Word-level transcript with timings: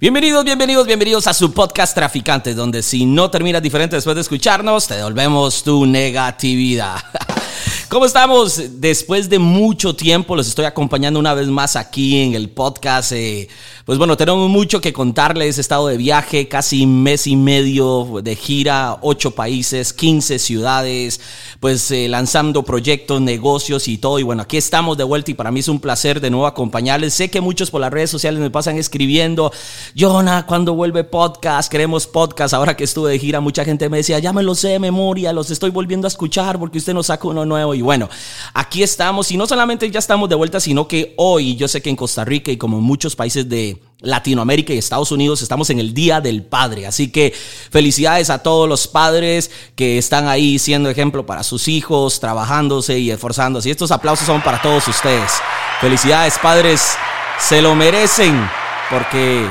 Bienvenidos, 0.00 0.44
bienvenidos, 0.44 0.86
bienvenidos 0.86 1.26
a 1.26 1.34
su 1.34 1.52
podcast 1.52 1.92
Traficantes, 1.92 2.54
donde 2.54 2.84
si 2.84 3.04
no 3.04 3.32
terminas 3.32 3.60
diferente 3.60 3.96
después 3.96 4.14
de 4.14 4.20
escucharnos, 4.20 4.86
te 4.86 4.94
devolvemos 4.94 5.64
tu 5.64 5.86
negatividad. 5.86 7.00
¿Cómo 7.88 8.04
estamos? 8.04 8.80
Después 8.80 9.30
de 9.30 9.38
mucho 9.38 9.96
tiempo 9.96 10.36
los 10.36 10.46
estoy 10.46 10.66
acompañando 10.66 11.18
una 11.18 11.32
vez 11.32 11.48
más 11.48 11.74
aquí 11.74 12.20
en 12.20 12.34
el 12.34 12.50
podcast. 12.50 13.12
Eh, 13.12 13.48
pues 13.86 13.96
bueno, 13.96 14.18
tenemos 14.18 14.50
mucho 14.50 14.82
que 14.82 14.92
contarles. 14.92 15.56
He 15.56 15.62
estado 15.62 15.88
de 15.88 15.96
viaje, 15.96 16.48
casi 16.48 16.84
mes 16.84 17.26
y 17.26 17.36
medio 17.36 18.20
de 18.22 18.36
gira, 18.36 18.98
ocho 19.00 19.30
países, 19.30 19.94
15 19.94 20.38
ciudades, 20.38 21.20
pues 21.60 21.90
eh, 21.90 22.08
lanzando 22.08 22.62
proyectos, 22.62 23.22
negocios 23.22 23.88
y 23.88 23.96
todo. 23.96 24.18
Y 24.18 24.22
bueno, 24.22 24.42
aquí 24.42 24.58
estamos 24.58 24.98
de 24.98 25.04
vuelta 25.04 25.30
y 25.30 25.34
para 25.34 25.50
mí 25.50 25.60
es 25.60 25.68
un 25.68 25.80
placer 25.80 26.20
de 26.20 26.28
nuevo 26.28 26.46
acompañarles. 26.46 27.14
Sé 27.14 27.30
que 27.30 27.40
muchos 27.40 27.70
por 27.70 27.80
las 27.80 27.90
redes 27.90 28.10
sociales 28.10 28.40
me 28.40 28.50
pasan 28.50 28.76
escribiendo, 28.76 29.50
Jonah, 29.96 30.44
¿cuándo 30.44 30.74
vuelve 30.74 31.04
podcast? 31.04 31.70
Queremos 31.70 32.06
podcast. 32.06 32.52
Ahora 32.52 32.76
que 32.76 32.84
estuve 32.84 33.12
de 33.12 33.18
gira, 33.18 33.40
mucha 33.40 33.64
gente 33.64 33.88
me 33.88 33.96
decía, 33.96 34.18
ya 34.18 34.34
me 34.34 34.42
lo 34.42 34.54
sé 34.54 34.68
de 34.68 34.78
memoria, 34.78 35.32
los 35.32 35.50
estoy 35.50 35.70
volviendo 35.70 36.06
a 36.06 36.08
escuchar 36.08 36.58
porque 36.58 36.76
usted 36.76 36.92
nos 36.92 37.06
saca 37.06 37.26
uno 37.26 37.46
nuevo. 37.48 37.74
Y 37.74 37.82
bueno, 37.82 38.08
aquí 38.54 38.82
estamos 38.82 39.30
y 39.32 39.36
no 39.36 39.46
solamente 39.46 39.90
ya 39.90 39.98
estamos 39.98 40.28
de 40.28 40.34
vuelta, 40.34 40.60
sino 40.60 40.86
que 40.86 41.14
hoy 41.16 41.56
yo 41.56 41.66
sé 41.66 41.82
que 41.82 41.90
en 41.90 41.96
Costa 41.96 42.24
Rica 42.24 42.50
y 42.50 42.56
como 42.56 42.78
en 42.78 42.84
muchos 42.84 43.16
países 43.16 43.48
de 43.48 43.80
Latinoamérica 44.00 44.72
y 44.72 44.78
Estados 44.78 45.10
Unidos 45.10 45.42
estamos 45.42 45.70
en 45.70 45.80
el 45.80 45.92
Día 45.92 46.20
del 46.20 46.44
Padre. 46.44 46.86
Así 46.86 47.10
que 47.10 47.34
felicidades 47.70 48.30
a 48.30 48.42
todos 48.42 48.68
los 48.68 48.86
padres 48.86 49.50
que 49.74 49.98
están 49.98 50.28
ahí 50.28 50.58
siendo 50.58 50.88
ejemplo 50.88 51.26
para 51.26 51.42
sus 51.42 51.66
hijos, 51.66 52.20
trabajándose 52.20 52.98
y 52.98 53.10
esforzándose. 53.10 53.68
Y 53.68 53.72
estos 53.72 53.90
aplausos 53.90 54.26
son 54.26 54.42
para 54.42 54.62
todos 54.62 54.86
ustedes. 54.86 55.32
Felicidades 55.80 56.38
padres, 56.38 56.96
se 57.40 57.60
lo 57.60 57.74
merecen 57.74 58.48
porque 58.90 59.46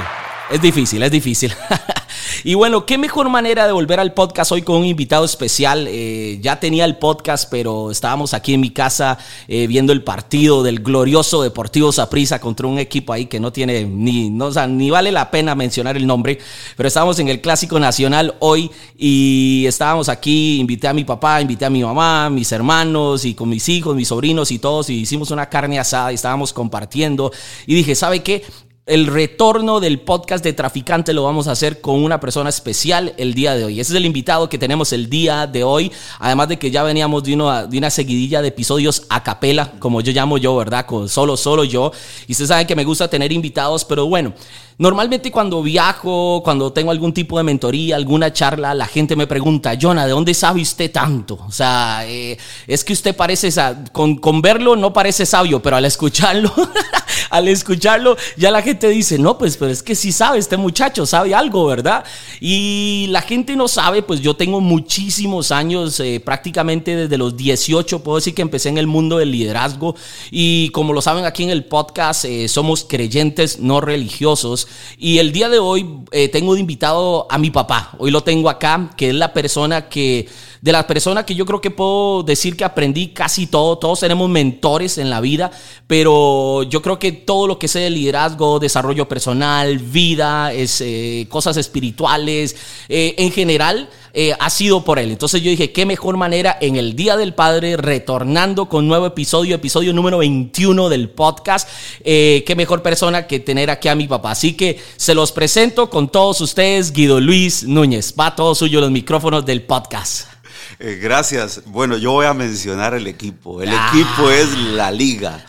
es 0.49 0.61
difícil, 0.61 1.03
es 1.03 1.11
difícil. 1.11 1.53
Y 2.43 2.53
bueno, 2.53 2.85
qué 2.85 2.97
mejor 2.97 3.29
manera 3.29 3.65
de 3.65 3.73
volver 3.73 3.99
al 3.99 4.13
podcast 4.13 4.51
hoy 4.51 4.61
con 4.61 4.77
un 4.77 4.85
invitado 4.85 5.25
especial. 5.25 5.87
Eh, 5.89 6.39
ya 6.41 6.59
tenía 6.59 6.85
el 6.85 6.97
podcast, 6.97 7.49
pero 7.49 7.91
estábamos 7.91 8.33
aquí 8.33 8.53
en 8.53 8.61
mi 8.61 8.69
casa 8.69 9.17
eh, 9.47 9.67
viendo 9.67 9.93
el 9.93 10.03
partido 10.03 10.63
del 10.63 10.79
glorioso 10.79 11.41
Deportivo 11.41 11.91
Saprissa 11.91 12.39
contra 12.39 12.67
un 12.67 12.79
equipo 12.79 13.13
ahí 13.13 13.25
que 13.25 13.39
no 13.39 13.51
tiene 13.51 13.85
ni, 13.85 14.29
no, 14.29 14.49
ni 14.67 14.89
vale 14.89 15.11
la 15.11 15.31
pena 15.31 15.55
mencionar 15.55 15.97
el 15.97 16.05
nombre. 16.05 16.39
Pero 16.75 16.87
estábamos 16.87 17.19
en 17.19 17.27
el 17.29 17.41
Clásico 17.41 17.79
Nacional 17.79 18.35
hoy 18.39 18.71
y 18.97 19.65
estábamos 19.67 20.09
aquí. 20.09 20.59
Invité 20.59 20.87
a 20.87 20.93
mi 20.93 21.03
papá, 21.03 21.41
invité 21.41 21.65
a 21.65 21.69
mi 21.69 21.83
mamá, 21.83 22.29
mis 22.29 22.51
hermanos 22.51 23.25
y 23.25 23.33
con 23.33 23.49
mis 23.49 23.67
hijos, 23.69 23.95
mis 23.95 24.07
sobrinos 24.07 24.51
y 24.51 24.59
todos. 24.59 24.89
Y 24.89 25.01
hicimos 25.01 25.31
una 25.31 25.49
carne 25.49 25.79
asada 25.79 26.11
y 26.11 26.15
estábamos 26.15 26.53
compartiendo. 26.53 27.31
Y 27.65 27.75
dije, 27.75 27.95
¿sabe 27.95 28.21
qué? 28.21 28.43
El 28.87 29.05
retorno 29.05 29.81
del 29.81 29.99
podcast 29.99 30.41
de 30.43 30.53
Traficante 30.53 31.13
lo 31.13 31.23
vamos 31.23 31.49
a 31.49 31.51
hacer 31.51 31.81
con 31.81 32.01
una 32.01 32.21
persona 32.21 32.49
especial 32.49 33.13
el 33.17 33.33
día 33.33 33.53
de 33.53 33.65
hoy. 33.65 33.81
Ese 33.81 33.91
es 33.91 33.97
el 33.97 34.05
invitado 34.05 34.47
que 34.47 34.57
tenemos 34.57 34.93
el 34.93 35.09
día 35.09 35.45
de 35.45 35.65
hoy. 35.65 35.91
Además 36.19 36.47
de 36.47 36.57
que 36.57 36.71
ya 36.71 36.83
veníamos 36.83 37.23
de, 37.23 37.31
de 37.31 37.77
una 37.77 37.89
seguidilla 37.89 38.41
de 38.41 38.47
episodios 38.47 39.03
a 39.09 39.23
capela, 39.23 39.73
como 39.79 39.99
yo 39.99 40.13
llamo 40.13 40.37
yo, 40.37 40.55
¿verdad? 40.55 40.85
Con 40.85 41.09
solo, 41.09 41.35
solo 41.35 41.65
yo. 41.65 41.91
Y 42.27 42.31
ustedes 42.31 42.47
saben 42.47 42.65
que 42.65 42.77
me 42.77 42.85
gusta 42.85 43.09
tener 43.09 43.31
invitados, 43.33 43.83
pero 43.83 44.05
bueno. 44.07 44.33
Normalmente 44.79 45.31
cuando 45.31 45.63
viajo, 45.63 46.43
cuando 46.43 46.71
tengo 46.71 46.91
algún 46.91 47.11
tipo 47.11 47.39
de 47.39 47.43
mentoría, 47.43 47.95
alguna 47.95 48.31
charla, 48.31 48.75
la 48.75 48.85
gente 48.85 49.15
me 49.15 49.25
pregunta, 49.25 49.75
Jonah, 49.81 50.05
¿de 50.05 50.11
dónde 50.11 50.35
sabe 50.35 50.61
usted 50.61 50.91
tanto? 50.91 51.39
O 51.47 51.51
sea, 51.51 52.03
eh, 52.05 52.37
es 52.67 52.83
que 52.83 52.93
usted 52.93 53.15
parece, 53.15 53.49
con, 53.91 54.17
con 54.17 54.39
verlo 54.39 54.75
no 54.75 54.93
parece 54.93 55.25
sabio, 55.25 55.63
pero 55.63 55.77
al 55.77 55.85
escucharlo, 55.85 56.53
al 57.31 57.47
escucharlo, 57.47 58.17
ya 58.35 58.51
la 58.51 58.61
gente 58.61 58.87
dice, 58.89 59.17
no, 59.17 59.39
pues, 59.39 59.57
pero 59.57 59.71
es 59.71 59.81
que 59.81 59.95
sí 59.95 60.11
sabe, 60.11 60.37
este 60.37 60.57
muchacho 60.57 61.07
sabe 61.07 61.33
algo, 61.33 61.65
¿verdad? 61.65 62.05
Y 62.39 63.07
la 63.09 63.23
gente 63.23 63.55
no 63.55 63.67
sabe, 63.67 64.03
pues 64.03 64.21
yo 64.21 64.35
tengo 64.35 64.61
muchísimos 64.61 65.51
años, 65.51 65.99
eh, 66.01 66.21
prácticamente 66.23 66.95
desde 66.95 67.17
los 67.17 67.35
18, 67.35 68.03
puedo 68.03 68.17
decir 68.17 68.35
que 68.35 68.43
empecé 68.43 68.69
en 68.69 68.77
el 68.77 68.85
mundo 68.85 69.17
del 69.17 69.31
liderazgo 69.31 69.95
y 70.29 70.69
como 70.69 70.93
lo 70.93 71.01
saben 71.01 71.25
aquí 71.25 71.41
en 71.41 71.49
el 71.49 71.65
podcast, 71.65 72.25
eh, 72.25 72.47
somos 72.47 72.85
creyentes 72.87 73.59
no 73.59 73.81
religiosos. 73.81 74.66
Y 74.97 75.19
el 75.19 75.31
día 75.31 75.49
de 75.49 75.59
hoy 75.59 75.85
eh, 76.11 76.29
tengo 76.29 76.53
de 76.55 76.61
invitado 76.61 77.27
a 77.29 77.37
mi 77.37 77.51
papá. 77.51 77.91
Hoy 77.97 78.11
lo 78.11 78.23
tengo 78.23 78.49
acá, 78.49 78.89
que 78.97 79.09
es 79.09 79.15
la 79.15 79.33
persona 79.33 79.89
que, 79.89 80.27
de 80.61 80.71
las 80.71 80.85
personas 80.85 81.25
que 81.25 81.35
yo 81.35 81.45
creo 81.45 81.61
que 81.61 81.71
puedo 81.71 82.23
decir 82.23 82.55
que 82.55 82.63
aprendí 82.63 83.09
casi 83.09 83.47
todo. 83.47 83.77
Todos 83.77 83.99
tenemos 83.99 84.29
mentores 84.29 84.97
en 84.97 85.09
la 85.09 85.21
vida, 85.21 85.51
pero 85.87 86.63
yo 86.63 86.81
creo 86.81 86.99
que 86.99 87.11
todo 87.11 87.47
lo 87.47 87.59
que 87.59 87.67
sea 87.67 87.81
de 87.81 87.89
liderazgo, 87.89 88.59
desarrollo 88.59 89.07
personal, 89.07 89.77
vida, 89.79 90.53
es, 90.53 90.81
eh, 90.81 91.27
cosas 91.29 91.57
espirituales, 91.57 92.55
eh, 92.89 93.15
en 93.17 93.31
general, 93.31 93.89
eh, 94.19 94.35
ha 94.39 94.49
sido 94.49 94.83
por 94.83 94.97
él. 94.97 95.11
Entonces 95.11 95.43
yo 95.43 95.51
dije, 95.51 95.71
qué 95.71 95.85
mejor 95.85 96.17
manera 96.17 96.57
en 96.59 96.75
el 96.75 96.95
Día 96.95 97.17
del 97.17 97.35
Padre, 97.35 97.77
retornando 97.77 98.67
con 98.67 98.87
nuevo 98.87 99.05
episodio, 99.05 99.53
episodio 99.53 99.93
número 99.93 100.17
21 100.17 100.89
del 100.89 101.11
podcast, 101.11 101.69
eh, 102.03 102.43
qué 102.47 102.55
mejor 102.55 102.81
persona 102.81 103.27
que 103.27 103.39
tener 103.39 103.69
aquí 103.69 103.89
a 103.89 103.95
mi 103.95 104.07
papá. 104.07 104.31
Así 104.31 104.53
que 104.53 104.79
se 104.95 105.13
los 105.13 105.31
presento 105.31 105.91
con 105.91 106.09
todos 106.09 106.41
ustedes, 106.41 106.93
Guido 106.93 107.19
Luis 107.19 107.63
Núñez. 107.63 108.15
Va 108.19 108.35
todo 108.35 108.55
suyo 108.55 108.81
los 108.81 108.89
micrófonos 108.89 109.45
del 109.45 109.61
podcast. 109.61 110.36
Eh, 110.79 110.99
gracias. 111.01 111.61
Bueno, 111.65 111.97
yo 111.97 112.11
voy 112.11 112.27
a 112.27 112.33
mencionar 112.33 112.93
el 112.93 113.07
equipo. 113.07 113.61
El 113.61 113.69
ah. 113.69 113.91
equipo 113.91 114.29
es 114.29 114.55
la 114.57 114.91
liga. 114.91 115.43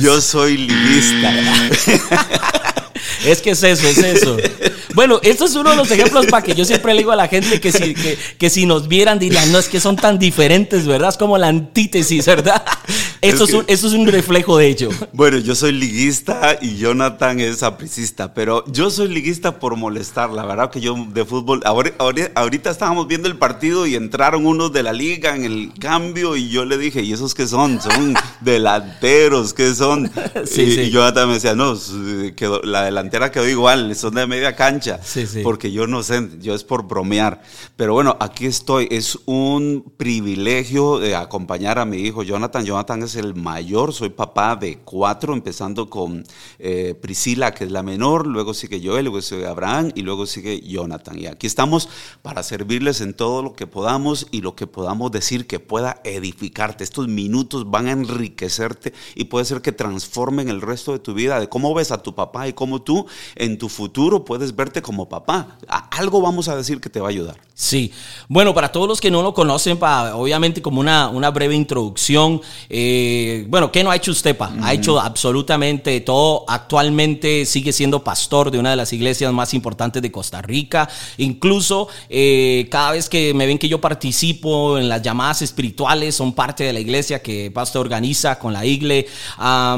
Yo 0.00 0.20
soy 0.20 0.56
liguista. 0.56 1.32
es 3.26 3.42
que 3.42 3.50
es 3.50 3.62
eso, 3.62 3.86
es 3.86 3.98
eso. 3.98 4.36
Bueno, 4.94 5.20
esto 5.22 5.44
es 5.44 5.54
uno 5.56 5.70
de 5.70 5.76
los 5.76 5.90
ejemplos 5.90 6.26
para 6.26 6.42
que 6.42 6.54
yo 6.54 6.64
siempre 6.64 6.94
le 6.94 7.00
digo 7.00 7.12
a 7.12 7.16
la 7.16 7.26
gente 7.26 7.60
que 7.60 7.72
si, 7.72 7.94
que, 7.94 8.48
si 8.50 8.64
nos 8.64 8.86
vieran 8.86 9.18
dirían, 9.18 9.50
no, 9.50 9.58
es 9.58 9.68
que 9.68 9.80
son 9.80 9.96
tan 9.96 10.18
diferentes, 10.18 10.86
¿verdad? 10.86 11.08
Es 11.10 11.16
como 11.16 11.36
la 11.36 11.48
antítesis, 11.48 12.24
¿verdad? 12.24 12.64
Eso 13.24 13.44
es, 13.44 13.52
un, 13.52 13.64
eso 13.66 13.86
es 13.86 13.92
un 13.92 14.06
reflejo 14.06 14.58
de 14.58 14.66
ello. 14.68 14.90
Bueno, 15.12 15.38
yo 15.38 15.54
soy 15.54 15.72
liguista 15.72 16.58
y 16.60 16.76
Jonathan 16.76 17.38
es 17.38 17.62
apricista, 17.62 18.34
pero 18.34 18.64
yo 18.66 18.90
soy 18.90 19.08
liguista 19.08 19.60
por 19.60 19.76
molestar, 19.76 20.30
la 20.30 20.44
verdad 20.44 20.70
que 20.70 20.80
yo 20.80 20.96
de 21.12 21.24
fútbol, 21.24 21.62
ahorita, 21.64 22.70
estábamos 22.70 23.06
viendo 23.06 23.28
el 23.28 23.38
partido 23.38 23.86
y 23.86 23.94
entraron 23.94 24.44
unos 24.44 24.72
de 24.72 24.82
la 24.82 24.92
liga 24.92 25.36
en 25.36 25.44
el 25.44 25.72
cambio 25.78 26.36
y 26.36 26.48
yo 26.48 26.64
le 26.64 26.78
dije, 26.78 27.02
¿y 27.02 27.12
esos 27.12 27.32
qué 27.34 27.46
son? 27.46 27.80
Son 27.80 28.14
delanteros, 28.40 29.54
¿qué 29.54 29.74
son? 29.74 30.10
Sí, 30.44 30.62
y, 30.62 30.74
sí. 30.74 30.90
Jonathan 30.90 31.28
me 31.28 31.34
decía, 31.34 31.54
no, 31.54 31.78
quedó, 32.36 32.60
la 32.62 32.84
delantera 32.84 33.30
quedó 33.30 33.48
igual, 33.48 33.94
son 33.94 34.14
de 34.14 34.26
media 34.26 34.56
cancha 34.56 35.00
porque 35.42 35.72
yo 35.72 35.86
no 35.86 36.02
sé, 36.02 36.28
yo 36.40 36.54
es 36.54 36.64
por 36.64 36.86
bromear. 36.86 37.42
Pero 37.76 37.94
bueno, 37.94 38.16
aquí 38.20 38.46
estoy. 38.46 38.88
Es 38.90 39.18
un 39.26 39.92
privilegio 39.96 40.98
de 40.98 41.14
acompañar 41.16 41.78
a 41.78 41.84
mi 41.84 41.98
hijo 41.98 42.22
Jonathan. 42.22 42.64
Jonathan 42.64 43.02
es 43.02 43.13
el 43.16 43.34
mayor, 43.34 43.92
soy 43.92 44.10
papá 44.10 44.56
de 44.56 44.78
cuatro, 44.78 45.32
empezando 45.32 45.88
con 45.88 46.24
eh, 46.58 46.94
Priscila, 47.00 47.52
que 47.52 47.64
es 47.64 47.70
la 47.70 47.82
menor, 47.82 48.26
luego 48.26 48.54
sigue 48.54 48.80
Joel, 48.84 49.04
luego 49.04 49.22
sigue 49.22 49.46
Abraham 49.46 49.92
y 49.94 50.02
luego 50.02 50.26
sigue 50.26 50.60
Jonathan. 50.60 51.18
Y 51.18 51.26
aquí 51.26 51.46
estamos 51.46 51.88
para 52.22 52.42
servirles 52.42 53.00
en 53.00 53.14
todo 53.14 53.42
lo 53.42 53.54
que 53.54 53.66
podamos 53.66 54.26
y 54.30 54.40
lo 54.40 54.54
que 54.54 54.66
podamos 54.66 55.10
decir 55.12 55.46
que 55.46 55.60
pueda 55.60 56.00
edificarte. 56.04 56.84
Estos 56.84 57.08
minutos 57.08 57.70
van 57.70 57.86
a 57.86 57.92
enriquecerte 57.92 58.92
y 59.14 59.24
puede 59.24 59.44
ser 59.44 59.62
que 59.62 59.72
transformen 59.72 60.48
el 60.48 60.60
resto 60.60 60.92
de 60.92 60.98
tu 60.98 61.14
vida, 61.14 61.40
de 61.40 61.48
cómo 61.48 61.74
ves 61.74 61.90
a 61.92 62.02
tu 62.02 62.14
papá 62.14 62.48
y 62.48 62.52
cómo 62.52 62.82
tú 62.82 63.06
en 63.34 63.58
tu 63.58 63.68
futuro 63.68 64.24
puedes 64.24 64.54
verte 64.54 64.82
como 64.82 65.08
papá. 65.08 65.58
Algo 65.90 66.20
vamos 66.20 66.48
a 66.48 66.56
decir 66.56 66.80
que 66.80 66.90
te 66.90 67.00
va 67.00 67.08
a 67.08 67.10
ayudar. 67.10 67.36
Sí, 67.56 67.92
bueno, 68.28 68.52
para 68.52 68.72
todos 68.72 68.88
los 68.88 69.00
que 69.00 69.12
no 69.12 69.22
lo 69.22 69.32
conocen, 69.32 69.78
obviamente 69.80 70.60
como 70.60 70.80
una, 70.80 71.08
una 71.08 71.30
breve 71.30 71.54
introducción, 71.54 72.40
eh, 72.68 73.03
bueno, 73.48 73.70
¿qué 73.70 73.84
no 73.84 73.90
ha 73.90 73.96
hecho 73.96 74.10
usted, 74.10 74.36
pa? 74.36 74.52
Ha 74.62 74.72
hecho 74.72 75.00
absolutamente 75.00 76.00
todo. 76.00 76.44
Actualmente 76.48 77.46
sigue 77.46 77.72
siendo 77.72 78.02
pastor 78.02 78.50
de 78.50 78.58
una 78.58 78.70
de 78.70 78.76
las 78.76 78.92
iglesias 78.92 79.32
más 79.32 79.54
importantes 79.54 80.02
de 80.02 80.10
Costa 80.10 80.42
Rica. 80.42 80.88
Incluso 81.18 81.88
eh, 82.08 82.68
cada 82.70 82.92
vez 82.92 83.08
que 83.08 83.34
me 83.34 83.46
ven 83.46 83.58
que 83.58 83.68
yo 83.68 83.80
participo 83.80 84.78
en 84.78 84.88
las 84.88 85.02
llamadas 85.02 85.42
espirituales, 85.42 86.14
son 86.14 86.32
parte 86.32 86.64
de 86.64 86.72
la 86.72 86.80
iglesia 86.80 87.22
que 87.22 87.50
pastor 87.50 87.82
organiza 87.82 88.38
con 88.38 88.52
la 88.52 88.64
iglesia. 88.64 89.10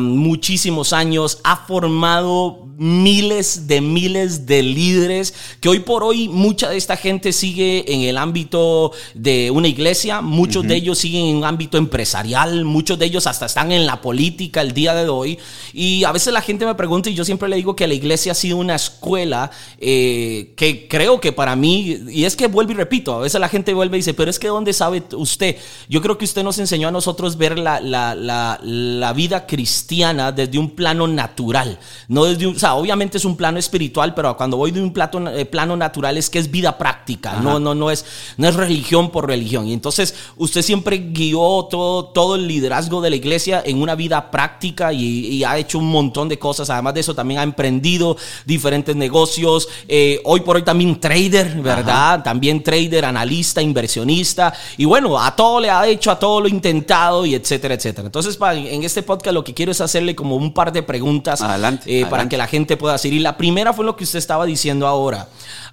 muchísimos 0.01 0.93
años, 0.93 1.39
ha 1.45 1.57
formado 1.57 2.67
miles 2.79 3.67
de 3.67 3.81
miles 3.81 4.47
de 4.47 4.63
líderes 4.63 5.35
que 5.61 5.69
hoy 5.69 5.81
por 5.81 6.05
hoy 6.05 6.29
mucha 6.29 6.69
de 6.69 6.77
esta 6.77 6.97
gente 6.97 7.33
sigue 7.33 7.93
en 7.93 8.03
el 8.03 8.19
ámbito 8.19 8.93
de 9.15 9.51
una 9.51 9.69
iglesia, 9.69 10.21
muchos 10.21 10.67
de 10.67 10.77
ellos 10.77 10.99
siguen 10.99 11.27
en 11.27 11.37
un 11.37 11.45
ámbito 11.45 11.79
empresarial, 11.79 12.65
muchos 12.65 12.99
de 12.99 13.07
ellos 13.07 13.16
ellos 13.17 13.27
hasta 13.27 13.47
están 13.47 13.73
en 13.73 13.87
la 13.87 14.01
política 14.01 14.61
el 14.61 14.73
día 14.73 14.95
de 14.95 15.09
hoy. 15.09 15.39
Y 15.73 16.05
a 16.05 16.13
veces 16.13 16.33
la 16.33 16.43
gente 16.43 16.67
me 16.67 16.75
pregunta 16.75 17.09
y 17.09 17.15
yo 17.15 17.25
siempre 17.25 17.49
le 17.49 17.57
digo 17.57 17.75
que 17.75 17.87
la 17.87 17.95
iglesia 17.95 18.33
ha 18.33 18.35
sido 18.35 18.59
una 18.59 18.75
escuela 18.75 19.51
eh, 19.79 20.53
que 20.57 20.87
creo 20.87 21.21
que 21.21 21.33
para 21.33 21.57
mí, 21.57 21.99
y 22.09 22.25
es 22.25 22.37
que 22.37 22.47
vuelvo 22.47 22.73
y 22.73 22.75
repito, 22.75 23.15
a 23.15 23.21
veces 23.21 23.41
la 23.41 23.49
gente 23.49 23.73
vuelve 23.73 23.97
y 23.97 24.01
dice, 24.01 24.15
pero 24.15 24.31
es 24.31 24.39
que 24.39 24.49
¿dónde 24.49 24.73
sabe 24.73 25.03
usted? 25.13 25.57
Yo 25.89 26.03
creo 26.03 26.19
que 26.19 26.25
usted 26.25 26.43
nos 26.43 26.59
enseñó 26.59 26.89
a 26.89 26.91
nosotros 26.91 27.39
ver 27.39 27.59
la, 27.59 27.81
la, 27.81 28.15
la, 28.15 28.61
la 28.63 29.13
vida 29.13 29.47
cristiana 29.47 30.33
desde 30.33 30.59
un 30.59 30.71
plano 30.71 31.07
natural, 31.07 31.79
no 32.09 32.25
desde 32.25 32.47
un, 32.47 32.57
o 32.57 32.59
sea, 32.59 32.75
obviamente 32.75 33.17
es 33.19 33.25
un 33.25 33.37
plano 33.37 33.59
espiritual, 33.59 34.15
pero 34.15 34.37
cuando 34.37 34.57
voy 34.57 34.71
de 34.71 34.83
un 34.83 34.93
plato, 34.93 35.27
eh, 35.29 35.47
plano 35.47 35.77
natural 35.77 36.19
es 36.19 36.29
que 36.29 36.39
es 36.39 36.51
vida 36.51 36.77
práctica, 36.77 37.41
no, 37.41 37.59
no, 37.59 37.75
no, 37.75 37.91
es, 37.91 38.05
no 38.37 38.49
es 38.49 38.55
religión 38.55 39.11
por 39.11 39.27
religión. 39.27 39.67
Y 39.67 39.73
entonces 39.73 40.15
usted 40.37 40.63
siempre 40.63 40.99
guió 41.13 41.67
todo, 41.71 42.07
todo 42.07 42.35
el 42.35 42.47
liderazgo 42.47 42.96
de 43.01 43.11
la 43.11 43.17
iglesia 43.17 43.63
en 43.65 43.81
una 43.81 43.95
vida 43.95 44.31
práctica 44.31 44.93
y, 44.93 45.45
ha 45.45 45.59
hecho 45.59 45.79
un 45.79 45.91
montón 45.91 46.29
de 46.29 46.39
cosas. 46.39 46.71
Además 46.71 46.95
de 46.95 47.01
eso, 47.01 47.15
también 47.15 47.41
ha 47.41 47.43
emprendido 47.43 48.17
diferentes 48.45 48.97
negocios. 48.97 49.69
Eh, 49.87 50.21
hoy 50.25 50.41
por 50.41 50.57
hoy 50.57 50.63
también 50.63 50.99
trader, 50.99 51.61
¿verdad? 51.61 52.23
También 52.23 52.63
trader, 52.63 53.05
analista, 53.05 53.63
inversionista. 53.63 54.53
Y 54.77 54.85
bueno, 54.85 55.19
a 55.21 55.35
todo 55.37 55.61
le 55.61 55.71
ha 55.71 55.87
hecho, 55.87 56.11
a 56.11 56.19
todo 56.19 56.41
lo 56.41 56.49
intentado 56.49 57.25
y 57.27 57.35
etcétera, 57.35 57.75
etcétera. 57.75 58.07
Entonces, 58.07 58.39
en 58.41 58.83
este 58.83 59.03
podcast 59.03 59.35
lo 59.35 59.45
que 59.45 59.55
quiero 59.55 59.73
es 59.73 59.81
hacerle 59.81 60.15
como 60.15 60.37
un 60.37 60.53
par 60.53 60.73
de 60.73 60.83
preguntas 60.83 61.41
adelante, 61.41 62.01
eh, 62.01 62.07
para 62.07 62.29
que 62.29 62.37
la 62.37 62.47
gente 62.47 62.77
pueda 62.77 62.99
seguir. 62.99 63.21
Y 63.21 63.23
la 63.23 63.37
primera 63.37 63.73
fue 63.73 63.85
lo 63.85 63.97
que 63.97 64.05
usted 64.05 64.19
estaba 64.19 64.47
diciendo 64.47 64.87
ahora. 64.87 65.29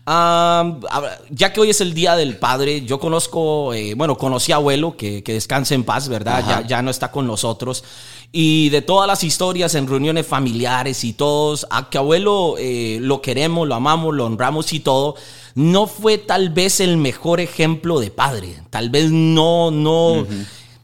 Ya 0.05 1.53
que 1.53 1.61
hoy 1.61 1.69
es 1.69 1.79
el 1.81 1.93
Día 1.93 2.15
del 2.15 2.35
Padre, 2.37 2.81
yo 2.81 2.99
conozco, 2.99 3.73
eh, 3.73 3.93
bueno, 3.95 4.17
conocí 4.17 4.51
a 4.51 4.55
abuelo, 4.55 4.97
que, 4.97 5.23
que 5.23 5.33
descanse 5.33 5.75
en 5.75 5.83
paz, 5.83 6.09
¿verdad? 6.09 6.43
Ya, 6.47 6.67
ya, 6.67 6.81
no 6.81 6.91
está 6.91 7.11
con 7.11 7.25
nosotros. 7.25 7.83
Y 8.31 8.69
de 8.69 8.81
todas 8.81 9.07
las 9.07 9.23
historias 9.23 9.75
en 9.75 9.87
reuniones 9.87 10.27
familiares 10.27 11.03
y 11.03 11.13
todos, 11.13 11.67
a 11.69 11.89
que 11.89 11.97
abuelo 11.97 12.55
eh, 12.57 12.97
lo 12.99 13.21
queremos, 13.21 13.67
lo 13.67 13.75
amamos, 13.75 14.13
lo 14.13 14.25
honramos 14.25 14.73
y 14.73 14.79
todo, 14.79 15.15
no 15.55 15.87
fue 15.87 16.17
tal 16.17 16.49
vez 16.49 16.79
el 16.79 16.97
mejor 16.97 17.39
ejemplo 17.39 17.99
de 17.99 18.11
padre. 18.11 18.61
Tal 18.71 18.89
vez 18.89 19.11
no, 19.11 19.71
no. 19.71 20.25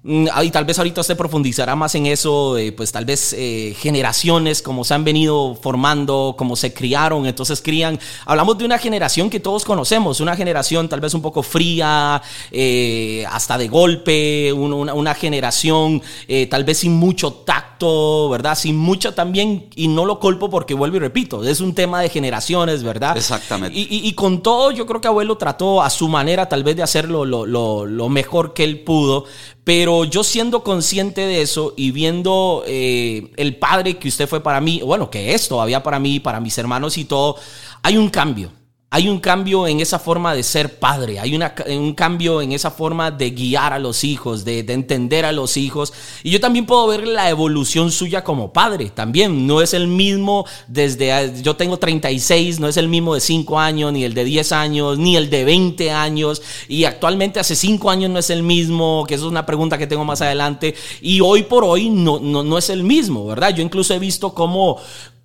Y 0.01 0.49
tal 0.51 0.63
vez 0.63 0.77
ahorita 0.77 1.01
usted 1.01 1.17
profundizará 1.17 1.75
más 1.75 1.93
en 1.95 2.05
eso, 2.05 2.55
pues 2.77 2.91
tal 2.91 3.03
vez 3.03 3.33
eh, 3.37 3.75
generaciones, 3.77 4.61
como 4.61 4.85
se 4.85 4.93
han 4.93 5.03
venido 5.03 5.55
formando, 5.61 6.35
como 6.37 6.55
se 6.55 6.73
criaron, 6.73 7.25
entonces 7.25 7.61
crían. 7.61 7.99
Hablamos 8.25 8.57
de 8.57 8.65
una 8.65 8.77
generación 8.77 9.29
que 9.29 9.41
todos 9.41 9.65
conocemos, 9.65 10.21
una 10.21 10.37
generación 10.37 10.87
tal 10.87 11.01
vez 11.01 11.13
un 11.13 11.21
poco 11.21 11.43
fría, 11.43 12.21
eh, 12.51 13.25
hasta 13.29 13.57
de 13.57 13.67
golpe, 13.67 14.53
una, 14.53 15.13
generación 15.15 16.01
eh, 16.27 16.47
tal 16.47 16.63
vez 16.63 16.77
sin 16.77 16.93
mucho 16.93 17.33
tacto, 17.33 18.29
¿verdad? 18.29 18.57
Sin 18.57 18.77
mucho 18.77 19.13
también, 19.13 19.67
y 19.75 19.89
no 19.89 20.05
lo 20.05 20.19
culpo 20.19 20.49
porque 20.49 20.73
vuelvo 20.73 20.97
y 20.97 20.99
repito, 20.99 21.43
es 21.43 21.59
un 21.59 21.75
tema 21.75 22.01
de 22.01 22.07
generaciones, 22.07 22.83
¿verdad? 22.83 23.17
Exactamente. 23.17 23.77
Y, 23.77 24.13
con 24.13 24.41
todo, 24.41 24.71
yo 24.71 24.85
creo 24.85 25.01
que 25.01 25.07
abuelo 25.07 25.37
trató 25.37 25.81
a 25.81 25.89
su 25.89 26.07
manera 26.07 26.47
tal 26.47 26.63
vez 26.63 26.75
de 26.77 26.83
hacerlo 26.83 27.25
lo, 27.25 27.45
lo 27.45 28.09
mejor 28.09 28.53
que 28.53 28.63
él 28.63 28.81
pudo, 28.81 29.25
pero 29.63 30.03
yo 30.03 30.23
siendo 30.23 30.63
consciente 30.63 31.21
de 31.21 31.41
eso 31.41 31.73
y 31.77 31.91
viendo 31.91 32.63
eh, 32.65 33.31
el 33.37 33.57
padre 33.57 33.97
que 33.97 34.07
usted 34.07 34.27
fue 34.27 34.41
para 34.41 34.61
mí, 34.61 34.81
bueno, 34.83 35.09
que 35.09 35.33
es 35.33 35.47
todavía 35.47 35.83
para 35.83 35.99
mí, 35.99 36.19
para 36.19 36.39
mis 36.39 36.57
hermanos 36.57 36.97
y 36.97 37.05
todo, 37.05 37.35
hay 37.83 37.97
un 37.97 38.09
cambio. 38.09 38.51
Hay 38.91 39.07
un 39.07 39.19
cambio 39.19 39.67
en 39.67 39.81
esa 39.81 39.99
forma 39.99 40.33
de 40.33 40.41
ser 40.41 40.79
padre, 40.79 41.19
hay 41.19 41.35
un 41.35 41.93
cambio 41.93 42.41
en 42.41 42.53
esa 42.53 42.71
forma 42.71 43.11
de 43.11 43.29
guiar 43.29 43.71
a 43.71 43.77
los 43.77 44.03
hijos, 44.03 44.43
de, 44.43 44.61
entender 44.61 45.25
a 45.25 45.31
los 45.31 45.57
hijos. 45.57 45.93
Y 46.23 46.31
yo 46.31 46.39
también 46.39 46.65
puedo 46.65 46.87
ver 46.87 47.07
la 47.07 47.29
evolución 47.29 47.91
suya 47.91 48.23
como 48.23 48.51
padre. 48.51 48.89
También 48.89 49.45
no 49.45 49.61
es 49.61 49.75
el 49.75 49.87
mismo 49.87 50.47
desde, 50.67 51.39
yo 51.43 51.55
tengo 51.55 51.77
36, 51.77 52.59
no 52.59 52.67
es 52.67 52.77
el 52.77 52.87
mismo 52.87 53.13
de 53.13 53.21
5 53.21 53.59
años, 53.59 53.93
ni 53.93 54.03
el 54.03 54.15
de 54.15 54.23
10 54.23 54.51
años, 54.53 54.97
ni 54.97 55.15
el 55.15 55.29
de 55.29 55.43
20 55.43 55.91
años. 55.91 56.41
Y 56.67 56.85
actualmente 56.85 57.39
hace 57.39 57.55
5 57.55 57.91
años 57.91 58.09
no 58.09 58.17
es 58.17 58.31
el 58.31 58.41
mismo, 58.41 59.05
que 59.07 59.13
eso 59.13 59.25
es 59.25 59.31
una 59.31 59.45
pregunta 59.45 59.77
que 59.77 59.85
tengo 59.85 60.03
más 60.03 60.23
adelante. 60.23 60.73
Y 60.99 61.21
hoy 61.21 61.43
por 61.43 61.63
hoy 61.63 61.91
no, 61.91 62.19
no, 62.19 62.41
no 62.41 62.57
es 62.57 62.71
el 62.71 62.83
mismo, 62.83 63.27
¿verdad? 63.27 63.53
Yo 63.55 63.61
incluso 63.61 63.93
he 63.93 63.99
visto 63.99 64.33
cómo 64.33 64.79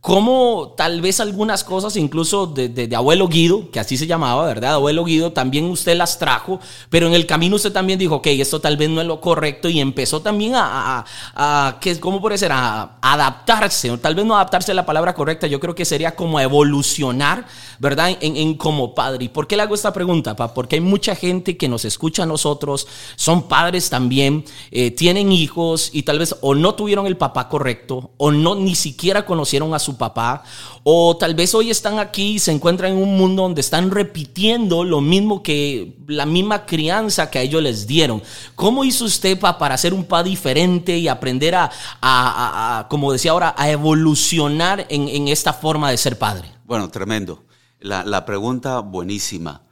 cómo 0.04 0.74
tal 0.76 1.00
vez 1.00 1.18
algunas 1.18 1.64
cosas, 1.64 1.96
incluso 1.96 2.46
de, 2.46 2.94
abuelo 2.94 3.26
Guido, 3.26 3.70
que 3.70 3.80
así 3.80 3.96
se 3.96 4.06
llamaba, 4.06 4.44
¿verdad? 4.44 4.74
Abuelo 4.74 5.02
Guido, 5.02 5.32
también 5.32 5.64
usted 5.64 5.96
las 5.96 6.18
trajo, 6.18 6.60
pero 6.90 7.06
en 7.06 7.14
el 7.14 7.24
camino 7.24 7.56
usted 7.56 7.72
también 7.72 7.98
dijo, 7.98 8.16
ok, 8.16 8.26
esto 8.26 8.60
tal 8.60 8.76
vez 8.76 8.90
no 8.90 9.00
es 9.00 9.06
lo 9.06 9.18
correcto 9.22 9.70
y 9.70 9.80
empezó 9.80 10.20
también 10.20 10.56
a, 10.56 11.06
a, 11.34 11.80
¿cómo 12.00 12.20
puede 12.20 12.36
ser? 12.36 12.52
A, 12.52 12.98
adaptarse, 13.00 13.90
o 13.92 13.98
tal 13.98 14.14
vez 14.14 14.26
no 14.26 14.34
adaptarse 14.34 14.72
a 14.72 14.74
la 14.74 14.84
palabra 14.84 15.14
correcta, 15.14 15.46
yo 15.46 15.58
creo 15.58 15.74
que 15.74 15.86
sería 15.86 16.14
como 16.14 16.38
evolucionar, 16.38 17.46
¿verdad? 17.78 18.14
En, 18.20 18.58
como 18.58 18.94
padre. 18.94 19.24
¿Y 19.24 19.28
por 19.28 19.46
qué 19.46 19.56
le 19.56 19.62
hago 19.62 19.74
esta 19.74 19.94
pregunta, 19.94 20.36
papá? 20.36 20.52
Porque 20.52 20.76
hay 20.76 20.82
mucha 20.82 21.14
gente 21.14 21.56
que 21.56 21.66
nos 21.66 21.86
escucha 21.86 22.24
a 22.24 22.26
nosotros, 22.26 22.86
son 23.16 23.48
padres 23.48 23.88
también, 23.88 24.44
eh, 24.70 24.90
tienen 24.90 25.32
hijos 25.32 25.88
y 25.94 26.02
tal 26.02 26.18
vez 26.18 26.36
o 26.42 26.54
no 26.54 26.74
tuvieron 26.74 27.06
el 27.06 27.16
papá 27.16 27.48
correcto 27.48 28.10
o 28.18 28.30
no 28.30 28.54
ni 28.54 28.74
siquiera 28.74 29.24
conocieron 29.24 29.72
a 29.72 29.78
su 29.78 29.93
papá, 29.96 30.42
o 30.82 31.16
tal 31.16 31.34
vez 31.34 31.54
hoy 31.54 31.70
están 31.70 31.98
aquí 31.98 32.32
y 32.34 32.38
se 32.38 32.52
encuentran 32.52 32.92
en 32.92 32.98
un 32.98 33.16
mundo 33.16 33.42
donde 33.42 33.60
están 33.60 33.90
repitiendo 33.90 34.84
lo 34.84 35.00
mismo 35.00 35.42
que 35.42 35.96
la 36.06 36.26
misma 36.26 36.66
crianza 36.66 37.30
que 37.30 37.38
a 37.38 37.42
ellos 37.42 37.62
les 37.62 37.86
dieron. 37.86 38.22
¿Cómo 38.54 38.84
hizo 38.84 39.04
usted 39.04 39.38
para 39.38 39.76
ser 39.76 39.94
un 39.94 40.04
papá 40.04 40.22
diferente 40.22 40.96
y 40.98 41.08
aprender 41.08 41.54
a, 41.56 42.86
como 42.88 43.12
decía 43.12 43.32
ahora, 43.32 43.54
a 43.56 43.70
evolucionar 43.70 44.86
en, 44.88 45.28
esta 45.28 45.52
forma 45.52 45.90
de 45.90 45.96
ser 45.96 46.18
padre? 46.18 46.48
Bueno, 46.64 46.88
tremendo. 46.90 47.42
La, 47.80 48.24
pregunta 48.24 48.80
buenísima. 48.80 49.62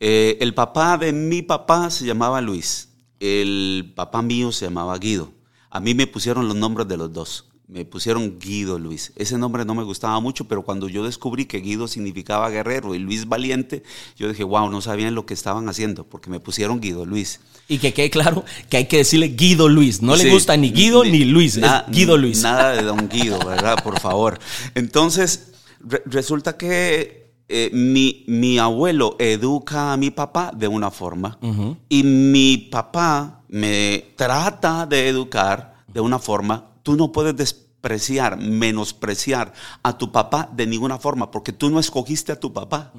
Eh, 0.00 0.38
el 0.40 0.54
papá 0.54 0.96
de 0.96 1.12
mi 1.12 1.42
papá 1.42 1.90
se 1.90 2.06
llamaba 2.06 2.40
Luis. 2.40 2.88
El 3.20 3.92
papá 3.94 4.22
mío 4.22 4.50
se 4.50 4.64
llamaba 4.64 4.96
Guido. 4.96 5.32
A 5.68 5.78
mí 5.78 5.94
me 5.94 6.06
pusieron 6.06 6.48
los 6.48 6.56
nombres 6.56 6.88
de 6.88 6.96
los 6.96 7.12
dos 7.12 7.49
me 7.70 7.84
pusieron 7.84 8.38
Guido 8.40 8.78
Luis. 8.78 9.12
Ese 9.14 9.38
nombre 9.38 9.64
no 9.64 9.74
me 9.74 9.84
gustaba 9.84 10.18
mucho, 10.18 10.46
pero 10.46 10.62
cuando 10.62 10.88
yo 10.88 11.04
descubrí 11.04 11.44
que 11.44 11.58
Guido 11.58 11.86
significaba 11.86 12.50
guerrero 12.50 12.94
y 12.94 12.98
Luis 12.98 13.28
valiente, 13.28 13.84
yo 14.16 14.28
dije, 14.28 14.42
wow, 14.42 14.68
no 14.70 14.80
sabían 14.80 15.14
lo 15.14 15.24
que 15.24 15.34
estaban 15.34 15.68
haciendo, 15.68 16.04
porque 16.04 16.30
me 16.30 16.40
pusieron 16.40 16.80
Guido 16.80 17.06
Luis. 17.06 17.40
Y 17.68 17.78
que 17.78 17.92
quede 17.92 18.10
claro 18.10 18.44
que 18.68 18.78
hay 18.78 18.86
que 18.86 18.98
decirle 18.98 19.28
Guido 19.28 19.68
Luis. 19.68 20.02
No 20.02 20.16
le 20.16 20.30
gusta 20.30 20.56
ni 20.56 20.72
Guido 20.72 21.04
ni, 21.04 21.24
Luis, 21.24 21.56
es 21.58 21.64
Guido 21.88 22.16
Luis. 22.16 22.42
Nada 22.42 22.72
de 22.72 22.82
don 22.82 23.08
Guido, 23.08 23.38
¿verdad? 23.46 23.82
Por 23.84 24.00
favor. 24.00 24.40
Entonces, 24.74 25.52
resulta 26.06 26.56
que 26.56 27.34
eh, 27.48 27.70
mi, 27.72 28.24
mi, 28.26 28.58
abuelo 28.58 29.14
educa 29.20 29.92
a 29.92 29.96
mi 29.96 30.10
papá 30.10 30.50
de 30.54 30.66
una 30.66 30.90
forma 30.90 31.38
y 31.88 32.02
mi 32.02 32.56
papá 32.58 33.42
me 33.48 34.12
trata 34.16 34.86
de 34.86 35.08
educar 35.08 35.84
de 35.86 36.00
una 36.00 36.18
forma 36.18 36.69
tú 36.82 36.96
no 36.96 37.12
puedes 37.12 37.36
despreciar, 37.36 38.36
menospreciar 38.38 39.52
a 39.82 39.96
tu 39.96 40.12
papá 40.12 40.50
de 40.52 40.66
ninguna 40.66 40.98
forma, 40.98 41.30
porque 41.30 41.52
tú 41.52 41.70
no 41.70 41.80
escogiste 41.80 42.32
a 42.32 42.38
tu 42.38 42.52
papá. 42.52 42.92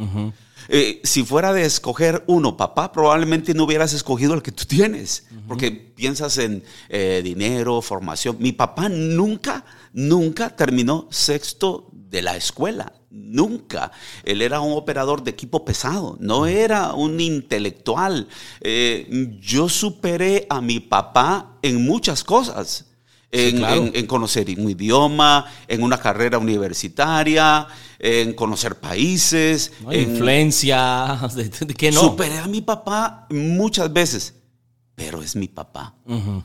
Eh, 0.69 1.01
si 1.03 1.23
fuera 1.23 1.53
de 1.53 1.65
escoger 1.65 2.23
uno, 2.27 2.57
papá, 2.57 2.91
probablemente 2.91 3.53
no 3.53 3.65
hubieras 3.65 3.93
escogido 3.93 4.33
el 4.33 4.41
que 4.41 4.51
tú 4.51 4.65
tienes, 4.65 5.25
porque 5.47 5.71
piensas 5.71 6.37
en 6.37 6.63
eh, 6.89 7.21
dinero, 7.23 7.81
formación. 7.81 8.37
Mi 8.39 8.51
papá 8.51 8.89
nunca, 8.89 9.65
nunca 9.93 10.55
terminó 10.55 11.07
sexto 11.11 11.89
de 11.93 12.21
la 12.21 12.35
escuela. 12.35 12.93
Nunca. 13.09 13.91
Él 14.23 14.41
era 14.41 14.61
un 14.61 14.71
operador 14.71 15.21
de 15.23 15.31
equipo 15.31 15.65
pesado, 15.65 16.17
no 16.21 16.45
era 16.45 16.93
un 16.93 17.19
intelectual. 17.19 18.27
Eh, 18.61 19.37
yo 19.41 19.67
superé 19.67 20.47
a 20.49 20.61
mi 20.61 20.79
papá 20.79 21.57
en 21.61 21.83
muchas 21.85 22.23
cosas 22.23 22.90
en, 23.31 24.05
conocer 24.07 24.47
un 24.57 24.69
idioma, 24.69 25.45
en 25.67 25.83
una 25.83 25.97
carrera 25.97 26.37
universitaria, 26.37 27.67
en 27.99 28.33
conocer 28.33 28.79
países. 28.79 29.71
influencia, 29.91 31.19
que 31.77 31.91
no. 31.91 32.01
Superé 32.01 32.39
a 32.39 32.47
mi 32.47 32.61
papá 32.61 33.27
muchas 33.29 33.91
veces, 33.91 34.35
pero 34.95 35.21
es 35.21 35.35
mi 35.35 35.47
papá. 35.47 35.95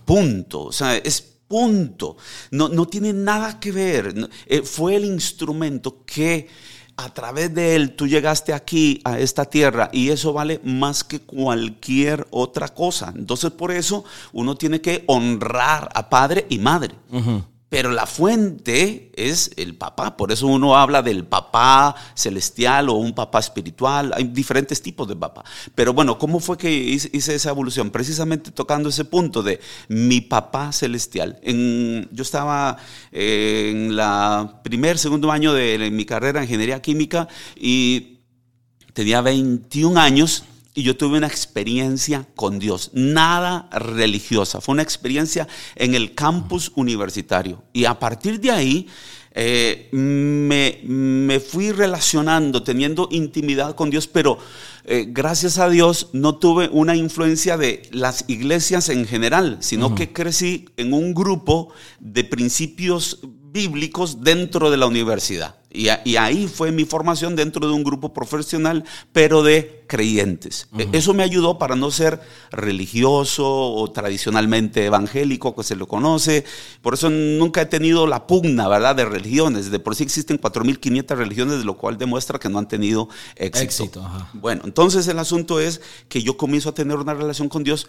Punto. 0.05 0.65
O 0.65 0.73
sea, 0.73 0.97
es 0.97 1.21
punto. 1.49 2.17
No, 2.51 2.69
no 2.69 2.87
tiene 2.87 3.13
nada 3.13 3.59
que 3.61 3.73
ver. 3.73 4.15
Eh, 4.47 4.63
fue 4.63 4.97
el 4.97 5.05
instrumento 5.05 6.05
que 6.05 6.49
a 6.97 7.13
través 7.13 7.55
de 7.55 7.77
él 7.77 7.95
tú 7.95 8.07
llegaste 8.07 8.53
aquí 8.53 9.01
a 9.05 9.19
esta 9.19 9.45
tierra 9.45 9.91
y 9.93 10.11
eso 10.11 10.33
vale 10.33 10.61
más 10.65 11.05
que 11.05 11.21
cualquier 11.21 12.27
otra 12.31 12.69
cosa. 12.69 13.13
Entonces 13.15 13.51
por 13.51 13.71
eso 13.71 14.05
uno 14.33 14.57
tiene 14.57 14.81
que 14.81 15.05
honrar 15.07 15.91
a 15.95 16.09
padre 16.09 16.47
y 16.49 16.59
madre. 16.59 16.95
Pero 17.69 17.91
la 17.91 18.07
fuente 18.07 19.11
es 19.17 19.51
el 19.57 19.75
papá. 19.75 20.17
Por 20.17 20.31
eso 20.31 20.47
uno 20.47 20.77
habla 20.77 21.03
del 21.03 21.25
papá 21.25 21.97
celestial 22.15 22.89
o 22.89 22.95
un 22.95 23.13
papá 23.13 23.41
espiritual. 23.41 24.13
Hay 24.15 24.25
diferentes 24.25 24.81
tipos 24.81 25.09
de 25.09 25.17
papá. 25.17 25.45
Pero 25.75 25.93
bueno, 25.93 26.17
¿cómo 26.17 26.39
fue 26.39 26.57
que 26.57 26.71
hice 26.73 27.35
esa 27.35 27.51
evolución? 27.51 27.91
Precisamente 27.91 28.53
tocando 28.53 28.89
ese 28.89 29.05
punto 29.05 29.43
de 29.43 29.61
mi 29.89 30.21
papá 30.21 30.73
celestial. 30.73 31.41
yo 31.43 32.23
estaba 32.23 32.77
eh, 33.11 33.71
en 33.73 33.97
la 33.97 34.61
primer, 34.63 34.97
segundo 34.99 35.33
año 35.33 35.53
de 35.53 35.91
mi 35.91 36.05
carrera 36.05 36.41
en 36.41 36.45
ingeniería 36.45 36.81
química 36.81 37.27
y 37.57 38.21
tenía 38.93 39.21
21 39.23 40.01
años 40.01 40.45
y 40.77 40.83
yo 40.83 40.97
tuve 40.97 41.17
una 41.17 41.27
experiencia 41.27 42.27
con 42.37 42.59
Dios, 42.59 42.91
nada 42.93 43.69
religiosa, 43.73 44.61
fue 44.61 44.75
una 44.75 44.83
experiencia 44.83 45.49
en 45.75 45.95
el 45.95 46.15
campus 46.15 46.71
universitario. 46.77 47.65
Y 47.73 47.87
a 47.87 47.99
partir 47.99 48.39
de 48.39 48.51
ahí 48.51 48.87
eh, 49.33 49.89
me, 49.93 51.41
fui 51.41 51.73
relacionando, 51.73 52.63
teniendo 52.63 53.09
intimidad 53.11 53.75
con 53.75 53.89
Dios, 53.89 54.07
pero 54.07 54.39
eh, 54.85 55.07
gracias 55.09 55.57
a 55.59 55.71
Dios 55.71 56.11
no 56.13 56.37
tuve 56.37 56.69
una 56.71 56.95
influencia 56.95 57.57
de 57.57 57.83
las 57.91 58.27
iglesias 58.29 58.91
en 58.91 59.07
general, 59.07 59.57
sino 59.61 59.95
que 59.95 60.13
crecí 60.13 60.67
en 60.77 60.93
un 60.93 61.15
grupo 61.15 61.71
de 62.01 62.23
principios 62.25 63.21
bíblicos 63.23 64.23
dentro 64.23 64.71
de 64.71 64.77
la 64.77 64.87
universidad. 64.87 65.57
Y, 65.77 66.17
ahí 66.17 66.49
fue 66.49 66.73
mi 66.73 66.85
formación 66.85 67.37
dentro 67.37 67.67
de 67.67 67.73
un 67.73 67.85
grupo 67.85 68.13
profesional, 68.15 68.85
pero 69.13 69.43
de 69.43 69.85
creyentes. 69.87 70.69
E, 70.79 70.89
eso 70.93 71.13
me 71.15 71.23
ayudó 71.23 71.59
para 71.59 71.77
no 71.77 71.91
ser 71.91 72.21
religioso 72.51 73.47
o 73.47 73.91
tradicionalmente 73.91 74.87
evangélico, 74.87 75.55
que 75.55 75.63
se 75.63 75.77
lo 75.77 75.87
conoce. 75.87 76.45
Por 76.81 76.95
eso 76.95 77.11
nunca 77.11 77.61
he 77.61 77.67
tenido 77.67 78.07
la 78.07 78.27
pugna, 78.27 78.69
¿verdad?, 78.69 78.97
de 78.97 79.05
religiones. 79.05 79.71
De 79.71 79.79
por 79.79 79.95
sí 79.95 80.03
existen 80.03 80.41
4.500 80.41 81.17
religiones, 81.17 81.59
de 81.59 81.65
lo 81.65 81.77
cual 81.77 81.99
demuestra 81.99 82.39
que 82.39 82.49
no 82.49 82.59
han 82.59 82.69
tenido 82.69 83.09
éxito. 83.37 84.09
bueno, 84.33 84.63
entonces 84.65 85.07
el 85.09 85.19
asunto 85.19 85.61
es 85.61 85.81
que 86.09 86.23
yo 86.23 86.37
comienzo 86.37 86.71
a 86.71 86.75
tener 86.75 86.97
una 86.97 87.15
relación 87.15 87.49
con 87.49 87.63
Dios, 87.63 87.87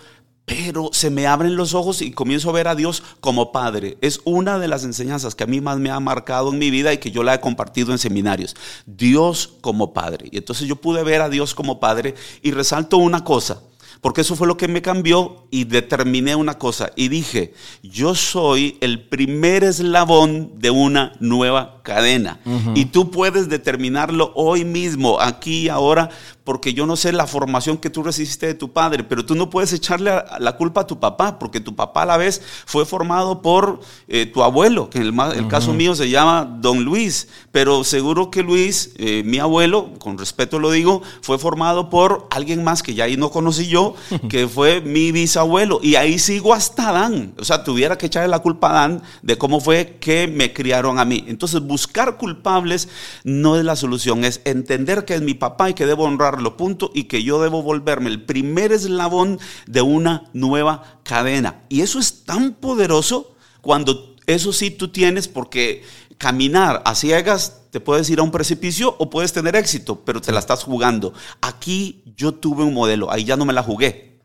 pero 0.48 0.92
se 0.94 1.10
me 1.10 1.28
abren 1.28 1.58
los 1.58 1.74
ojos 1.74 2.02
y 2.02 2.12
comienzo 2.12 2.50
a 2.50 2.54
ver 2.54 2.70
a 2.70 2.76
Dios 2.76 3.04
como 3.20 3.52
Padre. 3.52 3.98
Es 4.00 4.22
una 4.24 4.60
de 4.60 4.70
las 4.70 4.86
enseñanzas 4.86 5.36
que 5.36 5.44
a 5.44 5.48
mí 5.48 5.60
más 5.60 5.78
me 5.78 5.92
ha 5.92 6.00
marcado 6.00 6.54
en 6.54 6.58
mi 6.58 6.72
vida 6.72 6.94
y 6.94 7.00
que 7.00 7.12
yo 7.12 7.22
la 7.22 7.34
he 7.34 7.42
compartido 7.42 7.92
en 7.92 7.98
seminarios. 7.98 8.56
Dios 8.86 9.56
como 9.60 9.94
Padre. 9.94 10.30
Y 10.32 10.38
entonces 10.38 10.66
yo 10.66 10.78
pude 10.78 11.04
ver 11.04 11.22
a 11.22 11.28
Dios 11.28 11.54
como 11.54 11.82
Padre 11.82 12.16
y 12.42 12.52
resalto 12.52 12.96
una 12.96 13.26
cosa. 13.26 13.62
Porque 14.00 14.22
eso 14.22 14.36
fue 14.38 14.48
lo 14.48 14.58
que 14.58 14.68
me 14.68 14.82
cambió 14.82 15.48
y 15.50 15.66
determiné 15.66 16.36
una 16.36 16.58
cosa. 16.58 16.92
Y 16.96 17.10
dije, 17.10 17.54
yo 17.84 18.16
soy 18.16 18.78
el 18.80 19.02
primer 19.02 19.66
eslabón 19.66 20.54
de 20.60 20.70
una 20.70 21.14
nueva 21.20 21.82
cadena. 21.84 22.40
Y 22.76 22.86
tú 22.86 23.12
puedes 23.12 23.50
determinarlo 23.50 24.32
hoy 24.36 24.66
mismo, 24.66 25.20
aquí 25.20 25.64
y 25.64 25.70
ahora, 25.70 26.10
porque 26.48 26.74
yo 26.74 26.86
no 26.86 26.96
sé 26.96 27.12
la 27.12 27.28
formación 27.28 27.78
que 27.78 27.90
tú 27.90 28.04
recibiste 28.04 28.46
de 28.46 28.54
tu 28.54 28.72
padre, 28.72 29.04
pero 29.04 29.26
tú 29.26 29.36
no 29.36 29.50
puedes 29.50 29.74
echarle 29.74 30.14
la 30.40 30.56
culpa 30.56 30.80
a 30.80 30.88
tu 30.88 30.98
papá, 30.98 31.40
porque 31.40 31.60
tu 31.60 31.76
papá 31.76 32.04
a 32.04 32.06
la 32.06 32.16
vez 32.16 32.42
fue 32.66 32.86
formado 32.86 33.42
por 33.42 33.82
eh, 34.08 34.28
tu 34.28 34.42
abuelo, 34.44 34.90
que 34.90 35.00
en 35.00 35.20
el, 35.20 35.48
caso 35.50 35.74
mío 35.74 35.94
se 35.94 36.10
llama 36.10 36.46
Don 36.62 36.86
Luis, 36.86 37.28
pero 37.52 37.84
seguro 37.84 38.32
que 38.32 38.44
Luis, 38.44 38.94
eh, 38.96 39.24
mi 39.26 39.40
abuelo, 39.40 39.92
con 40.00 40.18
respeto 40.18 40.58
lo 40.58 40.72
digo, 40.72 41.02
fue 41.22 41.38
formado 41.38 41.90
por 41.90 42.30
alguien 42.32 42.64
más 42.64 42.82
que 42.82 42.94
ya 42.94 43.04
ahí 43.04 43.18
no 43.18 43.30
conocí 43.30 43.68
yo, 43.68 43.96
que 44.30 44.48
fue 44.48 44.80
mi 44.80 45.12
bisabuelo, 45.12 45.82
y 45.84 45.96
ahí 45.96 46.18
sigo 46.18 46.54
hasta 46.54 46.92
Adán, 46.92 47.34
o 47.38 47.44
sea, 47.44 47.66
tuviera 47.66 47.98
que 47.98 48.06
echarle 48.06 48.30
la 48.30 48.40
culpa 48.40 48.70
a 48.70 48.72
Adán 48.72 49.02
de 49.22 49.38
cómo 49.38 49.60
fue 49.60 49.98
que 50.00 50.30
me 50.30 50.54
criaron 50.54 50.98
a 50.98 51.04
mí. 51.04 51.26
Entonces, 51.28 51.60
buscar 51.60 52.16
culpables 52.16 52.88
no 53.26 53.58
es 53.58 53.66
la 53.66 53.76
solución, 53.76 54.24
es 54.24 54.40
entender 54.46 55.04
que 55.04 55.16
es 55.16 55.22
mi 55.22 55.34
papá 55.34 55.72
y 55.72 55.74
que 55.74 55.86
debo 55.86 56.06
honrar 56.06 56.37
lo 56.42 56.58
punto, 56.58 56.92
y 56.94 57.06
que 57.06 57.24
yo 57.24 57.42
debo 57.42 57.62
volverme 57.62 58.10
el 58.10 58.24
primer 58.24 58.72
eslabón 58.72 59.40
de 59.66 59.82
una 59.82 60.30
nueva 60.34 61.00
cadena. 61.04 61.64
Y 61.70 61.82
eso 61.82 62.00
es 62.00 62.24
tan 62.24 62.54
poderoso 62.54 63.36
cuando 63.62 64.16
eso 64.26 64.54
sí 64.54 64.72
tú 64.72 64.90
tienes, 64.90 65.28
porque 65.28 65.84
caminar 66.18 66.82
a 66.86 66.96
ciegas 66.96 67.62
te 67.72 67.80
puedes 67.80 68.10
ir 68.10 68.20
a 68.20 68.24
un 68.24 68.32
precipicio 68.32 68.96
o 68.98 69.10
puedes 69.10 69.34
tener 69.34 69.56
éxito, 69.56 70.04
pero 70.04 70.22
te 70.22 70.32
la 70.32 70.40
estás 70.40 70.64
jugando. 70.64 71.14
Aquí 71.42 72.04
yo 72.16 72.34
tuve 72.34 72.64
un 72.64 72.74
modelo, 72.74 73.12
ahí 73.12 73.24
ya 73.24 73.38
no 73.38 73.46
me 73.46 73.54
la 73.54 73.64
jugué, 73.64 74.20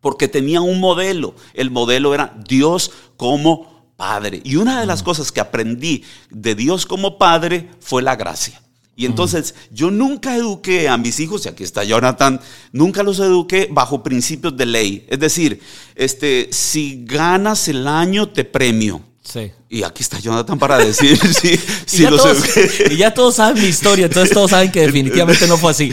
porque 0.00 0.28
tenía 0.28 0.60
un 0.60 0.80
modelo. 0.80 1.34
El 1.54 1.70
modelo 1.70 2.14
era 2.14 2.34
Dios 2.46 2.92
como 3.16 3.94
Padre. 3.96 4.40
Y 4.44 4.56
una 4.56 4.80
de 4.80 4.86
las 4.86 5.02
cosas 5.02 5.30
que 5.32 5.40
aprendí 5.40 6.04
de 6.30 6.54
Dios 6.54 6.86
como 6.86 7.18
Padre 7.18 7.70
fue 7.80 8.02
la 8.02 8.16
gracia. 8.16 8.60
Y 8.94 9.06
entonces 9.06 9.54
yo 9.70 9.90
nunca 9.90 10.36
eduqué 10.36 10.88
a 10.88 10.96
mis 10.96 11.18
hijos, 11.18 11.46
y 11.46 11.48
aquí 11.48 11.64
está 11.64 11.82
Jonathan, 11.82 12.40
nunca 12.72 13.02
los 13.02 13.18
eduqué 13.20 13.68
bajo 13.70 14.02
principios 14.02 14.56
de 14.56 14.66
ley. 14.66 15.06
Es 15.08 15.18
decir, 15.18 15.60
este, 15.94 16.48
si 16.52 17.02
ganas 17.04 17.68
el 17.68 17.88
año, 17.88 18.28
te 18.28 18.44
premio. 18.44 19.00
Sí. 19.22 19.52
Y 19.70 19.82
aquí 19.84 20.02
está 20.02 20.18
Jonathan 20.18 20.58
para 20.58 20.78
decir 20.78 21.16
si, 21.34 21.58
si 21.86 22.02
los 22.04 22.22
y 22.90 22.96
ya 22.96 23.14
todos 23.14 23.36
saben 23.36 23.62
mi 23.62 23.68
historia, 23.68 24.06
entonces 24.06 24.34
todos 24.34 24.50
saben 24.50 24.70
que 24.70 24.80
definitivamente 24.80 25.46
no 25.46 25.56
fue 25.56 25.70
así. 25.70 25.92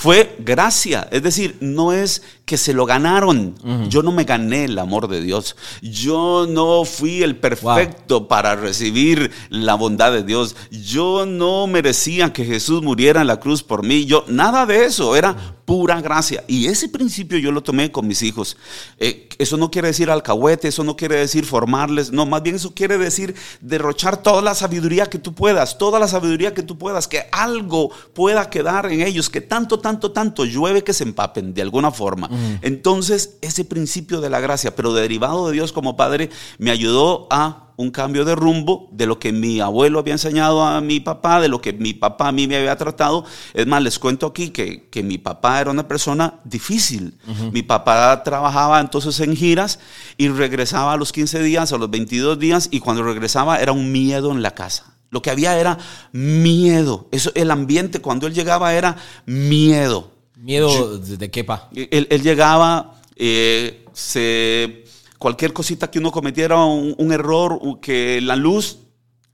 Fue 0.00 0.36
gracia, 0.38 1.08
es 1.10 1.22
decir, 1.22 1.56
no 1.60 1.92
es 1.92 2.22
que 2.46 2.56
se 2.56 2.72
lo 2.72 2.86
ganaron. 2.86 3.56
Yo 3.90 4.04
no 4.04 4.12
me 4.12 4.22
gané 4.22 4.66
el 4.66 4.78
amor 4.78 5.08
de 5.08 5.20
Dios. 5.20 5.56
Yo 5.82 6.46
no 6.48 6.84
fui 6.84 7.24
el 7.24 7.36
perfecto 7.36 8.28
para 8.28 8.54
recibir 8.54 9.32
la 9.50 9.74
bondad 9.74 10.12
de 10.12 10.22
Dios. 10.22 10.54
Yo 10.70 11.26
no 11.26 11.66
merecía 11.66 12.32
que 12.32 12.44
Jesús 12.44 12.82
muriera 12.82 13.20
en 13.20 13.26
la 13.26 13.40
cruz 13.40 13.64
por 13.64 13.84
mí. 13.84 14.06
Yo 14.06 14.24
nada 14.28 14.64
de 14.64 14.84
eso, 14.84 15.16
era 15.16 15.56
pura 15.66 16.00
gracia. 16.00 16.44
Y 16.46 16.66
ese 16.66 16.88
principio 16.88 17.36
yo 17.38 17.50
lo 17.50 17.62
tomé 17.62 17.90
con 17.90 18.06
mis 18.06 18.22
hijos. 18.22 18.56
Eh, 18.98 19.28
eso 19.38 19.56
no 19.56 19.70
quiere 19.70 19.88
decir 19.88 20.08
alcahuete, 20.08 20.68
eso 20.68 20.84
no 20.84 20.96
quiere 20.96 21.16
decir 21.16 21.44
formarles, 21.44 22.12
no, 22.12 22.24
más 22.24 22.42
bien 22.42 22.56
eso 22.56 22.72
quiere 22.72 22.96
decir 22.96 23.34
derrochar 23.60 24.22
toda 24.22 24.40
la 24.40 24.54
sabiduría 24.54 25.06
que 25.06 25.18
tú 25.18 25.34
puedas, 25.34 25.76
toda 25.76 25.98
la 25.98 26.08
sabiduría 26.08 26.54
que 26.54 26.62
tú 26.62 26.78
puedas, 26.78 27.08
que 27.08 27.26
algo 27.32 27.90
pueda 28.14 28.48
quedar 28.48 28.90
en 28.90 29.02
ellos, 29.02 29.28
que 29.28 29.40
tanto, 29.40 29.78
tanto, 29.80 30.12
tanto 30.12 30.44
llueve 30.44 30.84
que 30.84 30.94
se 30.94 31.04
empapen 31.04 31.52
de 31.52 31.62
alguna 31.62 31.90
forma. 31.90 32.30
Entonces, 32.62 33.38
ese 33.42 33.64
principio 33.64 34.20
de 34.20 34.30
la 34.30 34.40
gracia, 34.40 34.74
pero 34.74 34.92
derivado 34.92 35.48
de 35.48 35.54
Dios 35.54 35.72
como 35.72 35.96
Padre, 35.96 36.30
me 36.58 36.70
ayudó 36.70 37.26
a 37.30 37.66
un 37.76 37.90
cambio 37.90 38.24
de 38.24 38.34
rumbo 38.34 38.88
de 38.90 39.06
lo 39.06 39.18
que 39.18 39.32
mi 39.32 39.60
abuelo 39.60 39.98
había 39.98 40.14
enseñado 40.14 40.62
a 40.64 40.80
mi 40.80 41.00
papá, 41.00 41.40
de 41.40 41.48
lo 41.48 41.60
que 41.60 41.72
mi 41.74 41.92
papá 41.92 42.28
a 42.28 42.32
mí 42.32 42.46
me 42.46 42.56
había 42.56 42.76
tratado. 42.76 43.24
Es 43.52 43.66
más, 43.66 43.82
les 43.82 43.98
cuento 43.98 44.26
aquí 44.26 44.50
que, 44.50 45.02
mi 45.02 45.18
papá 45.18 45.60
era 45.60 45.70
una 45.70 45.86
persona 45.86 46.40
difícil. 46.44 47.18
Mi 47.52 47.62
papá 47.62 48.22
trabajaba 48.22 48.80
entonces 48.80 49.20
en 49.20 49.36
giras 49.36 49.78
y 50.16 50.28
regresaba 50.28 50.94
a 50.94 50.96
los 50.96 51.12
15 51.12 51.42
días, 51.42 51.72
a 51.72 51.78
los 51.78 51.90
22 51.90 52.38
días, 52.38 52.68
y 52.70 52.80
cuando 52.80 53.02
regresaba 53.02 53.60
era 53.60 53.72
un 53.72 53.92
miedo 53.92 54.32
en 54.32 54.42
la 54.42 54.52
casa. 54.52 54.94
Lo 55.10 55.22
que 55.22 55.30
había 55.30 55.58
era 55.58 55.78
miedo. 56.12 57.08
Eso, 57.12 57.30
el 57.34 57.50
ambiente 57.50 58.00
cuando 58.00 58.26
él 58.26 58.34
llegaba 58.34 58.74
era 58.74 58.96
miedo. 59.26 60.15
¿Miedo 60.36 60.98
de 60.98 61.30
qué, 61.30 61.44
pa? 61.44 61.68
Él, 61.74 62.22
llegaba, 62.22 63.00
eh, 63.16 63.84
se, 63.92 64.84
cualquier 65.18 65.52
cosita 65.52 65.90
que 65.90 65.98
uno 65.98 66.12
cometiera, 66.12 66.62
un, 66.62 67.12
error, 67.12 67.58
que 67.80 68.20
la 68.20 68.36
luz 68.36 68.78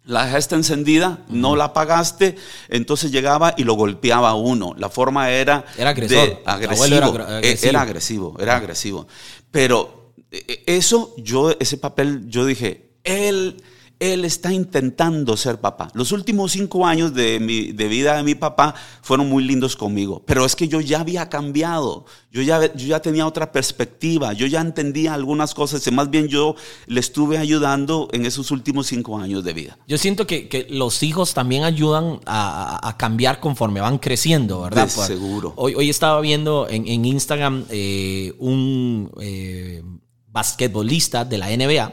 la 0.04 0.24
dejaste 0.24 0.54
encendida, 0.54 1.24
no 1.28 1.54
la 1.54 1.64
apagaste, 1.66 2.36
entonces 2.68 3.12
llegaba 3.12 3.54
y 3.56 3.64
lo 3.64 3.74
golpeaba 3.74 4.30
a 4.30 4.34
uno. 4.34 4.74
La 4.76 4.88
forma 4.88 5.30
era... 5.30 5.64
Era 5.76 5.90
agresor. 5.90 6.40
agresivo. 6.44 6.86
Era 6.86 7.06
agresivo. 7.06 7.68
Era 7.68 7.82
agresivo, 7.82 8.36
era 8.38 8.56
agresivo. 8.56 9.06
Pero 9.50 10.12
eh, 10.30 10.62
eso, 10.66 11.14
yo, 11.18 11.54
ese 11.58 11.78
papel, 11.78 12.28
yo 12.28 12.46
dije, 12.46 12.90
él 13.04 13.62
él 14.02 14.24
está 14.24 14.52
intentando 14.52 15.36
ser 15.36 15.60
papá. 15.60 15.88
Los 15.94 16.10
últimos 16.10 16.50
cinco 16.50 16.84
años 16.84 17.14
de, 17.14 17.38
mi, 17.38 17.70
de 17.70 17.86
vida 17.86 18.16
de 18.16 18.24
mi 18.24 18.34
papá 18.34 18.74
fueron 19.00 19.28
muy 19.28 19.44
lindos 19.44 19.76
conmigo, 19.76 20.24
pero 20.26 20.44
es 20.44 20.56
que 20.56 20.66
yo 20.66 20.80
ya 20.80 21.00
había 21.00 21.28
cambiado, 21.28 22.04
yo 22.32 22.42
ya, 22.42 22.74
yo 22.74 22.86
ya 22.88 23.00
tenía 23.00 23.28
otra 23.28 23.52
perspectiva, 23.52 24.32
yo 24.32 24.46
ya 24.46 24.60
entendía 24.60 25.14
algunas 25.14 25.54
cosas 25.54 25.86
y 25.86 25.92
más 25.92 26.10
bien 26.10 26.26
yo 26.26 26.56
le 26.86 26.98
estuve 26.98 27.38
ayudando 27.38 28.08
en 28.10 28.26
esos 28.26 28.50
últimos 28.50 28.88
cinco 28.88 29.18
años 29.18 29.44
de 29.44 29.52
vida. 29.52 29.78
Yo 29.86 29.96
siento 29.98 30.26
que, 30.26 30.66
los 30.70 31.02
hijos 31.02 31.32
también 31.32 31.62
ayudan 31.62 32.18
a, 32.26 32.96
cambiar 32.98 33.38
conforme 33.40 33.80
van 33.80 33.98
creciendo, 33.98 34.62
¿verdad? 34.62 34.84
De 34.84 34.90
seguro. 34.90 35.52
Hoy, 35.56 35.74
hoy 35.74 35.88
estaba 35.88 36.20
viendo 36.20 36.66
en, 36.68 37.04
Instagram 37.04 37.66
eh, 37.70 38.34
un 38.38 39.10
eh, 39.20 39.82
basquetbolista 40.28 41.24
de 41.24 41.38
la 41.38 41.48
NBA 41.48 41.92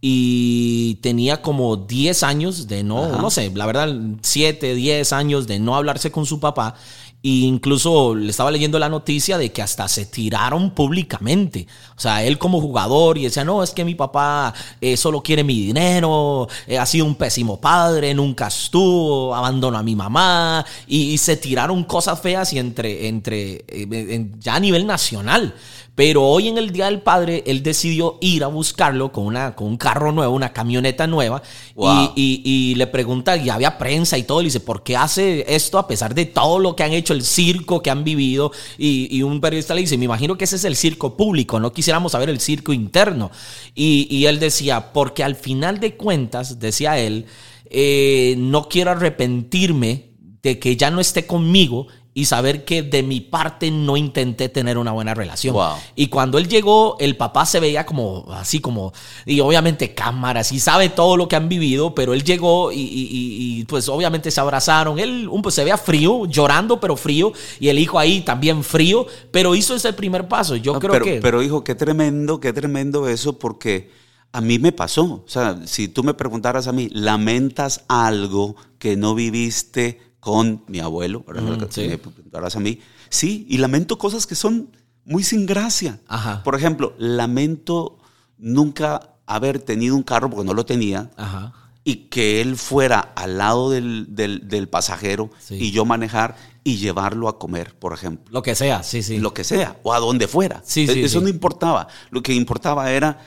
y 0.00 0.96
tenía 0.96 1.42
como 1.42 1.76
10 1.76 2.22
años 2.22 2.68
de 2.68 2.84
no, 2.84 3.20
no 3.20 3.30
sé, 3.30 3.50
la 3.52 3.66
verdad, 3.66 3.92
7, 4.22 4.74
10 4.74 5.12
años 5.12 5.46
de 5.48 5.58
no 5.58 5.74
hablarse 5.74 6.12
con 6.12 6.24
su 6.24 6.38
papá 6.38 6.76
E 7.20 7.28
incluso 7.28 8.14
le 8.14 8.30
estaba 8.30 8.52
leyendo 8.52 8.78
la 8.78 8.88
noticia 8.88 9.38
de 9.38 9.50
que 9.50 9.60
hasta 9.60 9.88
se 9.88 10.06
tiraron 10.06 10.70
públicamente. 10.70 11.66
O 11.96 12.00
sea, 12.00 12.22
él 12.22 12.38
como 12.38 12.60
jugador 12.60 13.18
y 13.18 13.24
decía, 13.24 13.44
no, 13.44 13.60
es 13.64 13.72
que 13.72 13.84
mi 13.84 13.96
papá 13.96 14.54
eh, 14.80 14.96
solo 14.96 15.20
quiere 15.20 15.42
mi 15.42 15.60
dinero, 15.60 16.46
eh, 16.68 16.78
ha 16.78 16.86
sido 16.86 17.04
un 17.04 17.16
pésimo 17.16 17.60
padre, 17.60 18.14
nunca 18.14 18.46
estuvo, 18.46 19.34
abandonó 19.34 19.78
a 19.78 19.82
mi 19.82 19.96
mamá. 19.96 20.64
Y, 20.86 21.18
se 21.18 21.36
tiraron 21.36 21.82
cosas 21.82 22.20
feas 22.20 22.52
y 22.52 22.60
entre, 22.60 23.08
entre 23.08 23.64
eh, 23.66 24.30
ya 24.38 24.54
a 24.54 24.60
nivel 24.60 24.86
nacional. 24.86 25.54
Pero 25.98 26.22
hoy 26.22 26.46
en 26.46 26.58
el 26.58 26.70
Día 26.70 26.84
del 26.84 27.00
Padre, 27.00 27.42
él 27.44 27.60
decidió 27.64 28.18
ir 28.20 28.44
a 28.44 28.46
buscarlo 28.46 29.10
con, 29.10 29.26
una, 29.26 29.56
con 29.56 29.66
un 29.66 29.76
carro 29.76 30.12
nuevo, 30.12 30.32
una 30.32 30.52
camioneta 30.52 31.08
nueva. 31.08 31.42
Y, 32.14 32.74
le 32.76 32.86
pregunta, 32.86 33.36
y 33.36 33.50
había 33.50 33.78
prensa 33.78 34.16
y 34.16 34.22
todo, 34.22 34.38
le 34.38 34.44
dice, 34.44 34.60
¿por 34.60 34.84
qué 34.84 34.96
hace 34.96 35.44
esto 35.52 35.76
a 35.76 35.88
pesar 35.88 36.14
de 36.14 36.24
todo 36.24 36.60
lo 36.60 36.76
que 36.76 36.84
han 36.84 36.92
hecho, 36.92 37.14
el 37.14 37.24
circo 37.24 37.82
que 37.82 37.90
han 37.90 38.04
vivido? 38.04 38.52
Y, 38.78 39.20
un 39.22 39.40
periodista 39.40 39.74
le 39.74 39.80
dice, 39.80 39.98
me 39.98 40.04
imagino 40.04 40.38
que 40.38 40.44
ese 40.44 40.54
es 40.54 40.64
el 40.64 40.76
circo 40.76 41.16
público, 41.16 41.58
no 41.58 41.72
quisiéramos 41.72 42.12
saber 42.12 42.30
el 42.30 42.38
circo 42.38 42.72
interno. 42.72 43.32
Y, 43.74 44.24
él 44.26 44.38
decía, 44.38 44.92
porque 44.92 45.24
al 45.24 45.34
final 45.34 45.80
de 45.80 45.96
cuentas, 45.96 46.60
decía 46.60 46.96
él, 46.96 47.26
eh, 47.70 48.36
no 48.38 48.68
quiero 48.68 48.92
arrepentirme 48.92 50.10
de 50.44 50.60
que 50.60 50.76
ya 50.76 50.92
no 50.92 51.00
esté 51.00 51.26
conmigo 51.26 51.88
y 52.18 52.24
saber 52.24 52.64
que 52.64 52.82
de 52.82 53.04
mi 53.04 53.20
parte 53.20 53.70
no 53.70 53.96
intenté 53.96 54.48
tener 54.48 54.76
una 54.76 54.90
buena 54.90 55.14
relación. 55.14 55.54
Y 55.94 56.08
cuando 56.08 56.38
él 56.38 56.48
llegó, 56.48 56.96
el 56.98 57.16
papá 57.16 57.46
se 57.46 57.60
veía 57.60 57.86
como 57.86 58.26
así 58.32 58.58
como, 58.58 58.92
y 59.24 59.38
obviamente 59.38 59.94
cámaras, 59.94 60.50
y 60.50 60.58
sabe 60.58 60.88
todo 60.88 61.16
lo 61.16 61.28
que 61.28 61.36
han 61.36 61.48
vivido, 61.48 61.94
pero 61.94 62.14
él 62.14 62.24
llegó 62.24 62.72
y, 62.72 63.64
pues 63.68 63.88
obviamente 63.88 64.32
se 64.32 64.40
abrazaron. 64.40 64.98
Él 64.98 65.30
pues, 65.40 65.54
se 65.54 65.62
veía 65.62 65.78
frío, 65.78 66.26
llorando, 66.26 66.80
pero 66.80 66.96
frío, 66.96 67.32
y 67.60 67.68
el 67.68 67.78
hijo 67.78 68.00
ahí 68.00 68.22
también 68.22 68.64
frío, 68.64 69.06
pero 69.30 69.54
hizo 69.54 69.76
ese 69.76 69.92
primer 69.92 70.26
paso. 70.26 70.56
Yo 70.56 70.76
creo 70.80 70.90
pero, 70.90 71.04
que... 71.04 71.20
Pero 71.20 71.40
hijo, 71.40 71.62
qué 71.62 71.76
tremendo, 71.76 72.40
qué 72.40 72.52
tremendo 72.52 73.06
eso, 73.06 73.38
porque 73.38 73.92
a 74.32 74.40
mí 74.40 74.58
me 74.58 74.72
pasó. 74.72 75.04
O 75.04 75.28
sea, 75.28 75.60
si 75.66 75.86
tú 75.86 76.02
me 76.02 76.14
preguntaras 76.14 76.66
a 76.66 76.72
mí, 76.72 76.88
¿lamentas 76.90 77.84
algo 77.86 78.56
que 78.80 78.96
no 78.96 79.14
viviste? 79.14 80.07
Con 80.20 80.64
mi 80.66 80.80
abuelo, 80.80 81.24
mm, 81.26 81.64
¿sí? 81.70 81.90
a 82.32 82.60
mí. 82.60 82.80
Sí, 83.08 83.46
y 83.48 83.58
lamento 83.58 83.98
cosas 83.98 84.26
que 84.26 84.34
son 84.34 84.70
muy 85.04 85.22
sin 85.22 85.46
gracia. 85.46 86.00
Por 86.44 86.54
ejemplo, 86.54 86.94
lamento 86.98 87.98
nunca 88.36 89.14
haber 89.26 89.58
tenido 89.58 89.96
un 89.96 90.02
carro 90.02 90.30
porque 90.30 90.44
no 90.44 90.54
lo 90.54 90.64
tenía. 90.64 91.10
Y 91.84 92.08
que 92.10 92.42
él 92.42 92.56
fuera 92.56 93.00
al 93.00 93.38
lado 93.38 93.70
del, 93.70 94.68
pasajero 94.70 95.30
y 95.50 95.70
yo 95.70 95.84
manejar 95.84 96.36
y 96.64 96.76
llevarlo 96.76 97.28
a 97.28 97.38
comer, 97.38 97.74
por 97.78 97.94
ejemplo. 97.94 98.26
Lo 98.30 98.42
que 98.42 98.54
sea, 98.54 98.82
sí, 98.82 99.02
sí. 99.02 99.18
Lo 99.18 99.32
que 99.32 99.44
sea, 99.44 99.78
o 99.82 99.94
a 99.94 99.98
donde 99.98 100.28
fuera. 100.28 100.62
Sí, 100.66 100.86
e, 100.86 101.04
Eso 101.04 101.22
no 101.22 101.28
importaba. 101.28 101.88
Lo 102.10 102.22
que 102.22 102.34
importaba 102.34 102.90
era 102.90 103.18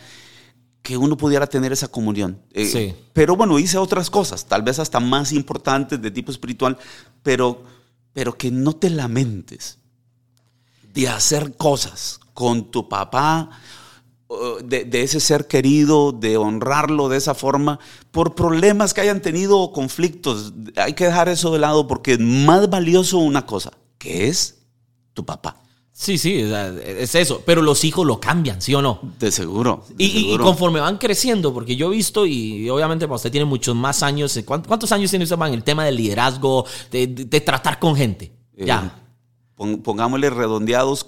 que 0.81 0.97
uno 0.97 1.17
pudiera 1.17 1.47
tener 1.47 1.71
esa 1.71 1.87
comunión. 1.87 2.41
Eh, 2.53 2.65
sí. 2.65 2.95
Pero 3.13 3.35
bueno, 3.35 3.59
hice 3.59 3.77
otras 3.77 4.09
cosas, 4.09 4.45
tal 4.45 4.63
vez 4.63 4.79
hasta 4.79 4.99
más 4.99 5.31
importantes 5.31 6.01
de 6.01 6.11
tipo 6.11 6.31
espiritual, 6.31 6.77
pero, 7.23 7.63
pero 8.13 8.37
que 8.37 8.51
no 8.51 8.73
te 8.73 8.89
lamentes 8.89 9.77
de 10.93 11.07
hacer 11.07 11.55
cosas 11.55 12.19
con 12.33 12.71
tu 12.71 12.89
papá, 12.89 13.49
de, 14.63 14.85
de, 14.85 15.01
ese 15.01 15.19
ser 15.19 15.47
querido, 15.47 16.13
de 16.13 16.37
honrarlo 16.37 17.09
de 17.09 17.17
esa 17.17 17.35
forma, 17.35 17.79
por 18.11 18.33
problemas 18.33 18.93
que 18.93 19.01
hayan 19.01 19.21
tenido 19.21 19.59
o 19.59 19.73
conflictos. 19.73 20.53
Hay 20.77 20.93
que 20.93 21.05
dejar 21.05 21.27
eso 21.27 21.51
de 21.51 21.59
lado 21.59 21.85
porque 21.85 22.13
es 22.13 22.19
más 22.19 22.69
valioso 22.69 23.17
una 23.17 23.45
cosa, 23.45 23.73
que 23.97 24.27
es 24.27 24.59
tu 25.13 25.25
papá. 25.25 25.60
Sí, 26.01 26.17
sí, 26.17 26.41
es 26.83 27.13
eso. 27.13 27.43
Pero 27.45 27.61
los 27.61 27.83
hijos 27.83 28.07
lo 28.07 28.19
cambian, 28.19 28.59
¿sí 28.59 28.73
o 28.73 28.81
no? 28.81 28.99
De 29.19 29.31
seguro. 29.31 29.85
y, 29.99 30.35
conforme 30.39 30.79
van 30.79 30.97
creciendo, 30.97 31.53
porque 31.53 31.75
yo 31.75 31.93
he 31.93 31.95
visto, 31.95 32.25
y 32.25 32.67
obviamente 32.71 33.05
usted 33.05 33.29
tiene 33.29 33.45
muchos 33.45 33.75
más 33.75 34.01
años, 34.01 34.39
¿cuántos 34.43 34.91
años 34.91 35.11
tiene 35.11 35.25
usted 35.25 35.37
en 35.39 35.53
el 35.53 35.63
tema 35.63 35.85
del 35.85 35.97
liderazgo, 35.97 36.65
de, 36.89 37.07
tratar 37.45 37.77
con 37.77 37.95
gente? 37.95 38.31
Eh, 38.57 38.65
ya. 38.65 38.99
Pongámosle 39.55 40.31
redondeados 40.31 41.05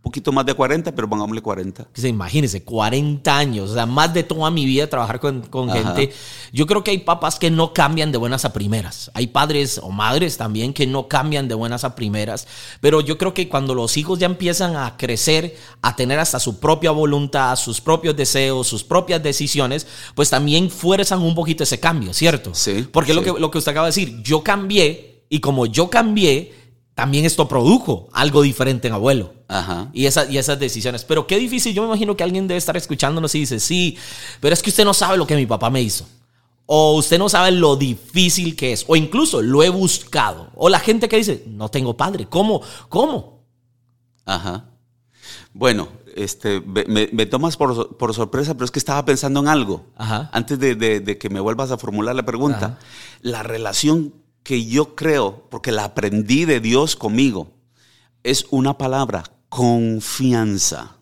poquito 0.00 0.32
más 0.32 0.44
de 0.46 0.54
40, 0.54 0.94
pero 0.94 1.08
pongámosle 1.08 1.40
40. 1.40 1.86
Imagínense, 2.04 2.64
40 2.64 3.36
años, 3.36 3.70
o 3.70 3.74
sea, 3.74 3.86
más 3.86 4.12
de 4.12 4.22
toda 4.22 4.50
mi 4.50 4.64
vida 4.64 4.88
trabajar 4.88 5.20
con, 5.20 5.42
gente. 5.70 6.12
Yo 6.52 6.66
creo 6.66 6.82
que 6.82 6.90
hay 6.90 6.98
papás 6.98 7.38
que 7.38 7.50
no 7.50 7.72
cambian 7.72 8.10
de 8.10 8.18
buenas 8.18 8.44
a 8.44 8.52
primeras. 8.52 9.10
Hay 9.14 9.28
padres 9.28 9.78
o 9.78 9.90
madres 9.90 10.36
también 10.36 10.72
que 10.72 10.86
no 10.86 11.08
cambian 11.08 11.46
de 11.46 11.54
buenas 11.54 11.84
a 11.84 11.94
primeras. 11.94 12.48
Pero 12.80 13.00
yo 13.00 13.16
creo 13.16 13.32
que 13.32 13.48
cuando 13.48 13.74
los 13.74 13.96
hijos 13.96 14.18
ya 14.18 14.26
empiezan 14.26 14.76
a 14.76 14.96
crecer, 14.96 15.56
a 15.82 15.94
tener 15.94 16.18
hasta 16.18 16.40
su 16.40 16.58
propia 16.58 16.90
voluntad, 16.90 17.56
sus 17.56 17.80
propios 17.80 18.16
deseos, 18.16 18.66
sus 18.66 18.82
propias 18.82 19.22
decisiones, 19.22 19.86
pues 20.14 20.30
también 20.30 20.70
fuerzan 20.70 21.22
un 21.22 21.34
poquito 21.34 21.62
ese 21.62 21.78
cambio, 21.78 22.12
¿cierto? 22.12 22.54
Sí. 22.54 22.88
Porque 22.90 23.14
Lo, 23.14 23.22
que, 23.22 23.32
lo 23.38 23.50
que 23.50 23.58
usted 23.58 23.72
acaba 23.72 23.86
de 23.86 23.90
decir, 23.90 24.22
yo 24.22 24.42
cambié 24.42 25.26
y 25.28 25.40
como 25.40 25.64
yo 25.66 25.88
cambié, 25.88 26.61
también 26.94 27.24
esto 27.24 27.48
produjo 27.48 28.08
algo 28.12 28.42
diferente 28.42 28.88
en 28.88 28.94
abuelo. 28.94 29.32
Ajá. 29.48 29.88
Y, 29.92 30.06
esa, 30.06 30.30
y 30.30 30.38
esas 30.38 30.58
decisiones. 30.58 31.04
Pero 31.04 31.26
qué 31.26 31.38
difícil, 31.38 31.74
yo 31.74 31.82
me 31.82 31.88
imagino 31.88 32.16
que 32.16 32.22
alguien 32.22 32.46
debe 32.46 32.58
estar 32.58 32.76
escuchándonos 32.76 33.34
y 33.34 33.40
dice, 33.40 33.60
sí, 33.60 33.96
pero 34.40 34.52
es 34.52 34.62
que 34.62 34.70
usted 34.70 34.84
no 34.84 34.94
sabe 34.94 35.16
lo 35.16 35.26
que 35.26 35.36
mi 35.36 35.46
papá 35.46 35.70
me 35.70 35.80
hizo. 35.80 36.06
O 36.66 36.96
usted 36.96 37.18
no 37.18 37.28
sabe 37.28 37.50
lo 37.50 37.76
difícil 37.76 38.56
que 38.56 38.72
es. 38.72 38.84
O 38.88 38.96
incluso 38.96 39.42
lo 39.42 39.62
he 39.62 39.68
buscado. 39.68 40.50
O 40.54 40.68
la 40.68 40.80
gente 40.80 41.08
que 41.08 41.16
dice, 41.16 41.44
no 41.46 41.70
tengo 41.70 41.96
padre. 41.96 42.26
¿Cómo? 42.26 42.62
¿Cómo? 42.88 43.42
Ajá. 44.24 44.66
Bueno, 45.52 45.88
este, 46.14 46.60
me, 46.60 47.26
tomas 47.26 47.56
por, 47.56 48.14
sorpresa, 48.14 48.54
pero 48.54 48.64
es 48.64 48.70
que 48.70 48.78
estaba 48.78 49.04
pensando 49.04 49.40
en 49.40 49.48
algo. 49.48 49.86
Ajá. 49.96 50.30
Antes 50.32 50.58
de, 50.58 51.18
que 51.18 51.30
me 51.30 51.40
vuelvas 51.40 51.70
a 51.70 51.78
formular 51.78 52.14
la 52.14 52.24
pregunta. 52.24 52.78
La 53.20 53.42
relación 53.42 54.14
que 54.42 54.66
yo 54.66 54.94
creo, 54.94 55.46
porque 55.50 55.72
la 55.72 55.84
aprendí 55.84 56.44
de 56.44 56.60
Dios 56.60 56.96
conmigo, 56.96 57.52
es 58.22 58.46
una 58.50 58.78
palabra, 58.78 59.24
confianza. 59.48 60.96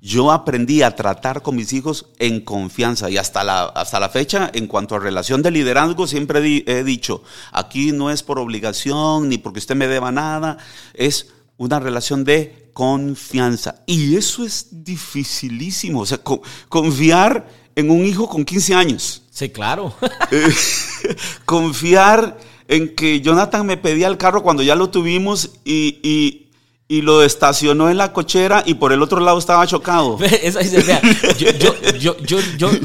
Yo 0.00 0.30
aprendí 0.30 0.82
a 0.82 0.94
tratar 0.94 1.42
con 1.42 1.56
mis 1.56 1.72
hijos 1.72 2.06
en 2.18 2.40
confianza 2.40 3.10
y 3.10 3.16
hasta 3.16 3.42
la, 3.42 3.64
hasta 3.64 3.98
la 3.98 4.08
fecha, 4.08 4.50
en 4.54 4.68
cuanto 4.68 4.94
a 4.94 5.00
relación 5.00 5.42
de 5.42 5.50
liderazgo, 5.50 6.06
siempre 6.06 6.64
he 6.66 6.84
dicho, 6.84 7.24
aquí 7.50 7.90
no 7.90 8.10
es 8.10 8.22
por 8.22 8.38
obligación 8.38 9.28
ni 9.28 9.38
porque 9.38 9.58
usted 9.58 9.74
me 9.74 9.88
deba 9.88 10.12
nada, 10.12 10.58
es 10.94 11.32
una 11.56 11.80
relación 11.80 12.22
de 12.22 12.70
confianza. 12.72 13.82
Y 13.86 14.16
eso 14.16 14.44
es 14.44 14.68
dificilísimo, 14.84 16.02
o 16.02 16.06
sea, 16.06 16.20
confiar 16.68 17.48
en 17.74 17.90
un 17.90 18.04
hijo 18.04 18.28
con 18.28 18.44
15 18.44 18.74
años. 18.74 19.22
Sí, 19.30 19.50
claro. 19.50 19.94
Eh, 20.30 20.54
confiar 21.44 22.38
en 22.68 22.94
que 22.94 23.20
Jonathan 23.20 23.66
me 23.66 23.76
pedía 23.76 24.08
el 24.08 24.16
carro 24.16 24.42
cuando 24.42 24.62
ya 24.62 24.74
lo 24.74 24.90
tuvimos 24.90 25.50
y, 25.64 26.42
lo 26.88 27.22
estacionó 27.24 27.90
en 27.90 27.96
la 27.96 28.12
cochera 28.12 28.62
y 28.64 28.74
por 28.74 28.92
el 28.92 29.02
otro 29.02 29.18
lado 29.20 29.38
estaba 29.38 29.66
chocado. 29.66 30.18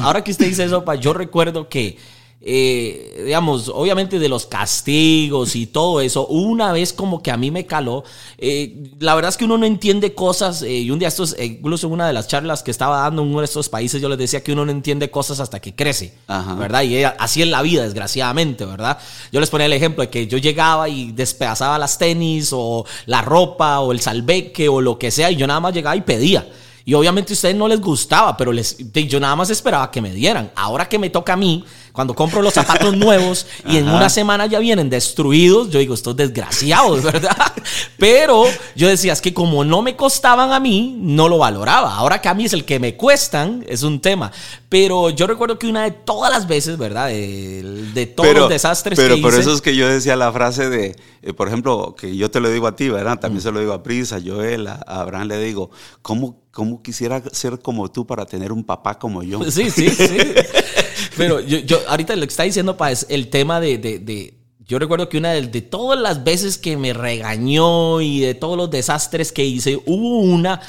ahora 0.00 0.24
que 0.24 0.32
usted 0.32 0.46
dice 0.46 0.64
eso, 0.64 0.84
yo 1.00 1.12
recuerdo 1.12 1.68
que 1.68 1.98
eh, 2.44 3.22
digamos, 3.24 3.70
obviamente 3.72 4.18
de 4.18 4.28
los 4.28 4.46
castigos 4.46 5.54
y 5.54 5.66
todo 5.66 6.00
eso, 6.00 6.26
una 6.26 6.72
vez 6.72 6.92
como 6.92 7.22
que 7.22 7.30
a 7.30 7.36
mí 7.36 7.52
me 7.52 7.66
caló, 7.66 8.02
eh, 8.36 8.90
la 8.98 9.14
verdad 9.14 9.28
es 9.28 9.36
que 9.36 9.44
uno 9.44 9.58
no 9.58 9.64
entiende 9.64 10.12
cosas, 10.12 10.62
eh, 10.62 10.80
y 10.80 10.90
un 10.90 10.98
día 10.98 11.06
estos, 11.06 11.36
incluso 11.40 11.86
en 11.86 11.92
una 11.92 12.06
de 12.06 12.12
las 12.12 12.26
charlas 12.26 12.64
que 12.64 12.72
estaba 12.72 13.02
dando 13.02 13.22
en 13.22 13.28
uno 13.28 13.38
de 13.38 13.44
estos 13.44 13.68
países, 13.68 14.02
yo 14.02 14.08
les 14.08 14.18
decía 14.18 14.42
que 14.42 14.52
uno 14.52 14.64
no 14.64 14.72
entiende 14.72 15.08
cosas 15.08 15.38
hasta 15.38 15.60
que 15.60 15.74
crece, 15.76 16.14
¿verdad? 16.58 16.82
Y 16.82 17.04
así 17.04 17.42
es 17.42 17.48
la 17.48 17.62
vida, 17.62 17.84
desgraciadamente, 17.84 18.64
¿verdad? 18.64 18.98
Yo 19.30 19.38
les 19.38 19.48
ponía 19.48 19.66
el 19.66 19.72
ejemplo 19.72 20.02
de 20.02 20.10
que 20.10 20.26
yo 20.26 20.38
llegaba 20.38 20.88
y 20.88 21.12
despedazaba 21.12 21.78
las 21.78 21.96
tenis 21.96 22.50
o 22.52 22.84
la 23.06 23.22
ropa 23.22 23.78
o 23.80 23.92
el 23.92 24.00
salveque 24.00 24.68
o 24.68 24.80
lo 24.80 24.98
que 24.98 25.12
sea, 25.12 25.30
y 25.30 25.36
yo 25.36 25.46
nada 25.46 25.60
más 25.60 25.74
llegaba 25.74 25.94
y 25.94 26.00
pedía. 26.00 26.44
Y 26.84 26.94
obviamente 26.94 27.32
a 27.32 27.34
ustedes 27.34 27.54
no 27.54 27.68
les 27.68 27.80
gustaba, 27.80 28.36
pero 28.36 28.52
les, 28.52 28.76
yo 28.92 29.20
nada 29.20 29.36
más 29.36 29.50
esperaba 29.50 29.90
que 29.90 30.00
me 30.00 30.12
dieran. 30.12 30.50
Ahora 30.56 30.88
que 30.88 30.98
me 30.98 31.10
toca 31.10 31.34
a 31.34 31.36
mí, 31.36 31.64
cuando 31.92 32.14
compro 32.14 32.40
los 32.40 32.54
zapatos 32.54 32.96
nuevos 32.96 33.46
y 33.68 33.76
en 33.76 33.88
una 33.88 34.08
semana 34.08 34.46
ya 34.46 34.58
vienen 34.58 34.88
destruidos, 34.88 35.70
yo 35.70 35.78
digo, 35.78 35.94
estos 35.94 36.16
desgraciados, 36.16 37.02
¿verdad? 37.02 37.52
Pero 37.98 38.44
yo 38.74 38.88
decía, 38.88 39.12
es 39.12 39.20
que 39.20 39.34
como 39.34 39.64
no 39.64 39.82
me 39.82 39.94
costaban 39.94 40.52
a 40.52 40.60
mí, 40.60 40.96
no 40.98 41.28
lo 41.28 41.38
valoraba. 41.38 41.94
Ahora 41.94 42.20
que 42.20 42.28
a 42.28 42.34
mí 42.34 42.46
es 42.46 42.54
el 42.54 42.64
que 42.64 42.78
me 42.78 42.96
cuestan, 42.96 43.64
es 43.68 43.82
un 43.82 44.00
tema. 44.00 44.32
Pero 44.70 45.10
yo 45.10 45.26
recuerdo 45.26 45.58
que 45.58 45.66
una 45.66 45.84
de 45.84 45.90
todas 45.90 46.32
las 46.32 46.48
veces, 46.48 46.78
¿verdad? 46.78 47.08
De, 47.08 48.12
todos 48.16 48.34
los 48.34 48.48
desastres 48.48 48.96
pero, 48.96 49.16
que 49.16 49.20
Pero 49.20 49.30
por 49.30 49.38
eso 49.38 49.52
es 49.52 49.60
que 49.60 49.76
yo 49.76 49.86
decía 49.86 50.16
la 50.16 50.32
frase 50.32 50.70
de, 50.70 50.96
eh, 51.20 51.34
por 51.34 51.48
ejemplo, 51.48 51.94
que 51.94 52.16
yo 52.16 52.30
te 52.30 52.40
lo 52.40 52.50
digo 52.50 52.66
a 52.66 52.74
ti, 52.74 52.88
¿verdad? 52.88 53.20
También 53.20 53.40
mm. 53.40 53.42
se 53.42 53.52
lo 53.52 53.60
digo 53.60 53.74
a 53.74 53.82
Prisa, 53.82 54.16
a 54.16 54.20
Joel, 54.24 54.66
a, 54.66 54.82
Abraham 54.86 55.28
le 55.28 55.38
digo, 55.38 55.70
¿cómo, 56.00 56.42
¿cómo 56.50 56.82
quisiera 56.82 57.22
ser 57.32 57.58
como 57.58 57.90
tú 57.90 58.06
para 58.06 58.24
tener 58.24 58.50
un 58.50 58.64
papá 58.64 58.98
como 58.98 59.22
yo? 59.22 59.42
Sí, 59.50 59.70
sí, 59.70 59.88
sí. 59.90 60.16
Pero 61.16 61.40
yo, 61.40 61.58
yo 61.58 61.80
ahorita 61.88 62.16
lo 62.16 62.22
que 62.22 62.28
está 62.28 62.44
diciendo, 62.44 62.76
pa, 62.76 62.90
es 62.90 63.06
el 63.08 63.28
tema 63.28 63.60
de, 63.60 64.34
yo 64.60 64.78
recuerdo 64.78 65.08
que 65.08 65.18
una 65.18 65.32
de, 65.32 65.42
de, 65.42 65.60
todas 65.62 65.98
las 65.98 66.24
veces 66.24 66.58
que 66.58 66.76
me 66.76 66.92
regañó 66.92 68.00
y 68.00 68.20
de 68.20 68.34
todos 68.34 68.56
los 68.56 68.70
desastres 68.70 69.32
que 69.32 69.44
hice, 69.44 69.80
hubo 69.86 70.18
una 70.18 70.60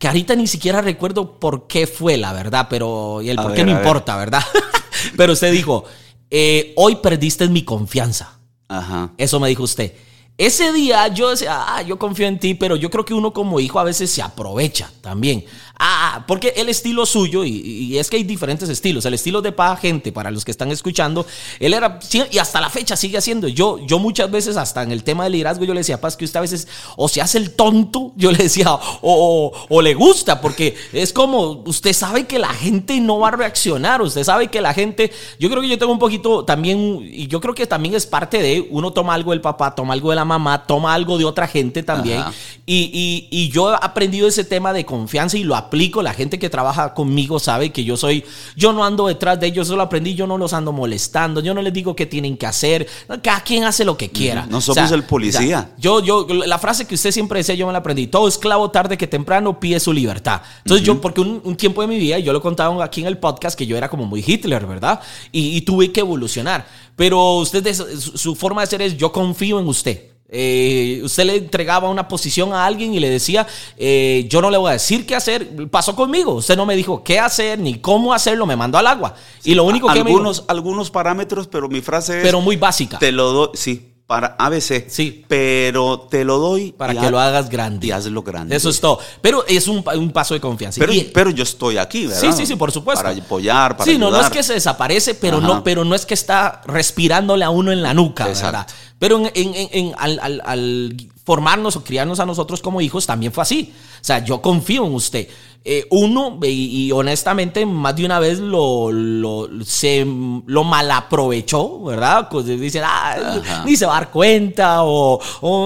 que 0.00 0.08
ahorita 0.08 0.34
ni 0.34 0.46
siquiera 0.46 0.80
recuerdo 0.80 1.38
por 1.38 1.66
qué 1.66 1.86
fue, 1.86 2.16
la 2.16 2.32
verdad, 2.32 2.68
pero 2.70 3.20
y 3.20 3.28
el 3.28 3.36
por 3.36 3.52
qué 3.52 3.64
no 3.64 3.70
importa, 3.70 4.16
¿verdad? 4.16 4.42
pero 5.16 5.34
usted 5.34 5.52
dijo, 5.52 5.84
eh, 6.30 6.72
hoy 6.76 6.96
perdiste 6.96 7.46
mi 7.48 7.64
confianza. 7.64 8.38
Ajá. 8.66 9.12
Eso 9.18 9.38
me 9.38 9.50
dijo 9.50 9.62
usted. 9.62 9.92
Ese 10.38 10.72
día 10.72 11.06
yo 11.08 11.28
decía, 11.28 11.64
ah, 11.66 11.82
yo 11.82 11.98
confío 11.98 12.26
en 12.26 12.38
ti, 12.38 12.54
pero 12.54 12.76
yo 12.76 12.88
creo 12.90 13.04
que 13.04 13.12
uno 13.12 13.34
como 13.34 13.60
hijo 13.60 13.78
a 13.78 13.84
veces 13.84 14.10
se 14.10 14.22
aprovecha 14.22 14.90
también. 15.02 15.44
Ah, 15.82 16.24
porque 16.26 16.52
el 16.56 16.68
estilo 16.68 17.06
suyo, 17.06 17.42
y, 17.42 17.96
es 17.96 18.10
que 18.10 18.18
hay 18.18 18.22
diferentes 18.22 18.68
estilos, 18.68 19.06
el 19.06 19.14
estilo 19.14 19.40
de 19.40 19.50
pa 19.50 19.74
gente, 19.78 20.12
para 20.12 20.30
los 20.30 20.44
que 20.44 20.50
están 20.50 20.70
escuchando, 20.70 21.24
él 21.58 21.72
era, 21.72 21.98
y 22.30 22.36
hasta 22.36 22.60
la 22.60 22.68
fecha 22.68 22.96
sigue 22.96 23.16
haciendo. 23.16 23.48
Yo, 23.48 23.78
yo 23.86 23.98
muchas 23.98 24.30
veces, 24.30 24.58
hasta 24.58 24.82
en 24.82 24.92
el 24.92 25.02
tema 25.02 25.24
del 25.24 25.32
liderazgo, 25.32 25.64
yo 25.64 25.72
le 25.72 25.80
decía, 25.80 25.98
Paz, 25.98 26.18
que 26.18 26.26
usted 26.26 26.36
a 26.36 26.42
veces 26.42 26.68
o 26.96 27.08
se 27.08 27.22
hace 27.22 27.38
el 27.38 27.52
tonto, 27.52 28.12
yo 28.16 28.30
le 28.30 28.36
decía, 28.36 28.66
o, 28.70 29.52
o, 29.70 29.80
le 29.80 29.94
gusta, 29.94 30.42
porque 30.42 30.76
es 30.92 31.14
como, 31.14 31.62
usted 31.64 31.94
sabe 31.94 32.26
que 32.26 32.38
la 32.38 32.52
gente 32.52 33.00
no 33.00 33.18
va 33.18 33.28
a 33.28 33.30
reaccionar, 33.30 34.02
usted 34.02 34.22
sabe 34.22 34.48
que 34.48 34.60
la 34.60 34.74
gente, 34.74 35.10
yo 35.38 35.48
creo 35.48 35.62
que 35.62 35.68
yo 35.68 35.78
tengo 35.78 35.92
un 35.92 35.98
poquito 35.98 36.44
también, 36.44 37.08
y 37.10 37.26
yo 37.26 37.40
creo 37.40 37.54
que 37.54 37.66
también 37.66 37.94
es 37.94 38.04
parte 38.04 38.42
de, 38.42 38.68
uno 38.68 38.92
toma 38.92 39.14
algo 39.14 39.30
del 39.30 39.40
papá, 39.40 39.74
toma 39.74 39.94
algo 39.94 40.10
de 40.10 40.16
la 40.16 40.26
mamá, 40.26 40.66
toma 40.66 40.92
algo 40.92 41.16
de 41.16 41.24
otra 41.24 41.48
gente 41.48 41.82
también, 41.82 42.22
y, 42.66 42.90
y, 42.92 43.28
y 43.30 43.48
yo 43.48 43.72
he 43.72 43.76
aprendido 43.80 44.28
ese 44.28 44.44
tema 44.44 44.74
de 44.74 44.84
confianza 44.84 45.38
y 45.38 45.44
lo 45.44 45.56
aplico, 45.70 46.02
la 46.02 46.12
gente 46.12 46.38
que 46.38 46.50
trabaja 46.50 46.94
conmigo 46.94 47.38
sabe 47.38 47.70
que 47.70 47.84
yo 47.84 47.96
soy, 47.96 48.24
yo 48.56 48.72
no 48.72 48.84
ando 48.84 49.06
detrás 49.06 49.38
de 49.38 49.46
ellos, 49.46 49.68
solo 49.68 49.82
aprendí, 49.82 50.14
yo 50.14 50.26
no 50.26 50.36
los 50.36 50.52
ando 50.52 50.72
molestando, 50.72 51.40
yo 51.40 51.54
no 51.54 51.62
les 51.62 51.72
digo 51.72 51.94
qué 51.94 52.06
tienen 52.06 52.36
que 52.36 52.46
hacer, 52.46 52.88
cada 53.22 53.42
quien 53.42 53.64
hace 53.64 53.84
lo 53.84 53.96
que 53.96 54.10
quiera. 54.10 54.46
No 54.50 54.60
somos 54.60 54.90
el 54.90 55.04
policía. 55.04 55.70
yo, 55.78 56.02
yo, 56.02 56.26
la 56.28 56.58
frase 56.58 56.86
que 56.86 56.96
usted 56.96 57.12
siempre 57.12 57.38
decía, 57.38 57.54
yo 57.54 57.66
me 57.66 57.72
la 57.72 57.78
aprendí, 57.78 58.08
todo 58.08 58.26
esclavo 58.26 58.70
tarde 58.70 58.98
que 58.98 59.06
temprano 59.06 59.60
pide 59.60 59.78
su 59.78 59.92
libertad. 59.92 60.42
Entonces 60.58 60.84
yo, 60.84 61.00
porque 61.00 61.20
un, 61.20 61.56
tiempo 61.56 61.82
de 61.82 61.88
mi 61.88 61.98
vida, 61.98 62.18
yo 62.18 62.32
lo 62.32 62.40
contaba 62.40 62.84
aquí 62.84 63.00
en 63.00 63.06
el 63.06 63.18
podcast, 63.18 63.56
que 63.56 63.66
yo 63.66 63.76
era 63.76 63.88
como 63.88 64.04
muy 64.04 64.24
Hitler, 64.26 64.66
¿verdad? 64.66 65.00
Y, 65.30 65.56
y 65.56 65.60
tuve 65.60 65.92
que 65.92 66.00
evolucionar. 66.00 66.66
Pero 66.96 67.36
usted, 67.38 67.72
su 67.74 68.34
forma 68.34 68.60
de 68.62 68.66
ser 68.66 68.82
es, 68.82 68.96
yo 68.96 69.12
confío 69.12 69.60
en 69.60 69.68
usted. 69.68 70.10
Eh, 70.32 71.00
usted 71.02 71.24
le 71.24 71.36
entregaba 71.36 71.88
una 71.88 72.06
posición 72.06 72.52
a 72.52 72.64
alguien 72.64 72.94
y 72.94 73.00
le 73.00 73.10
decía, 73.10 73.46
eh, 73.76 74.26
yo 74.28 74.40
no 74.40 74.50
le 74.50 74.58
voy 74.58 74.70
a 74.70 74.72
decir 74.74 75.04
qué 75.04 75.16
hacer, 75.16 75.68
pasó 75.70 75.96
conmigo, 75.96 76.34
usted 76.34 76.56
no 76.56 76.66
me 76.66 76.76
dijo 76.76 77.02
qué 77.02 77.18
hacer 77.18 77.58
ni 77.58 77.78
cómo 77.80 78.14
hacerlo, 78.14 78.46
me 78.46 78.56
mandó 78.56 78.78
al 78.78 78.86
agua. 78.86 79.14
y 79.42 79.54
lo 79.54 79.64
único 79.64 79.92
que 79.92 79.98
algunos, 79.98 80.44
Algunos 80.46 80.90
parámetros, 80.90 81.48
pero 81.48 81.68
mi 81.68 81.80
frase 81.80 82.18
es... 82.18 82.24
Pero 82.24 82.40
muy 82.40 82.56
básica. 82.56 82.98
Te 82.98 83.10
lo 83.10 83.32
doy, 83.32 83.50
sí, 83.54 83.90
para 84.10 84.34
ABC. 84.40 84.88
Sí. 84.88 85.24
Pero 85.28 86.08
te 86.10 86.24
lo 86.24 86.38
doy. 86.38 86.72
Para 86.72 87.00
que 87.00 87.12
lo 87.12 87.20
hagas 87.20 87.48
grande. 87.48 87.86
Y 87.86 87.90
hazlo 87.92 88.24
grande. 88.24 88.56
Eso 88.56 88.68
es 88.68 88.80
todo. 88.80 88.98
Pero 89.20 89.44
es 89.46 89.68
un, 89.68 89.84
paso 90.12 90.34
de 90.34 90.40
confianza. 90.40 90.80
Pero, 90.80 90.92
pero, 91.14 91.30
yo 91.30 91.44
estoy 91.44 91.78
aquí, 91.78 92.08
¿verdad? 92.08 92.20
Sí, 92.20 92.32
sí, 92.32 92.44
sí, 92.44 92.56
por 92.56 92.72
supuesto. 92.72 93.04
Para 93.04 93.16
apoyar, 93.16 93.76
para 93.76 93.88
Sí, 93.88 93.98
no, 93.98 94.10
no 94.10 94.20
es 94.20 94.28
que 94.28 94.42
se 94.42 94.54
desaparece, 94.54 95.14
pero 95.14 95.40
no, 95.40 95.62
pero 95.62 95.84
no 95.84 95.94
es 95.94 96.04
que 96.06 96.14
está 96.14 96.60
respirándole 96.66 97.44
a 97.44 97.50
uno 97.50 97.70
en 97.70 97.84
la 97.84 97.94
nuca, 97.94 98.26
¿verdad? 98.26 98.66
Pero 99.00 99.18
en, 99.32 99.94
al, 99.96 100.94
formarnos 101.24 101.74
o 101.74 101.82
criarnos 101.82 102.20
a 102.20 102.26
nosotros 102.26 102.60
como 102.60 102.82
hijos 102.82 103.06
también 103.06 103.32
fue 103.32 103.40
así. 103.40 103.72
O 103.98 104.04
sea, 104.04 104.22
yo 104.22 104.42
confío 104.42 104.84
en 104.84 104.92
usted. 104.92 105.26
Eh, 105.64 105.86
uno, 105.90 106.38
y, 106.42 106.92
honestamente, 106.92 107.64
más 107.64 107.96
de 107.96 108.04
una 108.04 108.18
vez 108.20 108.40
lo, 108.40 108.92
lo, 108.92 109.48
se, 109.64 110.04
lo 110.04 110.64
malaprovechó, 110.64 111.82
¿verdad? 111.82 112.28
Pues 112.30 112.44
dicen, 112.44 112.82
ah, 112.84 113.62
ni 113.64 113.74
se 113.74 113.86
va 113.86 113.96
a 113.96 114.00
dar 114.00 114.10
cuenta 114.10 114.82
o, 114.82 115.18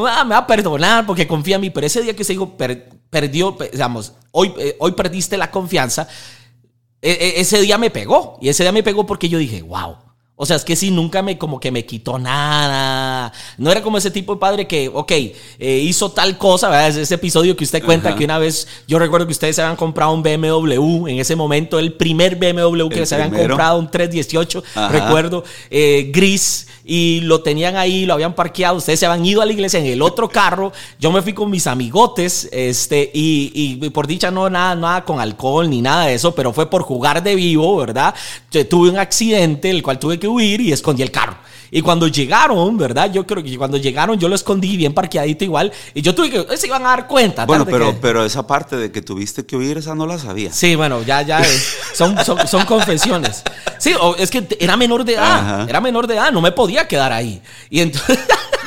ah, 0.06 0.22
me 0.22 0.30
va 0.30 0.38
a 0.38 0.46
perdonar 0.46 1.04
porque 1.04 1.26
confía 1.26 1.56
en 1.56 1.62
mí. 1.62 1.70
Pero 1.70 1.88
ese 1.88 2.02
día 2.02 2.14
que 2.14 2.22
se 2.22 2.34
dijo, 2.34 2.56
perdió, 3.10 3.56
digamos, 3.72 4.12
hoy, 4.30 4.54
eh, 4.60 4.76
hoy 4.78 4.92
perdiste 4.92 5.36
la 5.36 5.50
confianza, 5.50 6.06
e, 7.02 7.10
e, 7.10 7.40
ese 7.40 7.60
día 7.60 7.78
me 7.78 7.90
pegó. 7.90 8.38
Y 8.40 8.48
ese 8.48 8.62
día 8.62 8.70
me 8.70 8.84
pegó 8.84 9.04
porque 9.04 9.28
yo 9.28 9.38
dije, 9.38 9.60
wow. 9.62 10.03
O 10.36 10.46
sea, 10.46 10.56
es 10.56 10.64
que 10.64 10.74
sí, 10.74 10.90
nunca 10.90 11.22
me 11.22 11.38
como 11.38 11.60
que 11.60 11.70
me 11.70 11.86
quitó 11.86 12.18
nada. 12.18 13.32
No 13.56 13.70
era 13.70 13.82
como 13.82 13.98
ese 13.98 14.10
tipo 14.10 14.34
de 14.34 14.40
padre 14.40 14.66
que, 14.66 14.90
ok, 14.92 15.12
eh, 15.12 15.34
hizo 15.60 16.10
tal 16.10 16.38
cosa, 16.38 16.68
¿verdad? 16.68 16.88
Ese 16.88 17.14
episodio 17.14 17.54
que 17.54 17.62
usted 17.62 17.84
cuenta 17.84 18.16
que 18.16 18.24
una 18.24 18.38
vez, 18.38 18.66
yo 18.88 18.98
recuerdo 18.98 19.26
que 19.26 19.32
ustedes 19.32 19.54
se 19.54 19.62
habían 19.62 19.76
comprado 19.76 20.12
un 20.12 20.24
BMW 20.24 21.06
en 21.06 21.20
ese 21.20 21.36
momento, 21.36 21.78
el 21.78 21.92
primer 21.92 22.34
BMW 22.34 22.88
que 22.88 23.06
se 23.06 23.14
habían 23.14 23.30
comprado, 23.30 23.78
un 23.78 23.88
318, 23.88 24.64
recuerdo, 24.90 25.44
eh, 25.70 26.10
gris, 26.12 26.66
y 26.84 27.20
lo 27.22 27.40
tenían 27.42 27.76
ahí, 27.76 28.04
lo 28.04 28.14
habían 28.14 28.34
parqueado, 28.34 28.76
ustedes 28.76 29.00
se 29.00 29.06
habían 29.06 29.24
ido 29.24 29.40
a 29.40 29.46
la 29.46 29.52
iglesia 29.52 29.78
en 29.78 29.86
el 29.86 30.02
otro 30.02 30.28
carro, 30.28 30.72
yo 30.98 31.12
me 31.12 31.22
fui 31.22 31.32
con 31.32 31.48
mis 31.48 31.66
amigotes, 31.66 32.48
este, 32.52 33.10
y, 33.14 33.78
y 33.80 33.90
por 33.90 34.06
dicha 34.06 34.30
no 34.30 34.50
nada, 34.50 34.74
nada 34.74 35.04
con 35.04 35.20
alcohol 35.20 35.70
ni 35.70 35.80
nada 35.80 36.06
de 36.06 36.14
eso, 36.14 36.34
pero 36.34 36.52
fue 36.52 36.68
por 36.68 36.82
jugar 36.82 37.22
de 37.22 37.36
vivo, 37.36 37.76
¿verdad? 37.76 38.14
tuve 38.68 38.90
un 38.90 38.98
accidente, 38.98 39.70
el 39.70 39.82
cual 39.82 39.98
tuve 39.98 40.18
que 40.18 40.23
huir 40.26 40.60
y 40.60 40.72
escondí 40.72 41.02
el 41.02 41.10
carro. 41.10 41.36
Y 41.70 41.82
cuando 41.82 42.06
llegaron, 42.06 42.76
¿verdad? 42.76 43.10
Yo 43.12 43.26
creo 43.26 43.42
que 43.42 43.58
cuando 43.58 43.76
llegaron 43.76 44.18
yo 44.18 44.28
lo 44.28 44.36
escondí 44.36 44.76
bien 44.76 44.94
parqueadito 44.94 45.44
igual. 45.44 45.72
Y 45.92 46.02
yo 46.02 46.14
tuve 46.14 46.30
que, 46.30 46.56
se 46.56 46.68
iban 46.68 46.86
a 46.86 46.90
dar 46.90 47.08
cuenta. 47.08 47.46
Bueno, 47.46 47.64
pero, 47.64 47.96
pero 48.00 48.24
esa 48.24 48.46
parte 48.46 48.76
de 48.76 48.92
que 48.92 49.02
tuviste 49.02 49.44
que 49.44 49.56
huir, 49.56 49.78
esa 49.78 49.94
no 49.94 50.06
la 50.06 50.18
sabía. 50.18 50.52
Sí, 50.52 50.76
bueno, 50.76 51.02
ya, 51.02 51.22
ya, 51.22 51.42
son, 51.94 52.16
son, 52.24 52.64
confesiones. 52.66 53.42
Sí, 53.78 53.92
es 54.18 54.30
que 54.30 54.46
era 54.60 54.76
menor 54.76 55.04
de 55.04 55.14
edad, 55.14 55.68
era 55.68 55.80
menor 55.80 56.06
de 56.06 56.14
edad, 56.14 56.30
no 56.30 56.40
me 56.40 56.52
podía 56.52 56.86
quedar 56.86 57.12
ahí. 57.12 57.42
Y 57.70 57.80
entonces... 57.80 58.18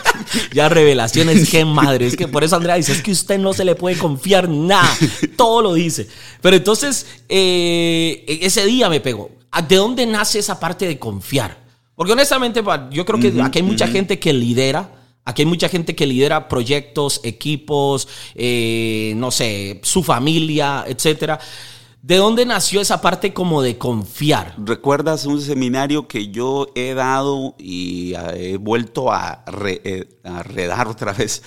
ya 0.54 0.70
revelaciones, 0.70 1.50
qué 1.50 1.66
madre. 1.66 2.08
Es 2.08 2.16
que 2.16 2.28
por 2.28 2.44
eso 2.44 2.56
Andrea 2.56 2.76
dice, 2.76 2.92
es 2.92 3.02
que 3.02 3.12
usted 3.12 3.38
no 3.38 3.54
se 3.54 3.66
le 3.66 3.76
puede 3.76 3.98
confiar 3.98 4.50
nada. 4.50 4.90
Todo 5.36 5.62
lo 5.62 5.74
dice. 5.74 6.08
Pero 6.42 6.56
entonces, 6.56 7.06
eh, 7.30 8.26
ese 8.42 8.66
día 8.66 8.90
me 8.90 9.00
pegó. 9.00 9.32
¿De 9.68 9.76
dónde 9.76 10.06
nace 10.06 10.40
esa 10.40 10.60
parte 10.60 10.88
de 10.88 11.00
confiar? 11.00 11.58
Porque 11.96 12.14
honestamente, 12.14 12.62
yo 12.92 13.06
creo 13.06 13.20
que 13.20 13.42
aquí 13.42 13.60
hay 13.60 13.64
mucha 13.64 13.88
gente 13.88 14.20
que 14.20 14.32
lidera. 14.34 14.92
Aquí 15.26 15.42
hay 15.42 15.46
mucha 15.48 15.68
gente 15.68 15.94
que 15.94 16.06
lidera 16.06 16.48
proyectos, 16.48 17.20
equipos, 17.24 18.08
eh, 18.36 19.14
no 19.18 19.30
sé, 19.32 19.82
su 19.84 20.02
familia, 20.04 20.86
etcétera. 20.88 21.40
¿De 22.02 22.18
dónde 22.18 22.46
nació 22.46 22.80
esa 22.80 23.02
parte 23.02 23.34
como 23.34 23.62
de 23.62 23.78
confiar? 23.78 24.56
¿Recuerdas 24.58 25.26
un 25.26 25.42
seminario 25.42 26.08
que 26.08 26.30
yo 26.30 26.68
he 26.76 26.94
dado 26.94 27.56
y 27.58 28.14
he 28.16 28.58
vuelto 28.58 29.12
a, 29.12 29.44
eh, 29.66 30.08
redar 30.44 30.88
otra 30.88 31.14
vez? 31.14 31.44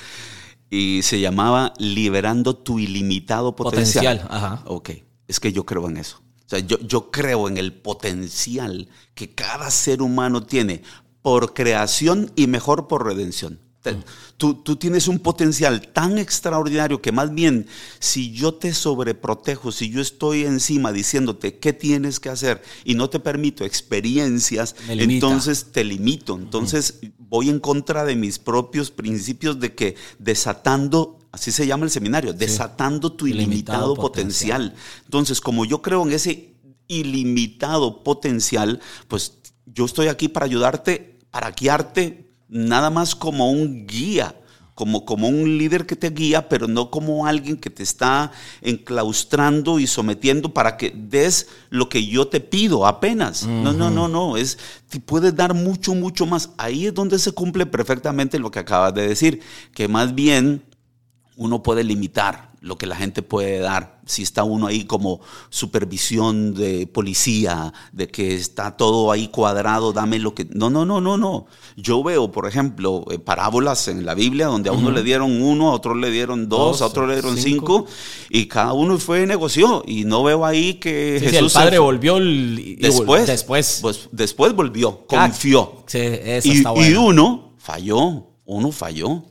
Y 0.68 1.02
se 1.02 1.20
llamaba 1.20 1.72
Liberando 1.78 2.56
tu 2.56 2.78
ilimitado 2.78 3.56
potencial. 3.56 4.18
Potencial, 4.18 4.44
ajá. 4.44 4.62
Ok, 4.66 4.90
es 5.26 5.40
que 5.40 5.52
yo 5.52 5.64
creo 5.64 5.88
en 5.88 5.96
eso. 5.96 6.18
O 6.18 6.48
sea, 6.50 6.58
yo, 6.58 6.78
yo 6.80 7.10
creo 7.10 7.48
en 7.48 7.56
el 7.56 7.72
potencial 7.72 8.88
que 9.14 9.34
cada 9.34 9.70
ser 9.70 10.02
humano 10.02 10.42
tiene 10.42 10.82
por 11.22 11.54
creación 11.54 12.32
y 12.34 12.46
mejor 12.46 12.88
por 12.88 13.04
redención. 13.04 13.60
Tú, 14.36 14.54
tú, 14.54 14.76
tienes 14.76 15.08
un 15.08 15.18
potencial 15.18 15.88
tan 15.88 16.18
extraordinario 16.18 17.00
que 17.00 17.12
más 17.12 17.34
bien 17.34 17.66
si 17.98 18.30
yo 18.32 18.54
te 18.54 18.74
sobreprotejo, 18.74 19.72
si 19.72 19.88
yo 19.88 20.02
estoy 20.02 20.44
encima 20.44 20.92
diciéndote 20.92 21.58
qué 21.58 21.72
tienes 21.72 22.20
que 22.20 22.28
hacer 22.28 22.62
y 22.84 22.94
no 22.94 23.08
te 23.08 23.20
permito 23.20 23.64
experiencias, 23.64 24.76
entonces 24.88 25.68
te 25.72 25.84
limito. 25.84 26.36
Entonces 26.36 27.00
voy 27.18 27.48
en 27.48 27.58
contra 27.58 28.04
de 28.04 28.16
mis 28.16 28.38
propios 28.38 28.90
principios 28.90 29.60
de 29.60 29.74
que 29.74 29.96
desatando 30.18 31.18
así 31.32 31.52
se 31.52 31.66
llama 31.66 31.84
el 31.84 31.90
seminario, 31.90 32.32
desatando 32.32 33.12
tu 33.12 33.26
ilimitado, 33.26 33.94
potencial. 33.94 34.74
Entonces, 35.04 35.40
como 35.40 35.64
yo 35.64 35.80
creo 35.80 36.02
en 36.02 36.12
ese 36.12 36.54
ilimitado 36.88 38.02
potencial, 38.02 38.80
pues 39.08 39.38
yo 39.64 39.84
estoy 39.84 40.08
aquí 40.08 40.28
para 40.28 40.46
ayudarte, 40.46 41.18
para 41.30 41.52
guiarte, 41.52 42.29
nada 42.50 42.90
más 42.90 43.14
como 43.14 43.50
un 43.50 43.86
guía. 43.86 44.34
Como, 44.74 45.04
como, 45.04 45.28
un 45.28 45.58
líder 45.58 45.84
que 45.84 45.94
te 45.94 46.08
guía, 46.08 46.48
pero 46.48 46.66
no 46.66 46.90
como 46.90 47.26
alguien 47.26 47.58
que 47.58 47.68
te 47.68 47.82
está 47.82 48.32
enclaustrando 48.62 49.78
y 49.78 49.86
sometiendo 49.86 50.54
para 50.54 50.78
que 50.78 50.90
des 50.96 51.48
lo 51.68 51.90
que 51.90 52.06
yo 52.06 52.28
te 52.28 52.40
pido 52.40 52.86
apenas. 52.86 53.46
No, 53.46 53.74
no, 53.74 53.90
no, 53.90 54.08
no. 54.08 54.38
Es, 54.38 54.56
te 54.88 54.98
puedes 54.98 55.36
dar 55.36 55.52
mucho, 55.52 55.94
mucho 55.94 56.24
más. 56.24 56.52
Ahí 56.56 56.86
es 56.86 56.94
donde 56.94 57.18
se 57.18 57.32
cumple 57.32 57.66
perfectamente 57.66 58.38
lo 58.38 58.50
que 58.50 58.60
acabas 58.60 58.94
de 58.94 59.06
decir, 59.06 59.40
que 59.74 59.86
más 59.86 60.14
bien 60.14 60.62
uno 61.36 61.62
puede 61.62 61.84
limitar 61.84 62.49
lo 62.60 62.76
que 62.76 62.86
la 62.86 62.96
gente 62.96 63.22
puede 63.22 63.58
dar. 63.58 64.00
Si 64.06 64.22
está 64.22 64.44
uno 64.44 64.66
ahí 64.66 64.84
como 64.84 65.20
supervisión 65.48 66.52
de 66.52 66.86
policía, 66.86 67.72
de 67.92 68.08
que 68.08 68.34
está 68.34 68.76
todo 68.76 69.12
ahí 69.12 69.28
cuadrado, 69.28 69.92
dame 69.92 70.18
lo 70.18 70.34
que... 70.34 70.46
No, 70.50 70.68
no, 70.68 70.84
no, 70.84 71.00
no, 71.00 71.16
no. 71.16 71.46
Yo 71.76 72.02
veo, 72.02 72.30
por 72.32 72.46
ejemplo, 72.46 73.04
eh, 73.10 73.18
parábolas 73.18 73.88
en 73.88 74.04
la 74.04 74.14
Biblia 74.14 74.46
donde 74.46 74.68
a 74.68 74.72
uno 74.72 74.90
le 74.90 75.02
dieron 75.02 75.40
uno, 75.40 75.70
a 75.70 75.74
otro 75.74 75.94
le 75.94 76.10
dieron 76.10 76.48
dos, 76.48 76.82
a 76.82 76.86
otro 76.86 77.06
le 77.06 77.14
dieron 77.14 77.36
cinco, 77.36 77.86
y 78.28 78.46
cada 78.46 78.72
uno 78.72 78.98
fue 78.98 79.22
y 79.22 79.26
negoció. 79.26 79.82
Y 79.86 80.04
no 80.04 80.22
veo 80.22 80.44
ahí 80.44 80.74
que 80.74 81.18
Jesús... 81.20 81.54
el 81.54 81.62
padre 81.62 81.78
volvió 81.78 82.18
después, 82.18 83.26
después. 83.26 83.78
Pues, 83.80 84.08
después 84.12 84.54
volvió, 84.54 85.06
confió. 85.06 85.84
Sí, 85.86 85.98
eso 85.98 86.48
y, 86.48 86.90
y 86.90 86.94
uno 86.94 87.54
falló, 87.58 88.26
uno 88.44 88.72
falló. 88.72 89.22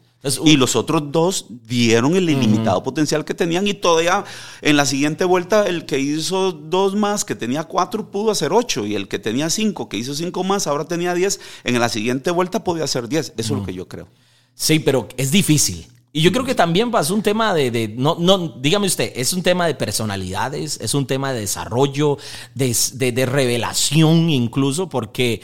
Y 0.44 0.58
los 0.58 0.76
otros 0.76 1.12
dos 1.12 1.46
dieron 1.66 2.16
el 2.16 2.30
ilimitado 2.30 2.84
potencial 2.84 3.24
que 3.24 3.34
tenían 3.34 3.68
y 3.68 3.74
todavía 3.74 4.26
en 4.62 4.76
la 4.76 4.86
siguiente 4.86 5.24
vuelta 5.24 5.66
el 5.66 5.86
que 5.86 6.00
hizo 6.00 6.52
dos 6.52 6.96
más, 6.96 7.24
que 7.24 7.36
tenía 7.36 7.64
cuatro, 7.64 8.12
pudo 8.12 8.32
hacer 8.32 8.52
ocho 8.52 8.86
y 8.86 8.96
el 8.96 9.08
que 9.08 9.18
tenía 9.18 9.50
cinco, 9.50 9.88
que 9.88 9.98
hizo 9.98 10.14
cinco 10.14 10.44
más, 10.44 10.68
ahora 10.68 10.86
tenía 10.86 11.14
diez, 11.14 11.40
en 11.64 11.80
la 11.80 11.88
siguiente 11.88 12.32
vuelta 12.32 12.66
podía 12.66 12.84
hacer 12.84 13.08
diez. 13.08 13.34
Eso 13.38 13.54
es 13.54 13.60
lo 13.60 13.66
que 13.66 13.74
yo 13.74 13.88
creo. 13.88 14.10
Sí, 14.56 14.80
pero 14.80 15.08
es 15.16 15.32
difícil. 15.32 15.88
Y 16.12 16.22
yo 16.22 16.32
creo 16.32 16.44
que 16.44 16.56
también 16.56 16.92
es 17.00 17.12
un 17.12 17.22
tema 17.22 17.54
de, 17.54 17.94
no, 17.96 18.18
no, 18.20 18.50
dígame 18.60 18.88
usted, 18.88 19.14
es 19.16 19.32
un 19.32 19.44
tema 19.44 19.68
de 19.68 19.76
personalidades, 19.76 20.80
es 20.82 20.94
un 20.96 21.06
tema 21.06 21.32
de 21.32 21.42
desarrollo, 21.42 22.18
de, 22.56 23.26
revelación 23.26 24.30
incluso, 24.30 24.90
porque, 24.90 25.42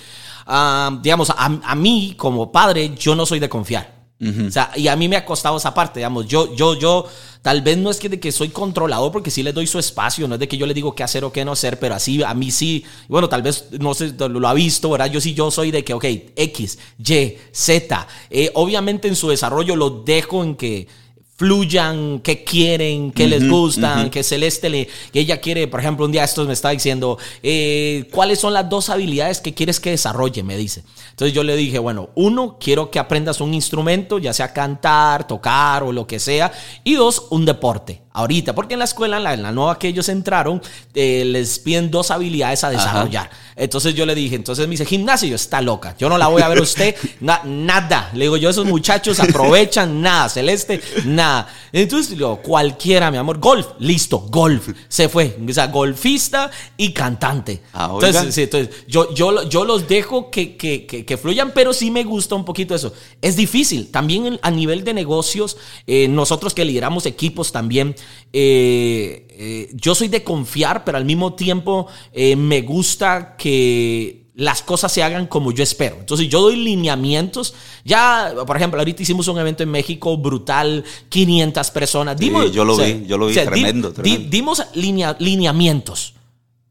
ah, 0.48 1.00
digamos, 1.02 1.30
a, 1.30 1.46
a, 1.64 1.76
mí 1.76 2.16
como 2.18 2.52
padre, 2.52 2.96
yo 2.98 3.16
no 3.16 3.26
soy 3.28 3.40
de 3.40 3.48
confiar. 3.48 3.95
O 4.18 4.50
sea, 4.50 4.72
y 4.78 4.88
a 4.88 4.96
mí 4.96 5.10
me 5.10 5.18
ha 5.18 5.26
costado 5.26 5.58
esa 5.58 5.74
parte, 5.74 6.00
digamos, 6.00 6.26
yo, 6.26 6.56
yo, 6.56 6.80
yo, 6.80 7.06
tal 7.42 7.62
vez 7.62 7.78
no 7.78 7.92
es 7.92 7.98
que 7.98 8.08
de 8.08 8.18
que 8.18 8.32
soy 8.32 8.48
controlador 8.48 9.12
porque 9.12 9.30
sí 9.30 9.44
le 9.44 9.52
doy 9.52 9.68
su 9.68 9.78
espacio, 9.78 10.26
no 10.26 10.36
es 10.36 10.40
de 10.40 10.48
que 10.48 10.58
yo 10.58 10.66
le 10.66 10.74
digo 10.74 10.96
qué 10.96 11.04
hacer 11.04 11.26
o 11.26 11.34
qué 11.34 11.44
no 11.44 11.52
hacer, 11.52 11.80
pero 11.80 11.96
así 11.96 12.24
a 12.24 12.34
mí 12.34 12.50
sí, 12.50 12.86
bueno, 13.10 13.28
tal 13.28 13.42
vez, 13.42 13.66
no 13.72 13.94
sé, 13.94 14.14
lo, 14.18 14.48
ha 14.48 14.54
visto, 14.54 14.90
¿verdad? 14.90 15.12
Yo 15.12 15.20
sí, 15.20 15.34
yo 15.34 15.52
soy 15.52 15.70
de 15.72 15.84
que, 15.84 15.94
ok, 15.94 16.06
X, 16.34 16.80
Y, 16.98 17.34
Z, 17.52 18.08
eh, 18.30 18.52
obviamente 18.54 19.10
en 19.10 19.18
su 19.18 19.28
desarrollo 19.28 19.76
lo 19.76 19.90
dejo 19.90 20.46
en 20.46 20.56
que 20.56 20.88
fluyan, 21.38 22.20
qué 22.20 22.46
quieren, 22.46 23.12
qué 23.12 23.28
les 23.28 23.50
gustan, 23.50 24.10
que 24.10 24.24
Celeste 24.24 24.70
le, 24.70 24.88
que 25.12 25.20
ella 25.20 25.42
quiere, 25.42 25.68
por 25.68 25.82
ejemplo, 25.82 26.06
un 26.06 26.12
día 26.12 26.24
esto 26.24 26.46
me 26.46 26.54
está 26.54 26.70
diciendo, 26.70 27.18
eh, 27.44 28.08
¿cuáles 28.12 28.40
son 28.40 28.54
las 28.54 28.70
dos 28.70 28.90
habilidades 28.90 29.42
que 29.42 29.54
quieres 29.54 29.82
que 29.82 29.90
desarrolle? 29.90 30.44
Me 30.44 30.56
dice. 30.56 30.84
Entonces 31.10 31.34
yo 31.34 31.44
le 31.44 31.58
dije, 31.58 31.78
bueno, 31.80 32.10
uno, 32.16 32.58
quiero 32.60 32.90
que 32.90 33.00
aprendas 33.00 33.42
un 33.42 33.54
instrumento, 33.54 34.18
ya 34.18 34.34
sea 34.34 34.54
cantar, 34.54 35.28
tocar 35.28 35.84
o 35.84 35.92
lo 35.92 36.08
que 36.08 36.20
sea, 36.20 36.54
y 36.86 36.96
dos, 36.96 37.28
un 37.30 37.46
deporte 37.46 38.02
ahorita, 38.14 38.56
porque 38.56 38.76
en 38.76 38.80
la 38.80 38.86
escuela, 38.86 39.18
en 39.34 39.44
la, 39.44 39.52
nueva 39.52 39.78
que 39.78 39.90
ellos 39.90 40.08
entraron, 40.08 40.62
eh, 40.94 41.26
les 41.26 41.60
piden 41.60 41.92
dos 41.92 42.12
habilidades 42.12 42.64
a 42.64 42.70
desarrollar. 42.70 43.30
Entonces 43.58 43.94
yo 43.94 44.06
le 44.06 44.16
dije, 44.16 44.36
entonces 44.36 44.66
me 44.68 44.72
dice, 44.72 44.86
gimnasio, 44.86 45.36
está 45.36 45.62
loca, 45.62 45.96
yo 45.98 46.08
no 46.08 46.18
la 46.18 46.28
voy 46.28 46.42
a 46.42 46.48
ver 46.48 46.62
usted, 46.62 46.96
nada. 47.20 48.12
Le 48.14 48.26
digo, 48.26 48.38
yo 48.38 48.50
esos 48.50 48.66
muchachos 48.66 49.20
aprovechan 49.20 50.02
nada, 50.02 50.30
Celeste, 50.30 50.82
nada. 51.04 51.25
Entonces 51.72 52.18
cualquiera, 52.44 53.12
mi 53.12 53.18
amor, 53.18 53.40
golf, 53.40 53.68
listo, 53.80 54.20
golf, 54.30 54.70
se 54.88 55.10
fue. 55.10 55.38
O 55.48 55.54
sea, 55.54 55.68
golfista 55.68 56.50
y 56.78 56.92
cantante. 56.92 57.62
Ah, 57.74 57.92
entonces, 57.94 58.38
entonces 58.38 58.76
yo, 58.88 59.14
yo, 59.14 59.48
yo 59.50 59.66
los 59.66 59.88
dejo 59.88 60.30
que, 60.32 60.56
que, 60.56 60.86
que, 60.86 61.18
fluyan, 61.18 61.52
pero 61.54 61.74
sí 61.74 61.92
me 61.92 62.04
gusta 62.04 62.36
un 62.36 62.46
poquito 62.46 62.76
eso. 62.76 62.94
Es 63.22 63.36
difícil, 63.36 63.92
también 63.92 64.40
a 64.42 64.52
nivel 64.52 64.84
de 64.84 64.94
negocios, 64.94 65.58
eh, 65.88 66.08
nosotros 66.08 66.54
que 66.54 66.66
lideramos 66.66 67.06
equipos 67.06 67.52
también, 67.52 67.96
eh, 68.34 69.28
eh, 69.30 69.70
yo 69.74 69.96
soy 69.96 70.08
de 70.08 70.24
confiar, 70.24 70.84
pero 70.84 70.98
al 70.98 71.06
mismo 71.06 71.34
tiempo 71.34 71.88
me 72.14 72.62
gusta 72.62 73.36
que 73.38 74.25
las 74.36 74.62
cosas 74.62 74.92
se 74.92 75.02
hagan 75.02 75.28
como 75.28 75.52
yo 75.52 75.64
espero. 75.64 75.96
Entonces 76.00 76.28
yo 76.28 76.42
doy 76.42 76.58
lineamientos. 76.58 77.54
Ya, 77.86 78.34
por 78.46 78.58
ejemplo, 78.58 78.80
ahorita 78.80 79.02
hicimos 79.02 79.28
un 79.30 79.40
evento 79.40 79.64
en 79.64 79.72
México 79.72 80.18
brutal, 80.18 80.84
500 81.10 81.72
personas. 81.72 82.18
Dimos, 82.18 82.52
yo 82.52 82.66
lo 82.66 82.76
vi, 82.76 83.06
yo 83.08 83.18
lo 83.18 83.28
vi, 83.28 83.36
tremendo, 83.36 83.92
dimos 83.92 84.64
lineamientos. 84.74 86.16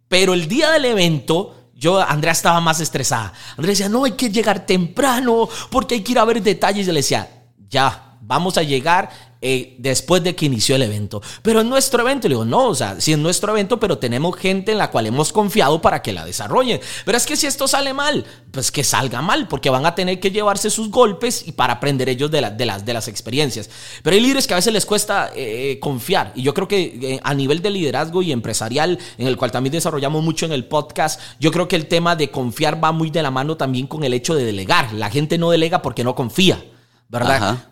Pero 0.09 0.35
el 0.35 0.47
día 0.47 0.71
del 0.73 0.85
evento, 0.85 1.55
yo, 1.75 2.01
Andrea 2.01 2.33
estaba 2.33 2.61
más 2.61 2.81
estresada. 2.81 3.33
Andrea 3.57 3.71
decía, 3.71 3.89
no, 3.89 4.05
hay 4.05 4.13
que 4.13 4.31
llegar 4.31 4.67
temprano 4.67 5.49
porque 5.71 5.95
hay 5.95 6.03
que 6.03 6.13
ir 6.13 6.19
a 6.19 6.25
ver 6.27 6.43
detalles. 6.43 6.87
Y 6.87 6.93
le 6.93 7.01
decía, 7.01 7.47
ya, 7.71 8.19
vamos 8.21 8.59
a 8.59 8.63
llegar 8.63 9.34
eh, 9.47 9.75
después 9.77 10.23
de 10.23 10.35
que 10.35 10.47
inició 10.47 10.75
el 10.75 10.81
evento. 10.81 11.21
Pero 11.43 11.61
en 11.61 11.69
nuestro 11.69 12.01
evento, 12.01 12.29
le 12.29 12.33
digo, 12.33 12.47
no, 12.47 12.69
o 12.69 12.75
sea, 12.75 12.99
sí 12.99 13.13
es 13.13 13.19
nuestro 13.19 13.53
evento, 13.53 13.79
pero 13.79 13.99
tenemos 13.99 14.35
gente 14.39 14.73
en 14.73 14.79
la 14.79 14.91
cual 14.91 15.05
hemos 15.05 15.35
confiado 15.35 15.83
para 15.83 16.01
que 16.01 16.15
la 16.15 16.25
desarrolle. 16.25 16.81
Pero 17.05 17.19
es 17.19 17.27
que 17.27 17.37
si 17.37 17.47
esto 17.47 17.69
sale 17.69 17.93
mal, 17.93 18.25
pues 18.51 18.73
que 18.73 18.83
salga 18.83 19.21
mal, 19.21 19.47
porque 19.47 19.69
van 19.69 19.85
a 19.85 19.95
tener 19.95 20.19
que 20.19 20.31
llevarse 20.31 20.71
sus 20.71 20.91
golpes 20.91 21.47
y 21.47 21.53
para 21.53 21.75
aprender 21.75 22.09
ellos 22.09 22.31
de, 22.31 22.41
de, 22.53 22.65
las, 22.65 22.87
de 22.87 22.95
las 22.95 23.07
experiencias. 23.07 23.69
Pero 24.03 24.17
hay 24.17 24.23
líderes 24.23 24.47
que 24.47 24.55
a 24.55 24.57
veces 24.57 24.73
les 24.73 24.87
cuesta 24.87 25.31
eh, 25.37 25.79
confiar. 25.79 26.33
Y 26.35 26.41
yo 26.41 26.55
creo 26.55 26.67
que 26.67 26.99
eh, 27.03 27.21
a 27.23 27.35
nivel 27.35 27.61
de 27.61 27.69
liderazgo 27.69 28.23
y 28.23 28.33
empresarial, 28.33 28.99
en 29.19 29.27
el 29.27 29.37
cual 29.37 29.53
también 29.53 29.73
desarrollamos 29.73 30.25
mucho 30.25 30.47
en 30.47 30.53
el 30.53 30.65
podcast, 30.65 31.21
yo 31.39 31.51
creo 31.51 31.69
que 31.69 31.77
el 31.77 31.87
tema 31.87 32.17
de 32.17 32.31
confiar 32.31 32.83
va 32.83 32.93
muy 32.93 33.11
de 33.11 33.23
la 33.23 33.31
mano 33.31 33.59
también 33.59 33.89
con 33.89 34.05
el 34.05 34.15
hecho 34.15 34.35
de 34.35 34.47
delegar. 34.47 34.95
La 34.95 35.11
gente 35.11 35.37
no 35.37 35.51
delega 35.51 35.83
porque 35.83 36.03
no 36.03 36.15
confía. 36.15 36.65
¿Verdad? 37.11 37.69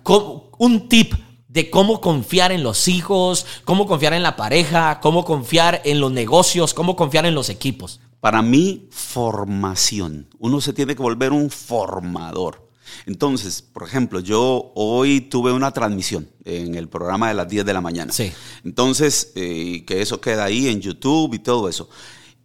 Un 0.58 0.90
tip 0.90 1.14
de 1.52 1.68
cómo 1.68 2.00
confiar 2.00 2.50
en 2.50 2.62
los 2.62 2.88
hijos, 2.88 3.44
cómo 3.64 3.86
confiar 3.86 4.14
en 4.14 4.22
la 4.22 4.36
pareja, 4.36 5.00
cómo 5.00 5.24
confiar 5.24 5.82
en 5.84 6.00
los 6.00 6.10
negocios, 6.10 6.72
cómo 6.72 6.96
confiar 6.96 7.26
en 7.26 7.34
los 7.34 7.50
equipos. 7.50 8.00
Para 8.20 8.40
mí, 8.40 8.88
formación. 8.90 10.28
Uno 10.38 10.62
se 10.62 10.72
tiene 10.72 10.96
que 10.96 11.02
volver 11.02 11.32
un 11.32 11.50
formador. 11.50 12.70
Entonces, 13.04 13.60
por 13.60 13.82
ejemplo, 13.82 14.20
yo 14.20 14.72
hoy 14.74 15.20
tuve 15.20 15.52
una 15.52 15.72
transmisión 15.72 16.30
en 16.44 16.74
el 16.74 16.88
programa 16.88 17.28
de 17.28 17.34
las 17.34 17.48
10 17.48 17.66
de 17.66 17.72
la 17.74 17.80
mañana. 17.82 18.12
Sí. 18.12 18.32
Entonces, 18.64 19.32
eh, 19.34 19.84
que 19.86 20.00
eso 20.00 20.20
queda 20.20 20.44
ahí 20.44 20.68
en 20.68 20.80
YouTube 20.80 21.34
y 21.34 21.38
todo 21.38 21.68
eso. 21.68 21.90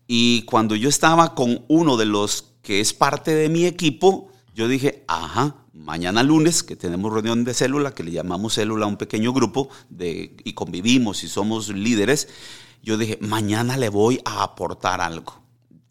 Y 0.06 0.42
cuando 0.44 0.76
yo 0.76 0.90
estaba 0.90 1.34
con 1.34 1.64
uno 1.70 1.96
de 1.96 2.06
los 2.06 2.56
que 2.62 2.82
es 2.82 2.94
parte 2.94 3.34
de 3.34 3.48
mi 3.48 3.66
equipo, 3.66 4.30
yo 4.54 4.68
dije, 4.68 5.06
ajá, 5.08 5.56
mañana 5.78 6.24
lunes, 6.24 6.64
que 6.64 6.76
tenemos 6.76 7.14
reunión 7.14 7.44
de 7.44 7.54
célula, 7.54 7.94
que 7.94 8.04
le 8.04 8.12
llamamos 8.12 8.56
célula 8.56 8.86
a 8.86 8.90
un 8.90 8.98
pequeño 8.98 9.34
grupo 9.34 9.70
de, 9.90 10.36
y 10.44 10.54
convivimos 10.54 11.24
y 11.24 11.28
somos 11.28 11.70
líderes, 11.70 12.28
yo 12.84 12.98
dije, 12.98 13.18
mañana 13.22 13.78
le 13.78 13.90
voy 13.90 14.22
a 14.26 14.44
aportar 14.44 15.02
algo. 15.02 15.42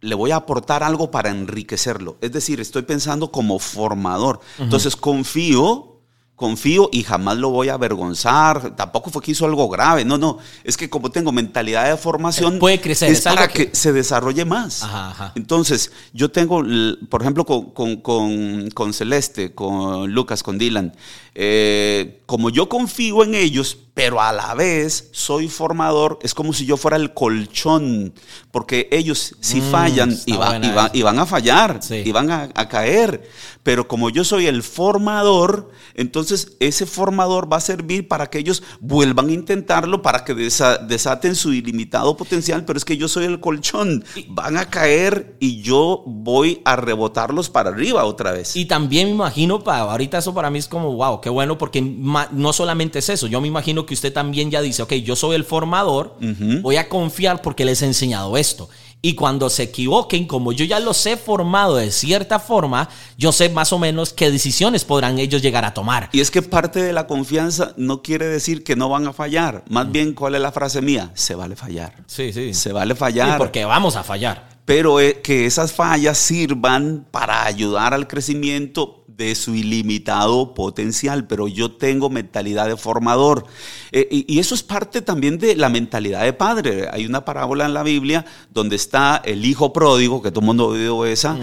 Le 0.00 0.14
voy 0.14 0.30
a 0.30 0.36
aportar 0.36 0.82
algo 0.82 1.10
para 1.10 1.30
enriquecerlo. 1.30 2.16
Es 2.20 2.32
decir, 2.32 2.60
estoy 2.60 2.82
pensando 2.82 3.32
como 3.32 3.58
formador. 3.58 4.40
Entonces 4.58 4.94
confío 4.94 5.95
confío 6.36 6.90
y 6.92 7.02
jamás 7.02 7.38
lo 7.38 7.50
voy 7.50 7.70
a 7.70 7.74
avergonzar. 7.74 8.76
Tampoco 8.76 9.10
fue 9.10 9.22
que 9.22 9.32
hizo 9.32 9.46
algo 9.46 9.68
grave. 9.68 10.04
No, 10.04 10.18
no. 10.18 10.38
Es 10.62 10.76
que 10.76 10.88
como 10.88 11.10
tengo 11.10 11.32
mentalidad 11.32 11.88
de 11.88 11.96
formación, 11.96 12.58
puede 12.58 12.80
crecer. 12.80 13.10
Es, 13.10 13.22
para 13.22 13.48
que... 13.48 13.70
se 13.72 13.92
desarrolle 13.92 14.44
más. 14.44 14.86
Entonces, 15.34 15.90
yo 16.12 16.30
tengo, 16.30 16.62
por 17.08 17.22
ejemplo, 17.22 17.44
con, 17.44 17.96
con, 17.96 18.92
Celeste, 18.92 19.54
con 19.54 20.12
Lucas, 20.12 20.42
con 20.42 20.58
Dylan, 20.58 20.94
eh, 21.34 22.22
como 22.26 22.50
yo 22.50 22.68
confío 22.68 23.24
en 23.24 23.34
ellos, 23.34 23.78
pero 23.96 24.20
a 24.20 24.30
la 24.30 24.52
vez 24.52 25.08
soy 25.12 25.48
formador, 25.48 26.18
es 26.20 26.34
como 26.34 26.52
si 26.52 26.66
yo 26.66 26.76
fuera 26.76 26.98
el 26.98 27.14
colchón, 27.14 28.12
porque 28.50 28.90
ellos 28.92 29.36
si 29.40 29.62
mm, 29.62 29.70
fallan 29.70 30.18
y, 30.26 30.36
van 30.36 31.18
a 31.18 31.24
fallar, 31.24 31.80
y 31.90 32.12
van 32.12 32.30
a, 32.30 32.68
caer, 32.68 33.26
pero 33.62 33.88
como 33.88 34.10
yo 34.10 34.22
soy 34.22 34.48
el 34.48 34.62
formador, 34.62 35.70
entonces 35.94 36.58
ese 36.60 36.84
formador 36.84 37.50
va 37.50 37.56
a 37.56 37.60
servir 37.60 38.06
para 38.06 38.26
que 38.28 38.36
ellos 38.36 38.62
vuelvan 38.80 39.30
a 39.30 39.32
intentarlo, 39.32 40.02
para 40.02 40.24
que 40.24 40.34
desaten 40.34 41.34
su 41.34 41.54
ilimitado 41.54 42.18
potencial, 42.18 42.66
pero 42.66 42.76
es 42.76 42.84
que 42.84 42.98
yo 42.98 43.08
soy 43.08 43.24
el 43.24 43.40
colchón, 43.40 44.04
van 44.28 44.58
a 44.58 44.68
caer 44.68 45.36
y 45.40 45.62
yo 45.62 46.02
voy 46.04 46.60
a 46.66 46.76
rebotarlos 46.76 47.48
para 47.48 47.70
arriba 47.70 48.04
otra 48.04 48.32
vez. 48.32 48.56
Y 48.56 48.66
también 48.66 49.08
me 49.08 49.14
imagino, 49.14 49.64
para, 49.64 49.90
ahorita 49.90 50.18
eso 50.18 50.34
para 50.34 50.50
mí 50.50 50.58
es 50.58 50.68
como, 50.68 50.92
wow, 50.96 51.22
qué 51.22 51.30
bueno, 51.30 51.56
porque 51.56 51.80
no 51.80 52.52
solamente 52.52 52.98
es 52.98 53.08
eso, 53.08 53.26
yo 53.26 53.40
me 53.40 53.48
imagino 53.48 53.85
que 53.86 53.94
usted 53.94 54.12
también 54.12 54.50
ya 54.50 54.60
dice, 54.60 54.82
ok, 54.82 54.94
yo 54.94 55.16
soy 55.16 55.36
el 55.36 55.44
formador, 55.44 56.16
voy 56.62 56.76
a 56.76 56.88
confiar 56.88 57.40
porque 57.42 57.64
les 57.64 57.82
he 57.82 57.86
enseñado 57.86 58.36
esto. 58.36 58.68
Y 59.02 59.14
cuando 59.14 59.50
se 59.50 59.64
equivoquen, 59.64 60.26
como 60.26 60.52
yo 60.52 60.64
ya 60.64 60.80
los 60.80 61.04
he 61.06 61.16
formado 61.16 61.76
de 61.76 61.92
cierta 61.92 62.40
forma, 62.40 62.88
yo 63.16 63.30
sé 63.30 63.48
más 63.50 63.72
o 63.72 63.78
menos 63.78 64.12
qué 64.12 64.30
decisiones 64.30 64.84
podrán 64.84 65.18
ellos 65.18 65.42
llegar 65.42 65.64
a 65.64 65.74
tomar. 65.74 66.08
Y 66.12 66.20
es 66.20 66.30
que 66.30 66.42
parte 66.42 66.82
de 66.82 66.92
la 66.92 67.06
confianza 67.06 67.72
no 67.76 68.02
quiere 68.02 68.26
decir 68.26 68.64
que 68.64 68.74
no 68.74 68.88
van 68.88 69.06
a 69.06 69.12
fallar. 69.12 69.62
Más 69.68 69.92
bien, 69.92 70.12
¿cuál 70.12 70.34
es 70.34 70.40
la 70.40 70.50
frase 70.50 70.82
mía? 70.82 71.12
Se 71.14 71.34
vale 71.34 71.54
fallar. 71.54 72.02
Sí, 72.06 72.32
sí. 72.32 72.52
Se 72.52 72.72
vale 72.72 72.96
fallar. 72.96 73.38
porque 73.38 73.64
vamos 73.64 73.94
a 73.94 74.02
fallar. 74.02 74.48
Pero 74.64 74.98
eh, 74.98 75.20
que 75.22 75.46
esas 75.46 75.72
fallas 75.72 76.18
sirvan 76.18 77.06
para 77.12 77.44
ayudar 77.44 77.94
al 77.94 78.08
crecimiento 78.08 79.04
de 79.16 79.34
su 79.34 79.54
ilimitado 79.54 80.52
potencial, 80.52 81.26
pero 81.26 81.48
yo 81.48 81.70
tengo 81.70 82.10
mentalidad 82.10 82.66
de 82.66 82.76
formador. 82.76 83.46
Eh, 83.90 84.06
y, 84.10 84.38
eso 84.38 84.54
es 84.54 84.62
parte 84.62 85.00
también 85.00 85.38
de 85.38 85.56
la 85.56 85.70
mentalidad 85.70 86.22
de 86.22 86.34
padre. 86.34 86.88
Hay 86.92 87.06
una 87.06 87.24
parábola 87.24 87.64
en 87.64 87.72
la 87.72 87.82
Biblia 87.82 88.26
donde 88.50 88.76
está 88.76 89.22
el 89.24 89.46
hijo 89.46 89.72
pródigo, 89.72 90.20
que 90.20 90.30
todo 90.30 90.40
el 90.40 90.46
mundo 90.46 90.64
ha 90.64 90.68
oído 90.68 91.06
esa, 91.06 91.38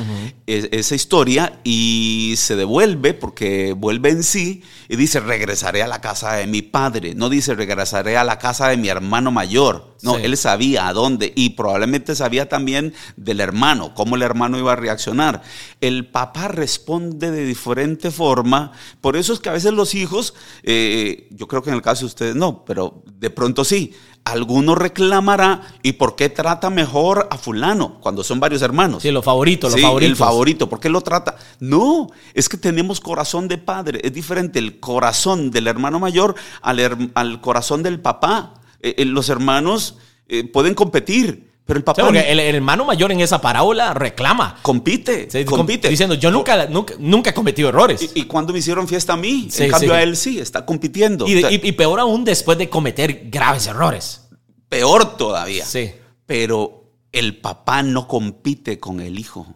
esa 0.45 0.95
historia, 0.95 1.59
y 1.63 2.35
se 2.37 2.55
devuelve 2.55 3.15
porque 3.15 3.73
vuelve 3.73 4.09
en 4.09 4.23
sí 4.23 4.61
y 4.87 4.95
dice, 4.95 5.19
regresaré 5.19 5.81
a 5.81 5.87
la 5.87 5.99
casa 5.99 6.33
de 6.33 6.45
mi 6.45 6.61
padre. 6.61 7.15
No 7.15 7.29
dice, 7.29 7.55
regresaré 7.55 8.17
a 8.17 8.23
la 8.23 8.37
casa 8.37 8.67
de 8.67 8.77
mi 8.77 8.89
hermano 8.89 9.31
mayor. 9.31 9.93
No, 10.03 10.17
él 10.17 10.35
sabía 10.35 10.89
a 10.89 10.93
dónde 10.93 11.31
y 11.33 11.51
probablemente 11.51 12.13
sabía 12.13 12.49
también 12.49 12.93
del 13.15 13.39
hermano, 13.39 13.93
cómo 13.93 14.17
el 14.17 14.21
hermano 14.21 14.59
iba 14.59 14.73
a 14.73 14.75
reaccionar. 14.75 15.41
El 15.79 16.05
papá 16.07 16.49
responde 16.49 17.31
de 17.31 17.45
diferente 17.45 17.62
forma. 18.11 18.71
Por 19.01 19.15
eso 19.15 19.33
es 19.33 19.39
que 19.39 19.49
a 19.49 19.53
veces 19.53 19.73
los 19.73 19.95
hijos, 19.95 20.33
eh, 20.63 21.27
yo 21.31 21.47
creo 21.47 21.61
que 21.63 21.69
en 21.69 21.75
el 21.75 21.81
caso 21.81 22.01
de 22.01 22.07
ustedes 22.07 22.35
no, 22.35 22.63
pero 22.65 23.03
de 23.19 23.29
pronto 23.29 23.63
sí. 23.63 23.93
Alguno 24.25 24.73
reclamará, 24.73 25.61
¿y 25.81 25.93
por 25.93 26.15
qué 26.15 26.29
trata 26.29 26.69
mejor 26.69 27.27
a 27.29 27.37
fulano 27.37 27.99
cuando 27.99 28.23
son 28.23 28.39
varios 28.39 28.61
hermanos? 28.61 29.03
Sí, 29.03 29.11
los 29.11 29.25
favoritos, 29.25 29.69
los 29.71 29.79
Sí, 29.79 29.85
favoritos. 29.85 30.11
El 30.11 30.15
favorito, 30.15 30.69
¿por 30.69 30.79
qué 30.79 30.87
lo 30.87 31.01
trata? 31.01 31.35
No, 31.59 32.07
es 32.33 32.47
que 32.47 32.55
tenemos 32.55 33.01
corazón 33.01 33.49
de 33.49 33.57
padre. 33.57 33.99
Es 34.01 34.13
diferente 34.13 34.59
el 34.59 34.79
corazón 34.79 35.51
del 35.51 35.67
hermano 35.67 35.99
mayor 35.99 36.35
al, 36.61 36.79
her- 36.79 37.11
al 37.15 37.41
corazón 37.41 37.83
del 37.83 37.99
papá. 37.99 38.53
Eh, 38.79 38.95
eh, 38.99 39.05
los 39.05 39.27
hermanos 39.27 39.97
eh, 40.29 40.45
pueden 40.45 40.73
competir, 40.73 41.51
pero 41.65 41.77
el 41.77 41.81
Sí, 41.81 41.85
papá 41.85 42.03
porque 42.03 42.19
ni- 42.21 42.27
el, 42.29 42.39
el 42.39 42.55
hermano 42.55 42.85
mayor 42.85 43.11
en 43.11 43.21
esa 43.21 43.39
parábola 43.39 43.93
reclama. 43.93 44.57
compite, 44.61 45.29
Sí, 45.31 45.45
compite. 45.45 45.89
Diciendo, 45.89 46.15
yo 46.15 46.29
nunca, 46.31 46.67
nunca, 46.67 46.93
nunca 46.99 47.29
he 47.29 47.33
cometido 47.33 47.69
errores. 47.69 48.01
¿Y, 48.15 48.21
y 48.21 48.23
cuándo 48.25 48.51
me 48.53 48.59
hicieron 48.59 48.87
fiesta 48.87 49.13
a 49.13 49.17
mí? 49.17 49.47
Sí, 49.49 49.63
en 49.63 49.71
cambio 49.71 49.89
sí. 49.91 49.95
a 49.95 50.03
él 50.03 50.15
sí, 50.17 50.39
está 50.39 50.65
compitiendo. 50.65 51.27
Y, 51.27 51.37
O 51.37 51.39
sea, 51.41 51.51
y- 51.51 51.61
y 51.63 51.71
peor 51.71 51.99
aún 51.99 52.23
después 52.25 52.57
de 52.57 52.69
cometer 52.69 53.29
graves 53.29 53.67
errores. 53.67 54.27
peor 54.69 55.15
todavía. 55.17 55.65
Sí. 55.65 55.91
Pero 56.25 56.91
el 57.11 57.37
papá 57.39 57.83
no 57.83 58.07
compite 58.07 58.79
con 58.79 58.99
el 58.99 59.17
hijo. 59.19 59.47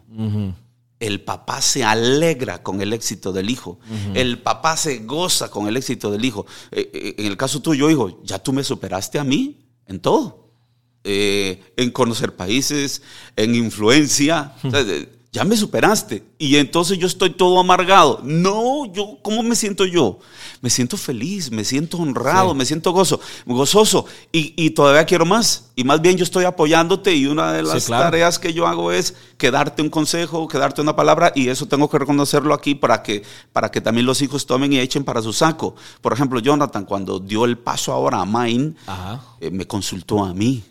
El 1.00 1.20
papá 1.20 1.60
se 1.62 1.84
alegra 1.84 2.62
con 2.62 2.80
el 2.80 2.92
éxito 2.92 3.32
del 3.32 3.50
hijo. 3.50 3.78
El 4.14 4.38
papá 4.40 4.76
se 4.76 4.98
goza 5.00 5.50
con 5.50 5.68
el 5.68 5.76
éxito 5.76 6.10
del 6.10 6.24
hijo. 6.24 6.44
Eh, 6.72 6.90
eh, 6.92 7.14
en 7.18 7.26
el 7.26 7.36
caso 7.36 7.60
tuyo, 7.60 7.88
hijo, 7.90 8.20
ya 8.24 8.38
tú 8.40 8.52
me 8.52 8.64
superaste 8.64 9.18
a 9.18 9.24
mí 9.24 9.66
en 9.86 10.00
todo. 10.00 10.47
Eh, 11.10 11.62
en 11.78 11.90
conocer 11.90 12.36
países, 12.36 13.00
en 13.34 13.54
influencia. 13.54 14.52
O 14.62 14.70
sea, 14.70 14.84
ya 15.32 15.44
me 15.44 15.56
superaste. 15.56 16.22
Y 16.38 16.56
entonces 16.56 16.98
yo 16.98 17.06
estoy 17.06 17.30
todo 17.30 17.58
amargado. 17.60 18.20
No, 18.24 18.84
yo, 18.92 19.18
¿cómo 19.22 19.42
me 19.42 19.54
siento 19.56 19.84
yo? 19.86 20.18
Me 20.60 20.68
siento 20.70 20.96
feliz, 20.96 21.50
me 21.50 21.64
siento 21.64 21.96
honrado, 21.98 22.50
Sí. 22.52 22.56
me 22.58 22.64
siento 22.64 22.92
gozo, 22.92 23.20
gozoso. 23.46 24.06
Y, 24.32 24.52
y 24.56 24.70
todavía 24.70 25.04
quiero 25.06 25.24
más. 25.24 25.70
Y 25.76 25.84
más 25.84 26.00
bien 26.02 26.16
yo 26.16 26.24
estoy 26.24 26.44
apoyándote 26.44 27.14
y 27.14 27.26
una 27.26 27.52
de 27.52 27.60
Sí, 27.62 27.68
las 27.68 27.84
claro. 27.86 28.04
tareas 28.04 28.38
que 28.38 28.52
yo 28.52 28.66
hago 28.66 28.90
es 28.92 29.14
que 29.36 29.50
darte 29.50 29.80
un 29.82 29.90
consejo, 29.90 30.46
que 30.48 30.58
darte 30.58 30.80
una 30.80 30.96
palabra 30.96 31.32
y 31.34 31.48
eso 31.48 31.66
tengo 31.68 31.88
que 31.88 31.98
reconocerlo 31.98 32.52
aquí 32.54 32.74
para 32.74 33.02
que, 33.02 33.22
para 33.52 33.70
que 33.70 33.80
también 33.80 34.04
los 34.06 34.20
hijos 34.22 34.44
tomen 34.46 34.72
y 34.72 34.78
echen 34.78 35.04
para 35.04 35.22
su 35.22 35.32
saco. 35.32 35.74
Por 36.00 36.12
ejemplo, 36.12 36.40
Jonathan, 36.40 36.84
cuando 36.84 37.18
dio 37.20 37.44
el 37.44 37.56
paso 37.58 37.92
ahora 37.92 38.20
a 38.20 38.24
Maine, 38.24 38.74
eh, 39.40 39.50
me 39.50 39.66
consultó 39.66 40.24
a 40.24 40.34
mí. 40.34 40.64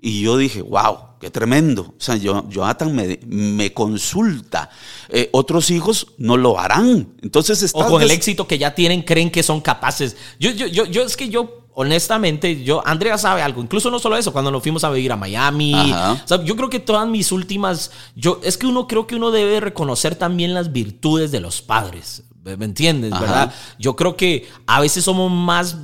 Y 0.00 0.20
yo 0.20 0.36
dije, 0.36 0.62
wow, 0.62 0.98
qué 1.20 1.30
tremendo. 1.30 1.82
O 1.82 1.94
sea, 1.98 2.16
yo, 2.16 2.48
Jonathan 2.48 2.94
me, 2.94 3.18
me 3.26 3.72
consulta. 3.72 4.70
Eh, 5.08 5.30
otros 5.32 5.70
hijos 5.70 6.08
no 6.18 6.36
lo 6.36 6.60
harán. 6.60 7.14
Entonces 7.22 7.62
O 7.62 7.66
estás 7.66 7.86
con 7.86 8.02
el 8.02 8.10
éxito 8.10 8.46
que 8.46 8.58
ya 8.58 8.74
tienen, 8.74 9.02
creen 9.02 9.30
que 9.30 9.42
son 9.42 9.60
capaces. 9.60 10.16
Yo, 10.38 10.50
yo, 10.50 10.66
yo, 10.66 10.84
yo 10.84 11.02
es 11.02 11.16
que 11.16 11.30
yo, 11.30 11.66
honestamente, 11.72 12.62
yo, 12.62 12.86
Andrea 12.86 13.16
sabe 13.16 13.40
algo. 13.40 13.62
Incluso 13.62 13.90
no 13.90 13.98
solo 13.98 14.16
eso, 14.16 14.32
cuando 14.32 14.50
nos 14.50 14.62
fuimos 14.62 14.84
a 14.84 14.90
vivir 14.90 15.12
a 15.12 15.16
Miami. 15.16 15.74
O 15.74 16.28
sea, 16.28 16.44
yo 16.44 16.56
creo 16.56 16.68
que 16.68 16.80
todas 16.80 17.08
mis 17.08 17.32
últimas. 17.32 17.90
Yo, 18.14 18.40
es 18.44 18.58
que 18.58 18.66
uno 18.66 18.86
creo 18.86 19.06
que 19.06 19.16
uno 19.16 19.30
debe 19.30 19.60
reconocer 19.60 20.14
también 20.14 20.52
las 20.52 20.72
virtudes 20.72 21.32
de 21.32 21.40
los 21.40 21.62
padres. 21.62 22.22
¿Me 22.44 22.64
entiendes? 22.64 23.12
Ajá. 23.12 23.20
¿Verdad? 23.22 23.54
Yo 23.78 23.96
creo 23.96 24.14
que 24.14 24.46
a 24.66 24.80
veces 24.80 25.02
somos 25.02 25.32
más 25.32 25.76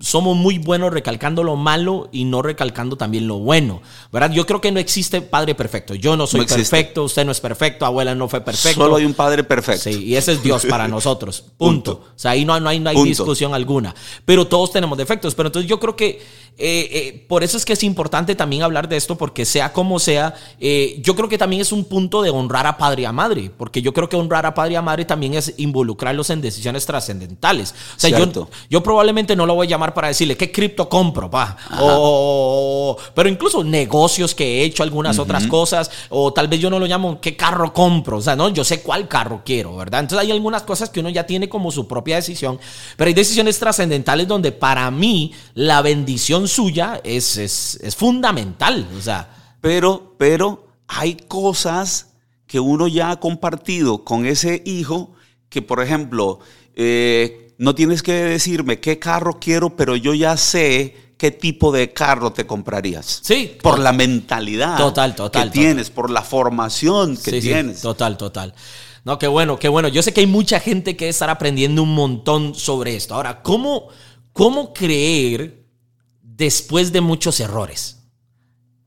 somos 0.00 0.36
muy 0.36 0.58
buenos 0.58 0.92
recalcando 0.92 1.42
lo 1.42 1.56
malo 1.56 2.08
y 2.12 2.24
no 2.24 2.42
recalcando 2.42 2.96
también 2.96 3.26
lo 3.26 3.38
bueno, 3.38 3.80
¿verdad? 4.12 4.30
Yo 4.30 4.44
creo 4.44 4.60
que 4.60 4.70
no 4.70 4.78
existe 4.78 5.22
padre 5.22 5.54
perfecto. 5.54 5.94
Yo 5.94 6.14
no 6.16 6.26
soy 6.26 6.40
No 6.40 6.46
perfecto, 6.46 7.04
usted 7.04 7.24
no 7.24 7.32
es 7.32 7.40
perfecto, 7.40 7.86
abuela 7.86 8.14
no 8.14 8.28
fue 8.28 8.42
perfecto. 8.42 8.82
Solo 8.82 8.96
hay 8.96 9.06
un 9.06 9.14
padre 9.14 9.44
perfecto. 9.44 9.84
Sí, 9.84 10.04
y 10.04 10.16
ese 10.16 10.32
es 10.32 10.42
Dios 10.42 10.66
para 10.66 10.88
nosotros. 10.88 11.40
Punto. 11.56 11.98
Punto. 11.98 12.12
O 12.14 12.18
sea, 12.18 12.32
ahí 12.32 12.44
no, 12.44 12.58
no 12.60 12.68
hay, 12.68 12.80
no 12.80 12.90
hay 12.90 13.02
discusión 13.02 13.54
alguna. 13.54 13.94
Pero 14.26 14.46
todos 14.46 14.72
tenemos 14.72 14.98
defectos. 14.98 15.34
Pero 15.34 15.48
entonces 15.48 15.68
yo 15.68 15.80
creo 15.80 15.96
que 15.96 16.20
eh, 16.58 16.88
eh, 16.92 17.24
por 17.28 17.42
eso 17.42 17.56
es 17.56 17.64
que 17.64 17.72
es 17.72 17.82
importante 17.82 18.34
también 18.34 18.62
hablar 18.62 18.88
de 18.88 18.96
esto, 18.96 19.16
porque 19.16 19.44
sea 19.44 19.72
como 19.72 19.98
sea, 19.98 20.34
eh, 20.60 21.00
yo 21.02 21.16
creo 21.16 21.28
que 21.28 21.38
también 21.38 21.62
es 21.62 21.72
un 21.72 21.84
punto 21.84 22.22
de 22.22 22.30
honrar 22.30 22.66
a 22.66 22.76
padre 22.76 23.02
y 23.02 23.04
a 23.04 23.12
madre. 23.12 23.50
Porque 23.56 23.82
yo 23.82 23.92
creo 23.92 24.08
que 24.08 24.16
honrar 24.16 24.44
a 24.46 24.54
padre 24.54 24.74
y 24.74 24.76
a 24.76 24.82
madre 24.82 25.04
también 25.04 25.34
es 25.34 25.54
involucrarlos 25.56 26.30
en 26.30 26.40
decisiones 26.40 26.84
trascendentales. 26.86 27.74
O 27.96 28.00
sea, 28.00 28.10
yo, 28.68 28.82
probablemente 28.82 29.34
no 29.34 29.46
lo 29.46 29.54
voy 29.54 29.66
a 29.66 29.70
llamar 29.70 29.94
para 29.94 30.08
decirle 30.08 30.36
qué 30.36 30.52
cripto 30.52 30.88
compro, 30.88 31.30
pa. 31.30 31.56
O, 31.80 32.96
pero 33.14 33.28
incluso 33.28 33.64
negocios 33.64 34.34
que 34.34 34.60
he 34.60 34.64
hecho, 34.64 34.82
algunas 34.82 35.18
otras 35.18 35.46
cosas, 35.46 35.90
o 36.10 36.32
tal 36.32 36.48
vez 36.48 36.60
yo 36.60 36.70
no 36.70 36.78
lo 36.78 36.86
llamo 36.86 37.20
qué 37.20 37.36
carro 37.36 37.72
compro, 37.72 38.18
o 38.18 38.20
sea, 38.20 38.36
no, 38.36 38.48
yo 38.50 38.64
sé 38.64 38.82
cuál 38.82 39.08
carro 39.08 39.42
quiero, 39.44 39.76
¿verdad? 39.76 40.00
Entonces 40.00 40.26
hay 40.26 40.32
algunas 40.32 40.62
cosas 40.62 40.90
que 40.90 41.00
uno 41.00 41.08
ya 41.08 41.24
tiene 41.26 41.48
como 41.48 41.70
su 41.70 41.86
propia 41.86 42.16
decisión, 42.16 42.58
pero 42.96 43.08
hay 43.08 43.14
decisiones 43.14 43.58
trascendentales 43.58 44.28
donde 44.28 44.52
para 44.52 44.90
mí 44.90 45.32
la 45.54 45.82
bendición 45.82 46.41
suya 46.48 47.00
es, 47.04 47.36
es, 47.36 47.78
es 47.82 47.96
fundamental, 47.96 48.86
o 48.96 49.00
sea, 49.00 49.54
Pero, 49.60 50.14
pero 50.18 50.66
hay 50.88 51.14
cosas 51.16 52.08
que 52.46 52.60
uno 52.60 52.86
ya 52.88 53.10
ha 53.12 53.20
compartido 53.20 54.04
con 54.04 54.26
ese 54.26 54.62
hijo 54.66 55.12
que, 55.48 55.62
por 55.62 55.80
ejemplo, 55.82 56.40
eh, 56.74 57.54
no 57.58 57.74
tienes 57.74 58.02
que 58.02 58.12
decirme 58.12 58.80
qué 58.80 58.98
carro 58.98 59.38
quiero, 59.40 59.76
pero 59.76 59.96
yo 59.96 60.14
ya 60.14 60.36
sé 60.36 60.96
qué 61.16 61.30
tipo 61.30 61.70
de 61.70 61.92
carro 61.92 62.32
te 62.32 62.46
comprarías. 62.46 63.20
Sí, 63.22 63.56
Por 63.62 63.78
la 63.78 63.92
mentalidad 63.92 64.76
Total, 64.76 65.14
total, 65.14 65.30
que 65.44 65.48
total. 65.48 65.50
tienes, 65.52 65.90
por 65.90 66.10
la 66.10 66.22
formación 66.22 67.16
que 67.16 67.30
Sí, 67.30 67.40
sí, 67.42 67.48
tienes. 67.48 67.80
total, 67.80 68.16
total. 68.16 68.54
No, 69.04 69.18
qué 69.18 69.28
bueno, 69.28 69.58
qué 69.58 69.68
bueno. 69.68 69.88
Yo 69.88 70.02
sé 70.02 70.12
que 70.12 70.20
hay 70.20 70.26
mucha 70.26 70.58
gente 70.60 70.96
que 70.96 71.08
estar 71.08 71.30
aprendiendo 71.30 71.82
un 71.84 71.94
montón 71.94 72.54
sobre 72.54 72.96
esto. 72.96 73.14
Ahora, 73.14 73.42
¿cómo, 73.42 73.88
cómo 74.32 74.72
creer 74.74 75.61
después 76.42 76.90
de 76.90 77.00
muchos 77.00 77.38
errores? 77.38 77.98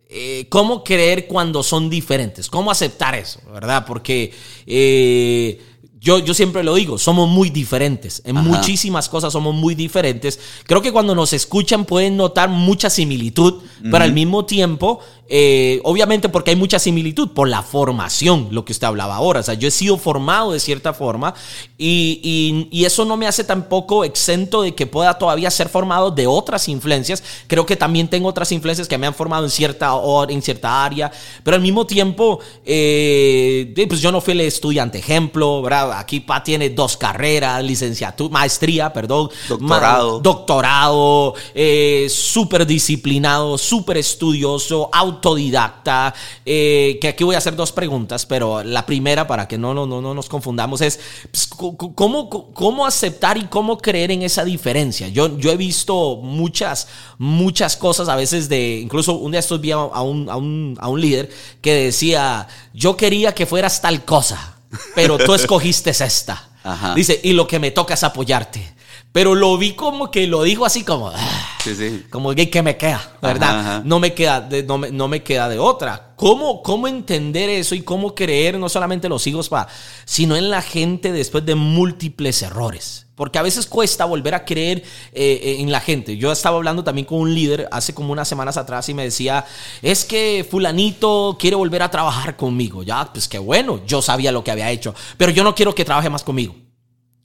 Eh, 0.09 0.47
¿Cómo 0.49 0.83
creer 0.83 1.25
cuando 1.25 1.63
son 1.63 1.89
diferentes? 1.89 2.49
¿Cómo 2.49 2.69
aceptar 2.69 3.15
eso? 3.15 3.39
¿Verdad? 3.51 3.85
Porque 3.87 4.33
eh, 4.67 5.61
yo, 6.05 6.19
yo 6.19 6.33
siempre 6.35 6.63
lo 6.63 6.75
digo, 6.75 6.97
somos 6.99 7.27
muy 7.27 7.49
diferentes. 7.49 8.21
En 8.25 8.37
Ajá. 8.37 8.47
muchísimas 8.47 9.09
cosas 9.09 9.33
somos 9.33 9.55
muy 9.55 9.73
diferentes. 9.73 10.39
Creo 10.65 10.81
que 10.81 10.91
cuando 10.91 11.15
nos 11.15 11.33
escuchan 11.33 11.83
pueden 11.83 12.15
notar 12.15 12.47
mucha 12.47 12.89
similitud, 12.91 13.55
pero 13.91 14.03
al 14.03 14.13
mismo 14.13 14.45
tiempo, 14.45 14.99
eh, 15.27 15.81
obviamente 15.83 16.29
porque 16.29 16.51
hay 16.51 16.55
mucha 16.55 16.77
similitud 16.77 17.29
por 17.31 17.49
la 17.49 17.63
formación, 17.63 18.49
lo 18.51 18.63
que 18.65 18.71
usted 18.73 18.85
hablaba 18.85 19.15
ahora. 19.15 19.39
O 19.39 19.43
sea, 19.43 19.55
yo 19.55 19.67
he 19.67 19.71
sido 19.71 19.97
formado 19.97 20.51
de 20.51 20.59
cierta 20.59 20.93
forma 20.93 21.33
y, 21.77 22.19
y- 22.23 22.67
y 22.71 22.85
eso 22.85 23.03
no 23.05 23.17
me 23.17 23.25
hace 23.27 23.43
tampoco 23.43 24.03
exento 24.03 24.61
de 24.61 24.75
que 24.75 24.85
pueda 24.85 25.17
todavía 25.17 25.49
ser 25.49 25.69
formado 25.69 26.11
de 26.11 26.27
otras 26.27 26.67
influencias. 26.69 27.23
Creo 27.47 27.65
que 27.65 27.75
también 27.75 28.07
tengo 28.07 28.29
otras 28.29 28.51
influencias 28.51 28.87
que 28.87 28.97
me 28.99 29.07
han 29.07 29.15
formado 29.15 29.43
en 29.45 29.49
cierta, 29.51 29.95
hora, 29.95 30.31
en 30.31 30.41
cierta 30.43 30.85
área, 30.85 31.11
pero 31.43 31.55
al 31.55 31.61
mismo 31.63 31.87
tiempo, 31.87 32.39
eh, 32.65 33.73
pues 33.87 34.01
yo 34.01 34.11
no 34.11 34.21
fui 34.21 34.33
el 34.33 34.41
estudiante 34.41 34.99
ejemplo, 34.99 35.61
¿verdad? 35.63 35.94
Aquí 35.99 36.19
Pa 36.19 36.43
tiene 36.43 36.69
dos 36.69 36.97
carreras, 36.97 37.63
licenciatura, 37.63 38.31
maestría, 38.33 38.91
perdón, 38.93 39.29
Doctorado. 39.47 40.17
ma- 40.17 40.23
doctorado, 40.23 41.33
eh, 41.53 42.07
súper 42.09 42.65
disciplinado, 42.65 43.57
súper 43.57 43.97
estudioso, 43.97 44.89
autodidacta. 44.93 46.13
eh, 46.45 46.97
que 47.01 47.07
aquí 47.09 47.23
voy 47.23 47.35
a 47.35 47.39
hacer 47.39 47.55
dos 47.55 47.71
preguntas, 47.71 48.25
pero 48.25 48.63
la 48.63 48.85
primera, 48.85 49.27
para 49.27 49.47
que 49.47 49.57
no, 49.57 49.73
no, 49.73 49.85
no, 49.85 50.01
no 50.01 50.13
nos 50.13 50.29
confundamos, 50.29 50.81
es 50.81 50.99
pues, 51.31 51.47
¿cómo, 51.47 52.29
cómo 52.53 52.85
aceptar 52.85 53.37
y 53.37 53.45
cómo 53.45 53.77
creer 53.77 54.11
en 54.11 54.21
esa 54.21 54.43
diferencia. 54.45 55.07
Yo, 55.07 55.37
yo 55.37 55.51
he 55.51 55.57
visto 55.57 56.17
muchas, 56.17 56.87
muchas 57.17 57.75
cosas 57.77 58.07
a 58.09 58.15
veces 58.15 58.49
de, 58.49 58.79
incluso 58.79 59.13
un 59.13 59.31
día 59.31 59.39
estos 59.39 59.59
vi 59.61 59.71
a 59.71 59.77
un, 59.79 60.29
a 60.29 60.35
un, 60.35 60.77
a 60.79 60.87
un 60.87 61.01
líder 61.01 61.29
que 61.61 61.73
decía, 61.73 62.47
yo 62.73 62.95
quería 62.97 63.33
que 63.33 63.45
fueras 63.45 63.81
tal 63.81 64.03
cosa, 64.05 64.54
pero 64.93 65.17
tú 65.17 65.33
escogiste 65.35 65.89
esta. 65.91 66.49
Ajá. 66.63 66.95
Dice, 66.95 67.19
y 67.23 67.33
lo 67.33 67.47
que 67.47 67.59
me 67.59 67.71
toca 67.71 67.93
es 67.93 68.03
apoyarte. 68.03 68.74
Pero 69.15 69.33
lo 69.33 69.57
vi 69.57 69.71
como 69.75 70.11
que 70.11 70.27
lo 70.27 70.43
dijo 70.43 70.65
así 70.65 70.83
como, 70.83 71.07
"Ah", 71.07 71.57
Sí, 71.63 71.73
sí. 71.73 72.03
como 72.09 72.35
que 72.35 72.49
¿qué 72.49 72.61
me 72.61 72.75
queda, 72.75 73.13
¿verdad? 73.21 73.59
Ajá, 73.59 73.75
ajá. 73.77 73.81
No, 73.85 73.97
me 73.97 74.13
queda 74.13 74.41
de, 74.41 74.63
no, 74.63 74.77
me, 74.77 74.91
no 74.91 75.07
me 75.07 75.23
queda 75.23 75.47
de 75.47 75.57
otra. 75.57 76.11
¿Cómo, 76.17 76.61
¿Cómo 76.61 76.85
entender 76.89 77.49
eso 77.49 77.75
y 77.75 77.81
cómo 77.81 78.13
creer 78.13 78.59
no 78.59 78.67
solamente 78.67 79.07
en 79.07 79.11
los 79.13 79.25
hijos, 79.25 79.47
pa, 79.47 79.69
sino 80.03 80.35
en 80.35 80.49
la 80.49 80.61
gente 80.61 81.13
después 81.13 81.45
de 81.45 81.55
múltiples 81.55 82.41
errores? 82.41 83.07
Porque 83.15 83.39
a 83.39 83.41
veces 83.41 83.67
cuesta 83.67 84.03
volver 84.03 84.35
a 84.35 84.43
creer 84.43 84.83
eh, 85.13 85.55
en 85.59 85.71
la 85.71 85.79
gente. 85.79 86.17
Yo 86.17 86.29
estaba 86.33 86.57
hablando 86.57 86.83
también 86.83 87.05
con 87.05 87.19
un 87.19 87.33
líder 87.33 87.69
hace 87.71 87.93
como 87.93 88.11
unas 88.11 88.27
semanas 88.27 88.57
atrás 88.57 88.89
y 88.89 88.93
me 88.93 89.03
decía, 89.05 89.45
es 89.81 90.03
que 90.03 90.45
fulanito 90.51 91.37
quiere 91.39 91.55
volver 91.55 91.83
a 91.83 91.89
trabajar 91.89 92.35
conmigo. 92.35 92.83
Ya, 92.83 93.13
pues 93.13 93.29
qué 93.29 93.39
bueno, 93.39 93.79
yo 93.87 94.01
sabía 94.01 94.33
lo 94.33 94.43
que 94.43 94.51
había 94.51 94.69
hecho, 94.71 94.93
pero 95.15 95.31
yo 95.31 95.45
no 95.45 95.55
quiero 95.55 95.73
que 95.73 95.85
trabaje 95.85 96.09
más 96.09 96.21
conmigo. 96.25 96.64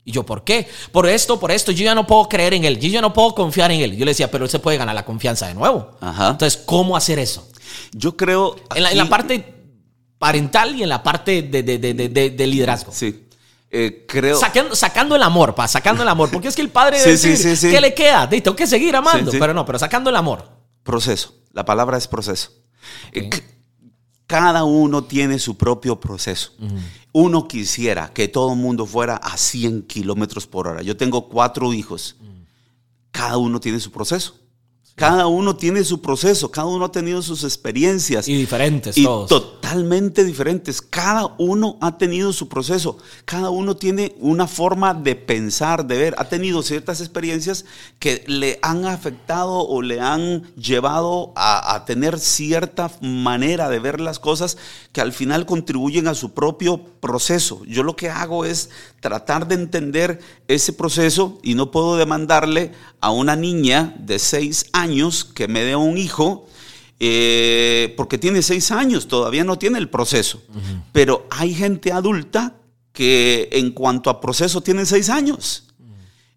Y 0.03 0.11
yo, 0.11 0.23
¿por 0.25 0.43
qué? 0.43 0.67
Por 0.91 1.07
esto, 1.07 1.39
por 1.39 1.51
esto, 1.51 1.71
yo 1.71 1.83
ya 1.85 1.93
no 1.93 2.07
puedo 2.07 2.27
creer 2.27 2.53
en 2.55 2.65
él, 2.65 2.79
yo 2.79 2.89
ya 2.89 3.01
no 3.01 3.13
puedo 3.13 3.35
confiar 3.35 3.71
en 3.71 3.81
él. 3.81 3.95
Yo 3.95 4.03
le 4.05 4.11
decía, 4.11 4.31
pero 4.31 4.45
él 4.45 4.49
se 4.49 4.59
puede 4.59 4.77
ganar 4.77 4.95
la 4.95 5.05
confianza 5.05 5.47
de 5.47 5.53
nuevo. 5.53 5.91
Ajá. 6.01 6.29
Entonces, 6.29 6.61
¿cómo 6.65 6.97
hacer 6.97 7.19
eso? 7.19 7.47
Yo 7.91 8.17
creo. 8.17 8.55
En 8.75 8.83
la, 8.83 8.91
en 8.91 8.97
la 8.97 9.03
aquí- 9.03 9.09
parte 9.11 9.53
parental 10.17 10.75
y 10.75 10.83
en 10.83 10.89
la 10.89 11.01
parte 11.03 11.41
de, 11.43 11.63
de- 11.63 11.77
de- 11.77 11.93
de- 11.93 12.09
de- 12.09 12.29
de 12.31 12.47
liderazgo. 12.47 12.91
Sí. 12.91 13.27
eh, 13.69 14.05
creo... 14.07 14.37
Sacando, 14.39 14.75
sacando 14.75 15.15
el 15.15 15.23
amor, 15.23 15.55
pa, 15.55 15.67
sacando 15.67 16.03
el 16.03 16.09
amor. 16.09 16.29
Porque 16.31 16.47
es 16.49 16.55
que 16.55 16.61
el 16.61 16.69
padre 16.69 16.97
Sí, 16.99 17.05
debe 17.05 17.17
sí, 17.17 17.29
decir, 17.29 17.57
sí, 17.57 17.67
sí. 17.67 17.71
¿qué 17.73 17.79
le 17.81 17.93
queda? 17.93 18.27
Di, 18.27 18.41
Tengo 18.41 18.55
que 18.55 18.67
seguir 18.67 18.95
amando. 18.95 19.31
Pero 19.31 19.53
no, 19.53 19.65
pero 19.65 19.79
sacando 19.79 20.09
el 20.09 20.15
amor. 20.15 20.49
Proceso. 20.83 21.33
La 21.53 21.63
palabra 21.63 21.97
es 21.97 22.07
proceso. 22.07 22.51
Eh, 23.11 23.29
c- 23.31 23.43
Cada 24.31 24.63
uno 24.63 25.03
tiene 25.03 25.39
su 25.39 25.57
propio 25.57 25.99
proceso. 25.99 26.53
Uno 27.11 27.47
quisiera 27.47 28.13
que 28.13 28.29
todo 28.29 28.53
el 28.53 28.59
mundo 28.59 28.85
fuera 28.85 29.17
a 29.17 29.37
100 29.37 29.83
kilómetros 29.83 30.47
por 30.47 30.67
hora. 30.67 30.81
Yo 30.81 30.95
tengo 30.95 31.27
cuatro 31.27 31.73
hijos. 31.73 32.15
Cada 33.11 33.37
uno 33.37 33.59
tiene 33.59 33.79
su 33.81 33.91
proceso. 33.91 34.35
Cada 34.95 35.25
uno 35.27 35.55
tiene 35.55 35.83
su 35.83 36.01
proceso. 36.01 36.51
Cada 36.51 36.67
uno 36.67 36.85
ha 36.85 36.91
tenido 36.91 37.21
sus 37.21 37.43
experiencias. 37.43 38.27
Y 38.27 38.35
diferentes 38.35 38.97
Y 38.97 39.03
todos. 39.03 39.29
totalmente 39.29 40.23
diferentes. 40.23 40.81
Cada 40.81 41.33
uno 41.37 41.77
ha 41.81 41.97
tenido 41.97 42.33
su 42.33 42.47
proceso. 42.47 42.97
Cada 43.25 43.49
uno 43.49 43.75
tiene 43.75 44.15
una 44.19 44.47
forma 44.47 44.93
de 44.93 45.15
pensar, 45.15 45.85
de 45.87 45.97
ver. 45.97 46.15
Ha 46.17 46.25
tenido 46.25 46.61
ciertas 46.61 46.99
experiencias 46.99 47.65
que 47.99 48.23
le 48.27 48.59
han 48.61 48.85
afectado 48.85 49.61
o 49.67 49.81
le 49.81 50.01
han 50.01 50.43
llevado 50.55 51.31
a, 51.35 51.73
a 51.73 51.85
tener 51.85 52.19
cierta 52.19 52.91
manera 53.01 53.69
de 53.69 53.79
ver 53.79 53.99
las 54.01 54.19
cosas 54.19 54.57
que 54.91 55.01
al 55.01 55.13
final 55.13 55.45
contribuyen 55.45 56.07
a 56.09 56.15
su 56.15 56.33
propio 56.33 56.83
proceso. 56.99 57.63
Yo 57.65 57.83
lo 57.83 57.95
que 57.95 58.09
hago 58.09 58.45
es 58.45 58.69
tratar 58.99 59.47
de 59.47 59.55
entender 59.55 60.19
ese 60.47 60.73
proceso 60.73 61.39
y 61.41 61.55
no 61.55 61.71
puedo 61.71 61.95
demandarle 61.95 62.73
a 62.99 63.09
una 63.09 63.35
niña 63.35 63.95
de 63.97 64.19
seis 64.19 64.65
años 64.73 64.80
que 65.23 65.47
me 65.47 65.63
dé 65.63 65.75
un 65.75 65.97
hijo 65.97 66.47
eh, 67.03 67.95
porque 67.97 68.19
tiene 68.19 68.43
seis 68.43 68.69
años, 68.69 69.07
todavía 69.07 69.43
no 69.43 69.57
tiene 69.57 69.79
el 69.79 69.89
proceso. 69.89 70.41
Pero 70.91 71.25
hay 71.31 71.55
gente 71.55 71.91
adulta 71.91 72.57
que 72.93 73.49
en 73.53 73.71
cuanto 73.71 74.11
a 74.11 74.21
proceso 74.21 74.61
tienen 74.61 74.85
seis 74.85 75.09
años. 75.09 75.67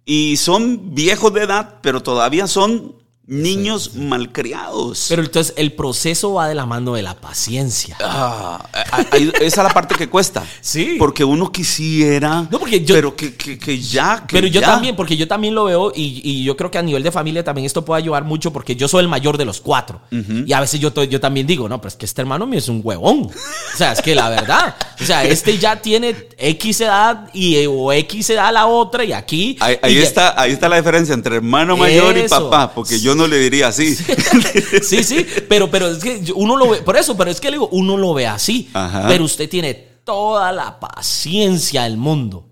Y 0.07 0.38
son 0.38 0.95
viejos 0.95 1.34
de 1.34 1.42
edad, 1.42 1.80
pero 1.82 2.03
todavía 2.03 2.47
son 2.47 2.97
niños 3.27 3.95
malcriados. 3.95 5.07
Pero 5.09 5.22
entonces 5.22 5.55
el 5.57 5.72
proceso 5.72 6.35
va 6.35 6.49
de 6.49 6.55
la 6.55 6.66
mano 6.66 6.95
de 6.95 7.03
la 7.03 7.14
paciencia. 7.14 7.97
Ah, 8.01 8.62
ah, 8.72 9.05
ahí- 9.12 9.33
esa 9.41 9.45
es 9.62 9.68
la 9.68 9.70
parte 9.72 9.95
que 9.95 10.09
cuesta. 10.09 10.45
Sí. 10.61 10.97
Porque 10.99 11.25
uno 11.25 11.53
quisiera. 11.53 12.47
No, 12.51 12.59
porque 12.59 12.85
yo- 12.85 12.95
pero 12.95 13.14
que, 13.14 13.35
que- 13.35 13.59
que 13.59 13.79
ya. 13.81 14.25
que 14.27 14.35
Pero 14.35 14.47
yo 14.47 14.61
ya. 14.61 14.66
también, 14.66 14.97
porque 14.97 15.16
yo 15.16 15.29
también 15.29 15.55
lo 15.55 15.64
veo 15.64 15.93
y, 15.95 16.20
y 16.25 16.43
yo 16.45 16.57
creo 16.57 16.70
que 16.70 16.79
a 16.79 16.83
nivel 16.83 17.03
de 17.03 17.12
familia 17.12 17.45
también 17.45 17.66
esto 17.66 17.85
puede 17.85 18.03
ayudar 18.03 18.25
mucho 18.25 18.53
porque 18.53 18.75
yo 18.77 18.89
soy 18.89 19.03
el 19.03 19.09
mayor 19.09 19.37
de 19.39 19.45
los 19.45 19.61
cuatro. 19.61 20.01
Y 20.11 20.53
a 20.53 20.61
veces 20.61 20.81
yo, 20.81 20.91
yo 21.05 21.20
también 21.20 21.47
digo, 21.47 21.68
no, 21.68 21.79
pero 21.81 21.89
es 21.89 21.97
que 21.97 22.07
este 22.07 22.22
hermano 22.22 22.47
mío 22.47 22.59
es 22.59 22.68
un 22.68 22.81
huevón. 22.83 23.31
O 23.75 23.77
sea, 23.77 23.93
es 23.93 24.01
que 24.03 24.14
la 24.14 24.29
verdad, 24.31 24.75
o 25.01 25.05
sea, 25.05 25.25
este 25.25 25.59
ya 25.59 25.81
tiene 25.81 26.14
X 26.39 26.81
edad 26.81 27.29
y, 27.33 27.57
eh, 27.57 27.66
o 27.68 27.93
X 27.93 28.31
edad 28.31 28.53
la 28.53 28.66
otra 28.66 29.05
y 29.05 29.12
aquí. 29.12 29.57
Ahí, 29.61 29.77
ahí 29.83 29.93
y 29.93 29.97
ya- 29.97 30.03
está, 30.03 30.41
ahí 30.41 30.53
está 30.53 30.68
la 30.68 30.77
diferencia 30.77 31.14
entre 31.14 31.37
hermano 31.37 31.77
mayor 31.77 32.16
y 32.16 32.29
papá, 32.29 32.72
porque 32.75 32.99
yo 33.01 33.14
no 33.15 33.27
le 33.27 33.39
diría 33.39 33.69
así. 33.69 33.97
Sí, 34.83 35.03
sí, 35.05 35.27
pero, 35.49 35.71
pero 35.71 35.89
es 35.89 35.99
que 36.03 36.33
uno 36.35 36.57
lo 36.57 36.71
ve, 36.71 36.83
por 36.83 36.97
eso, 36.97 37.17
pero 37.17 37.31
es 37.31 37.41
que 37.41 37.49
le 37.51 37.57
digo, 37.57 37.69
uno 37.73 37.97
lo 37.97 38.15
ve 38.15 38.27
así. 38.27 38.69
Ajá. 38.73 39.07
Pero 39.09 39.25
usted 39.25 39.49
tiene 39.49 39.75
toda 40.05 40.53
la 40.53 40.79
paciencia 40.81 41.85
del 41.85 41.97
mundo. 41.97 42.49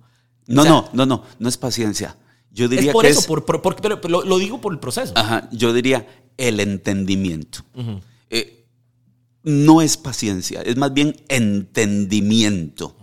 No, 0.46 0.62
O 0.62 0.64
sea, 0.64 0.72
no, 0.72 0.88
no, 0.92 1.06
no, 1.06 1.22
no 1.38 1.48
es 1.48 1.56
paciencia. 1.56 2.16
Yo 2.50 2.68
diría 2.68 2.90
Es 2.90 2.92
por 2.92 3.04
que 3.04 3.10
eso, 3.10 3.20
es, 3.20 3.26
por, 3.26 3.44
por- 3.44 3.62
por- 3.62 3.76
pero 3.76 3.98
lo, 4.08 4.22
lo 4.24 4.38
digo 4.38 4.60
por 4.60 4.72
el 4.72 4.78
proceso. 4.78 5.12
ajá, 5.16 5.48
yo 5.52 5.72
diría 5.72 6.06
el 6.36 6.60
entendimiento. 6.60 7.60
Eh, 8.30 8.64
no 9.44 9.80
es 9.82 9.96
paciencia, 9.96 10.62
es 10.62 10.76
más 10.76 10.92
bien 10.94 11.16
entendimiento 11.28 12.96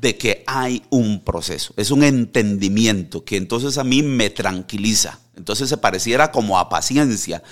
de 0.00 0.16
que 0.16 0.44
hay 0.46 0.82
un 0.90 1.20
proceso. 1.24 1.72
Es 1.76 1.90
un 1.90 2.02
entendimiento 2.04 3.24
que 3.24 3.36
entonces 3.36 3.76
a 3.78 3.84
mí 3.84 4.02
me 4.02 4.30
tranquiliza. 4.30 5.18
Entonces 5.40 5.70
se 5.70 5.78
pareciera 5.78 6.30
como 6.30 6.58
a 6.58 6.68
paciencia. 6.68 7.42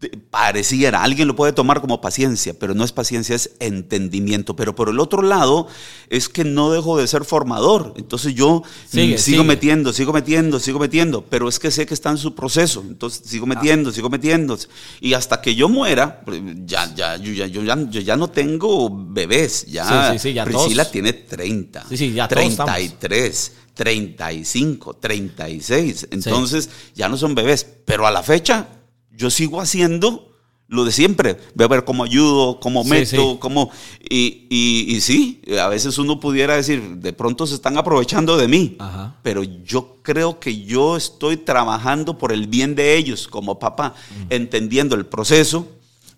De- 0.00 0.10
pareciera, 0.30 1.02
alguien 1.02 1.26
lo 1.26 1.34
puede 1.34 1.54
tomar 1.54 1.80
como 1.80 2.02
paciencia, 2.02 2.52
pero 2.58 2.74
no 2.74 2.84
es 2.84 2.92
paciencia, 2.92 3.34
es 3.34 3.52
entendimiento. 3.60 4.54
Pero 4.54 4.74
por 4.74 4.90
el 4.90 5.00
otro 5.00 5.22
lado, 5.22 5.68
es 6.10 6.28
que 6.28 6.44
no 6.44 6.70
dejo 6.70 6.98
de 6.98 7.06
ser 7.06 7.24
formador. 7.24 7.94
Entonces 7.96 8.34
yo 8.34 8.62
Sigue, 8.90 9.14
mm, 9.14 9.18
sigo 9.18 9.42
sigue. 9.42 9.44
metiendo, 9.44 9.92
sigo 9.94 10.12
metiendo, 10.12 10.60
sigo 10.60 10.78
metiendo, 10.78 11.24
pero 11.24 11.48
es 11.48 11.58
que 11.58 11.70
sé 11.70 11.86
que 11.86 11.94
está 11.94 12.10
en 12.10 12.18
su 12.18 12.34
proceso. 12.34 12.84
Entonces 12.86 13.22
Ah. 13.24 13.28
sigo 13.30 13.46
metiendo, 13.46 13.90
sigo 13.90 14.10
metiendo. 14.10 14.58
Y 15.00 15.14
hasta 15.14 15.40
que 15.40 15.54
yo 15.54 15.70
muera, 15.70 16.22
ya, 16.66 16.94
ya, 16.94 17.16
yo, 17.16 17.32
ya, 17.32 17.46
yo 17.46 17.62
ya, 17.62 17.76
yo 17.88 18.00
ya 18.02 18.16
no 18.16 18.28
tengo 18.28 18.90
bebés. 18.92 19.64
Ya, 19.66 20.10
Sí, 20.12 20.18
sí, 20.18 20.28
sí, 20.28 20.34
ya 20.34 20.44
Priscila 20.44 20.82
todos. 20.84 20.92
tiene 20.92 21.12
30, 21.14 21.86
Sí, 21.88 21.96
sí, 21.96 22.12
ya 22.12 22.28
todos 22.28 22.44
estamos. 22.44 22.74
33. 22.74 23.52
35, 23.76 24.94
36. 24.94 26.08
Entonces 26.10 26.70
ya 26.94 27.08
no 27.08 27.16
son 27.16 27.34
bebés. 27.34 27.66
Pero 27.84 28.06
a 28.06 28.10
la 28.10 28.22
fecha 28.22 28.68
yo 29.12 29.30
sigo 29.30 29.60
haciendo 29.60 30.32
lo 30.68 30.84
de 30.84 30.92
siempre. 30.92 31.36
Voy 31.54 31.66
a 31.66 31.68
ver 31.68 31.84
cómo 31.84 32.04
ayudo, 32.04 32.58
cómo 32.58 32.82
meto, 32.82 33.32
sí. 33.32 33.36
cómo... 33.38 33.70
Y, 34.08 34.46
y, 34.50 34.96
y 34.96 35.00
sí, 35.00 35.42
a 35.60 35.68
veces 35.68 35.98
uno 35.98 36.18
pudiera 36.18 36.56
decir, 36.56 36.82
de 36.96 37.12
pronto 37.12 37.46
se 37.46 37.54
están 37.54 37.76
aprovechando 37.76 38.36
de 38.36 38.48
mí. 38.48 38.76
Ajá. 38.78 39.16
Pero 39.22 39.44
yo 39.44 39.98
creo 40.02 40.40
que 40.40 40.64
yo 40.64 40.96
estoy 40.96 41.36
trabajando 41.36 42.18
por 42.18 42.32
el 42.32 42.46
bien 42.46 42.74
de 42.74 42.96
ellos 42.96 43.28
como 43.28 43.58
papá, 43.58 43.94
entendiendo 44.30 44.96
el 44.96 45.06
proceso 45.06 45.68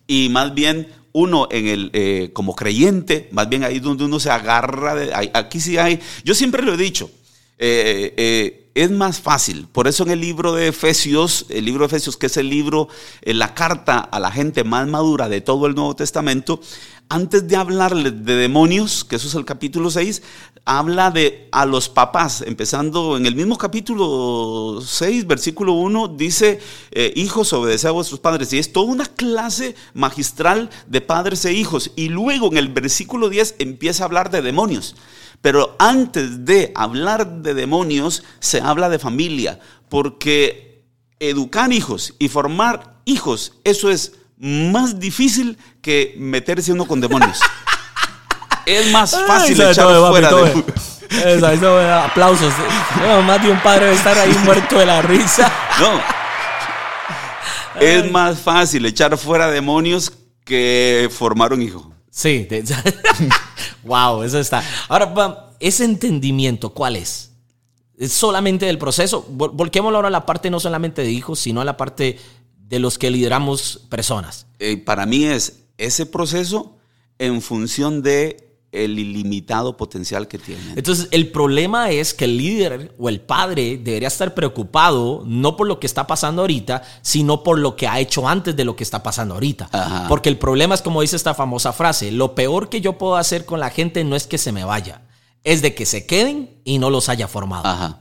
y 0.06 0.28
más 0.30 0.54
bien 0.54 0.88
uno 1.12 1.48
en 1.50 1.66
el 1.66 1.90
eh, 1.92 2.30
como 2.32 2.54
creyente, 2.54 3.28
más 3.32 3.48
bien 3.48 3.64
ahí 3.64 3.80
donde 3.80 4.04
uno 4.04 4.20
se 4.20 4.30
agarra 4.30 4.94
de 4.94 5.30
aquí 5.34 5.60
sí 5.60 5.76
hay, 5.76 6.00
yo 6.24 6.34
siempre 6.34 6.62
lo 6.62 6.74
he 6.74 6.76
dicho, 6.76 7.10
eh, 7.58 8.14
eh, 8.16 8.70
es 8.74 8.90
más 8.92 9.20
fácil. 9.20 9.66
Por 9.66 9.88
eso 9.88 10.04
en 10.04 10.10
el 10.10 10.20
libro 10.20 10.52
de 10.52 10.68
Efesios, 10.68 11.46
el 11.48 11.64
libro 11.64 11.80
de 11.80 11.86
Efesios, 11.86 12.16
que 12.16 12.26
es 12.26 12.36
el 12.36 12.48
libro, 12.48 12.88
eh, 13.22 13.34
la 13.34 13.54
carta 13.54 13.98
a 13.98 14.20
la 14.20 14.30
gente 14.30 14.62
más 14.62 14.86
madura 14.86 15.28
de 15.28 15.40
todo 15.40 15.66
el 15.66 15.74
Nuevo 15.74 15.96
Testamento, 15.96 16.60
antes 17.08 17.48
de 17.48 17.56
hablarles 17.56 18.24
de 18.24 18.36
demonios, 18.36 19.02
que 19.02 19.16
eso 19.16 19.26
es 19.26 19.34
el 19.34 19.44
capítulo 19.44 19.90
6, 19.90 20.22
habla 20.66 21.10
de 21.10 21.48
a 21.50 21.64
los 21.64 21.88
papás, 21.88 22.44
empezando 22.46 23.16
en 23.16 23.26
el 23.26 23.34
mismo 23.34 23.56
capítulo 23.58 24.80
6, 24.80 25.26
versículo 25.26 25.72
1, 25.72 26.08
dice, 26.08 26.60
hijos, 27.16 27.52
obedeced 27.54 27.88
a 27.88 27.92
vuestros 27.92 28.20
padres. 28.20 28.52
Y 28.52 28.58
es 28.58 28.72
toda 28.72 28.92
una 28.92 29.06
clase 29.06 29.74
magistral 29.94 30.68
de 30.86 31.00
padres 31.00 31.46
e 31.46 31.54
hijos. 31.54 31.92
Y 31.96 32.10
luego 32.10 32.48
en 32.48 32.58
el 32.58 32.68
versículo 32.68 33.30
10 33.30 33.54
empieza 33.58 34.04
a 34.04 34.06
hablar 34.06 34.30
de 34.30 34.42
demonios. 34.42 34.94
Pero 35.40 35.76
antes 35.78 36.44
de 36.44 36.72
hablar 36.74 37.42
de 37.42 37.54
demonios, 37.54 38.24
se 38.40 38.60
habla 38.60 38.88
de 38.88 38.98
familia, 38.98 39.60
porque 39.88 40.84
educar 41.20 41.72
hijos 41.72 42.14
y 42.18 42.28
formar 42.28 43.00
hijos, 43.04 43.54
eso 43.64 43.90
es 43.90 44.14
más 44.38 44.98
difícil 44.98 45.58
que 45.80 46.14
meterse 46.18 46.72
uno 46.72 46.86
con 46.86 47.00
demonios. 47.00 47.38
es 48.66 48.90
más 48.90 49.10
fácil 49.26 49.60
Ay, 49.60 49.70
echar 49.70 49.86
tome, 49.86 50.00
papi, 50.00 50.10
fuera 50.10 50.30
de... 50.30 51.34
Eso, 51.36 51.48
eso, 51.48 51.80
aplausos. 51.80 52.52
No, 53.00 53.22
más 53.22 53.42
de 53.42 53.50
un 53.50 53.60
padre 53.60 53.86
debe 53.86 53.96
estar 53.96 54.18
ahí 54.18 54.34
muerto 54.44 54.78
de 54.78 54.86
la 54.86 55.02
risa. 55.02 55.50
No. 55.80 56.18
Es 57.80 58.10
más 58.10 58.40
fácil 58.40 58.84
echar 58.84 59.16
fuera 59.16 59.48
demonios 59.48 60.12
que 60.44 61.08
formar 61.16 61.52
un 61.52 61.62
hijo. 61.62 61.92
Sí. 62.18 62.48
wow, 63.84 64.22
eso 64.24 64.40
está. 64.40 64.64
Ahora, 64.88 65.52
ese 65.60 65.84
entendimiento, 65.84 66.70
¿cuál 66.70 66.96
es? 66.96 67.30
¿Es 67.96 68.12
solamente 68.12 68.66
del 68.66 68.76
proceso? 68.78 69.24
Vol- 69.30 69.52
Volquémoslo 69.52 69.98
ahora 69.98 70.08
a 70.08 70.10
la 70.10 70.26
parte 70.26 70.50
no 70.50 70.58
solamente 70.58 71.02
de 71.02 71.12
hijos, 71.12 71.38
sino 71.38 71.60
a 71.60 71.64
la 71.64 71.76
parte 71.76 72.18
de 72.56 72.78
los 72.80 72.98
que 72.98 73.10
lideramos 73.12 73.82
personas. 73.88 74.46
Eh, 74.58 74.78
para 74.78 75.06
mí 75.06 75.26
es 75.26 75.60
ese 75.78 76.06
proceso 76.06 76.76
en 77.20 77.40
función 77.40 78.02
de 78.02 78.47
el 78.70 78.98
ilimitado 78.98 79.76
potencial 79.76 80.28
que 80.28 80.38
tienen. 80.38 80.74
Entonces, 80.76 81.08
el 81.10 81.30
problema 81.30 81.90
es 81.90 82.12
que 82.12 82.26
el 82.26 82.36
líder 82.36 82.94
o 82.98 83.08
el 83.08 83.20
padre 83.20 83.78
debería 83.78 84.08
estar 84.08 84.34
preocupado 84.34 85.22
no 85.26 85.56
por 85.56 85.66
lo 85.66 85.80
que 85.80 85.86
está 85.86 86.06
pasando 86.06 86.42
ahorita, 86.42 86.82
sino 87.00 87.42
por 87.42 87.58
lo 87.58 87.76
que 87.76 87.88
ha 87.88 87.98
hecho 87.98 88.28
antes 88.28 88.54
de 88.56 88.64
lo 88.64 88.76
que 88.76 88.84
está 88.84 89.02
pasando 89.02 89.34
ahorita. 89.34 89.70
Ajá. 89.72 90.06
Porque 90.08 90.28
el 90.28 90.36
problema 90.38 90.74
es, 90.74 90.82
como 90.82 91.00
dice 91.00 91.16
esta 91.16 91.34
famosa 91.34 91.72
frase, 91.72 92.12
lo 92.12 92.34
peor 92.34 92.68
que 92.68 92.80
yo 92.82 92.98
puedo 92.98 93.16
hacer 93.16 93.46
con 93.46 93.58
la 93.58 93.70
gente 93.70 94.04
no 94.04 94.16
es 94.16 94.26
que 94.26 94.36
se 94.38 94.52
me 94.52 94.64
vaya, 94.64 95.02
es 95.44 95.62
de 95.62 95.74
que 95.74 95.86
se 95.86 96.04
queden 96.06 96.50
y 96.64 96.78
no 96.78 96.90
los 96.90 97.08
haya 97.08 97.26
formado. 97.28 97.66
Ajá. 97.66 98.00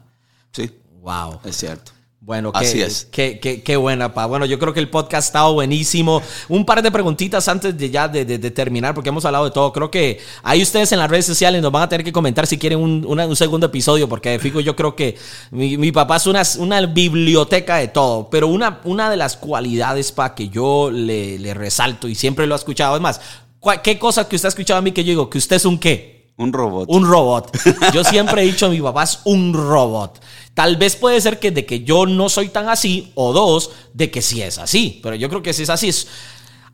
Sí, 0.52 0.72
Wow. 1.02 1.40
es 1.46 1.56
cierto. 1.56 1.94
Bueno, 2.20 2.52
qué, 2.52 2.60
Así 2.60 2.82
es. 2.82 3.08
Qué, 3.10 3.40
qué- 3.40 3.62
qué 3.64 3.78
buena, 3.78 4.14
pa. 4.14 4.26
Bueno, 4.26 4.46
yo 4.46 4.60
creo 4.60 4.74
que 4.74 4.82
el 4.82 4.90
podcast 4.90 5.14
ha 5.14 5.28
estado 5.28 5.54
buenísimo. 5.54 6.22
Un 6.50 6.66
par 6.66 6.82
de 6.82 6.92
preguntitas 6.92 7.48
antes 7.48 7.78
de 7.78 7.90
ya 7.90 8.08
de, 8.10 8.26
de- 8.26 8.38
de 8.38 8.52
terminar, 8.52 8.94
porque 8.94 9.10
hemos 9.10 9.24
hablado 9.24 9.46
de 9.46 9.52
todo. 9.52 9.72
Creo 9.72 9.90
que 9.90 10.20
ahí 10.44 10.62
ustedes 10.62 10.92
en 10.92 11.00
las 11.00 11.10
redes 11.10 11.26
sociales 11.26 11.62
nos 11.62 11.72
van 11.72 11.84
a 11.84 11.90
tener 11.90 12.04
que 12.04 12.12
comentar 12.12 12.46
si 12.46 12.58
quieren 12.58 12.80
un, 12.80 13.06
una- 13.08 13.26
un 13.28 13.36
segundo 13.38 13.68
episodio, 13.68 14.10
porque 14.10 14.32
de 14.32 14.40
fijo 14.40 14.60
yo 14.60 14.76
creo 14.76 14.94
que 14.96 15.16
mi, 15.52 15.78
mi 15.78 15.92
papá 15.94 16.18
es 16.18 16.28
una, 16.28 16.42
una 16.58 16.86
biblioteca 16.88 17.78
de 17.78 17.88
todo. 17.88 18.30
Pero 18.30 18.48
una, 18.48 18.82
una 18.84 19.10
de 19.10 19.16
las 19.16 19.38
cualidades, 19.38 20.12
pa, 20.12 20.36
que 20.36 20.50
yo 20.50 20.90
le, 20.92 21.40
le 21.40 21.54
resalto 21.54 22.10
y 22.10 22.16
siempre 22.16 22.46
lo 22.46 22.56
he 22.56 22.58
escuchado, 22.58 22.96
es 22.96 23.02
más, 23.02 23.22
¿cuál- 23.60 23.82
¿qué 23.82 23.98
cosa 23.98 24.28
que 24.28 24.36
usted 24.36 24.48
ha 24.48 24.50
escuchado 24.50 24.80
a 24.80 24.82
mí 24.82 24.92
que 24.92 25.04
yo 25.06 25.12
digo? 25.12 25.30
Que 25.30 25.38
usted 25.38 25.56
es 25.56 25.66
un 25.66 25.78
qué. 25.80 26.17
Un 26.38 26.54
robot. 26.54 26.88
Un 26.90 27.08
robot. 27.08 27.58
Yo 27.94 28.04
siempre 28.04 28.44
he 28.44 28.46
dicho, 28.46 28.70
mi 28.70 28.80
papá 28.80 29.04
es 29.04 29.20
un 29.26 29.54
robot. 29.54 30.22
Tal 30.54 30.78
vez 30.78 30.96
puede 30.96 31.20
ser 31.20 31.40
que 31.40 31.52
de 31.52 31.66
que 31.66 31.84
yo 31.84 32.06
no 32.06 32.30
soy 32.30 32.50
tan 32.50 32.70
así, 32.70 33.12
o 33.16 33.34
dos, 33.34 33.72
de 33.94 34.12
que 34.12 34.22
sí 34.22 34.42
es 34.42 34.60
así. 34.60 35.00
Pero 35.02 35.16
yo 35.16 35.30
creo 35.30 35.42
que 35.42 35.54
si 35.54 35.64
es 35.64 35.70
así, 35.70 35.90
es 35.90 36.08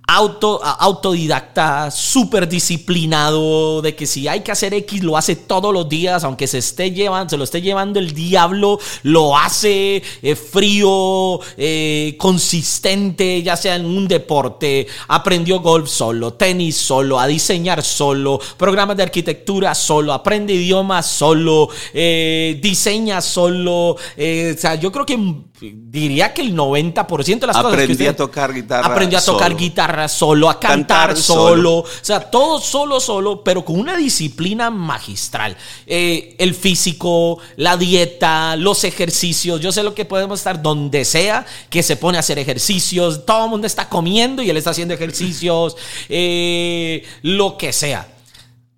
auto, 0.07 0.61
autodidacta, 0.63 1.89
súper 1.89 2.47
disciplinado, 2.49 3.81
de 3.81 3.95
que 3.95 4.05
si 4.05 4.27
hay 4.27 4.41
que 4.41 4.51
hacer 4.51 4.73
X 4.73 5.03
lo 5.03 5.17
hace 5.17 5.35
todos 5.35 5.73
los 5.73 5.87
días, 5.87 6.23
aunque 6.23 6.47
se 6.47 6.57
esté 6.57 6.91
llevando, 6.91 7.29
se 7.29 7.37
lo 7.37 7.43
esté 7.43 7.61
llevando 7.61 7.99
el 7.99 8.13
diablo, 8.13 8.79
lo 9.03 9.37
hace 9.37 10.03
eh, 10.21 10.35
frío, 10.35 11.39
eh, 11.57 12.15
consistente, 12.17 13.41
ya 13.43 13.55
sea 13.55 13.75
en 13.75 13.85
un 13.85 14.07
deporte, 14.07 14.87
aprendió 15.07 15.61
golf 15.61 15.89
solo, 15.89 16.33
tenis 16.33 16.75
solo, 16.75 17.19
a 17.19 17.27
diseñar 17.27 17.81
solo, 17.81 18.39
programas 18.57 18.97
de 18.97 19.03
arquitectura 19.03 19.73
solo, 19.73 20.11
aprende 20.11 20.53
idiomas 20.53 21.05
solo, 21.05 21.69
eh, 21.93 22.59
diseña 22.61 23.21
solo, 23.21 23.91
o 23.91 23.97
sea, 24.57 24.75
yo 24.75 24.91
creo 24.91 25.05
que 25.05 25.17
diría 25.71 26.33
que 26.33 26.41
el 26.41 26.55
90% 26.55 27.39
de 27.39 27.47
las 27.47 27.57
cosas 27.57 27.87
que 27.87 28.07
a 28.09 28.15
tocar 28.15 28.53
guitarra 28.53 28.87
aprendió 28.87 29.17
a 29.17 29.21
tocar 29.21 29.55
guitarra 29.55 29.92
solo, 30.07 30.49
a 30.49 30.59
cantar, 30.59 31.15
solo. 31.15 31.79
o 31.79 31.85
sea, 32.01 32.19
todo 32.31 32.59
solo, 32.59 32.99
solo, 32.99 33.43
pero 33.43 33.63
con 33.63 33.79
una 33.79 33.95
disciplina 33.95 34.69
magistral. 34.69 35.55
Eh, 35.85 36.35
el 36.39 36.55
físico, 36.55 37.39
la 37.55 37.77
dieta, 37.77 38.55
los 38.55 38.83
ejercicios, 38.83 39.61
yo 39.61 39.71
sé 39.71 39.83
lo 39.83 39.93
que 39.93 40.05
podemos 40.05 40.39
estar 40.39 40.61
donde 40.61 41.05
sea, 41.05 41.45
que 41.69 41.83
se 41.83 41.95
pone 41.95 42.17
a 42.17 42.19
hacer 42.19 42.39
ejercicios, 42.39 43.25
todo 43.25 43.45
el 43.45 43.49
mundo 43.51 43.67
está 43.67 43.87
comiendo 43.89 44.41
y 44.41 44.49
él 44.49 44.57
está 44.57 44.71
haciendo 44.71 44.93
ejercicios, 44.93 45.77
eh, 46.09 47.03
lo 47.21 47.57
que 47.57 47.71
sea. 47.71 48.07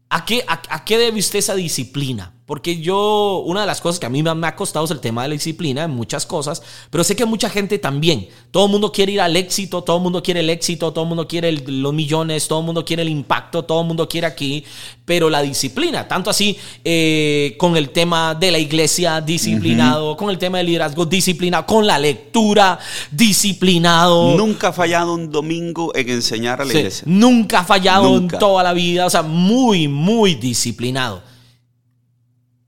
¿A 0.09 0.23
qué, 0.23 0.45
a 0.47 0.85
qué 0.85 0.97
debe 0.97 1.19
usted 1.19 1.39
esa 1.39 1.55
disciplina? 1.55 2.34
Porque 2.45 2.77
yo, 2.79 3.41
una 3.47 3.61
de 3.61 3.65
las 3.67 3.81
cosas 3.81 3.99
que 3.99 4.05
a 4.05 4.09
mí 4.09 4.21
me 4.21 4.47
ha 4.47 4.55
costado 4.55 4.85
es 4.85 4.91
el 4.91 4.99
tema 4.99 5.23
de 5.23 5.29
la 5.29 5.33
disciplina 5.33 5.85
en 5.85 5.91
muchas 5.91 6.27
cosas, 6.27 6.61
pero 6.91 7.03
sé 7.03 7.15
que 7.15 7.25
mucha 7.25 7.49
gente 7.49 7.79
también. 7.79 8.27
Todo 8.51 8.67
el 8.67 8.71
mundo 8.71 8.91
quiere 8.91 9.13
ir 9.13 9.21
al 9.21 9.35
éxito, 9.35 9.83
todo 9.83 9.97
el 9.97 10.03
mundo 10.03 10.21
quiere 10.21 10.41
el 10.41 10.51
éxito, 10.51 10.93
todo 10.93 11.05
el 11.05 11.09
mundo 11.09 11.27
quiere 11.27 11.51
los 11.51 11.91
millones, 11.91 12.47
todo 12.47 12.59
el 12.59 12.65
mundo 12.67 12.85
quiere 12.85 13.01
el 13.01 13.09
impacto, 13.09 13.65
todo 13.65 13.81
el 13.81 13.87
mundo 13.87 14.07
quiere 14.07 14.27
aquí, 14.27 14.63
pero 15.05 15.27
la 15.27 15.41
disciplina, 15.41 16.07
tanto 16.07 16.29
así 16.29 16.55
eh, 16.83 17.55
con 17.57 17.77
el 17.77 17.89
tema 17.89 18.35
de 18.35 18.51
la 18.51 18.59
iglesia 18.59 19.21
disciplinado, 19.21 20.15
con 20.15 20.29
el 20.29 20.37
tema 20.37 20.59
del 20.59 20.67
liderazgo 20.67 21.07
disciplinado, 21.07 21.65
con 21.65 21.87
la 21.87 21.97
lectura 21.97 22.77
disciplinado. 23.09 24.37
Nunca 24.37 24.67
ha 24.67 24.73
fallado 24.73 25.15
un 25.15 25.31
domingo 25.31 25.91
en 25.95 26.09
enseñar 26.09 26.61
a 26.61 26.65
la 26.65 26.73
iglesia. 26.73 27.05
Nunca 27.07 27.61
ha 27.61 27.65
fallado 27.65 28.15
en 28.17 28.27
toda 28.27 28.61
la 28.61 28.73
vida, 28.73 29.07
o 29.07 29.09
sea, 29.09 29.23
muy, 29.23 29.87
muy 29.87 30.35
disciplinado. 30.35 31.23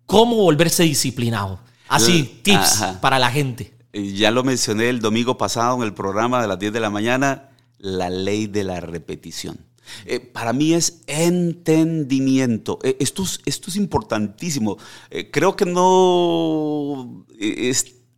¿Cómo 0.08 0.38
volverse 0.38 0.84
disciplinado? 0.84 1.60
Así, 1.90 2.40
tips 2.42 2.84
para 3.02 3.20
la 3.20 3.30
gente. 3.30 3.74
Ya 3.94 4.32
lo 4.32 4.44
mencioné 4.44 4.90
el 4.90 5.02
domingo 5.02 5.38
pasado 5.38 5.76
en 5.76 5.84
el 5.84 5.94
programa 5.94 6.42
de 6.42 6.48
las 6.48 6.58
10 6.58 6.72
de 6.74 6.80
la 6.80 6.90
mañana, 6.90 7.50
la 7.78 8.10
ley 8.10 8.48
de 8.48 8.64
la 8.64 8.80
repetición. 8.80 9.60
Eh, 10.06 10.22
para 10.22 10.54
mí 10.54 10.74
es 10.74 11.02
entendimiento. 11.08 12.80
Eh, 12.84 12.96
esto, 13.02 13.24
es, 13.24 13.42
esto, 13.46 13.70
es, 13.70 13.76
importantísimo. 13.76 14.78
Eh, 15.10 15.30
creo 15.30 15.58
que 15.58 15.66
no 15.66 17.26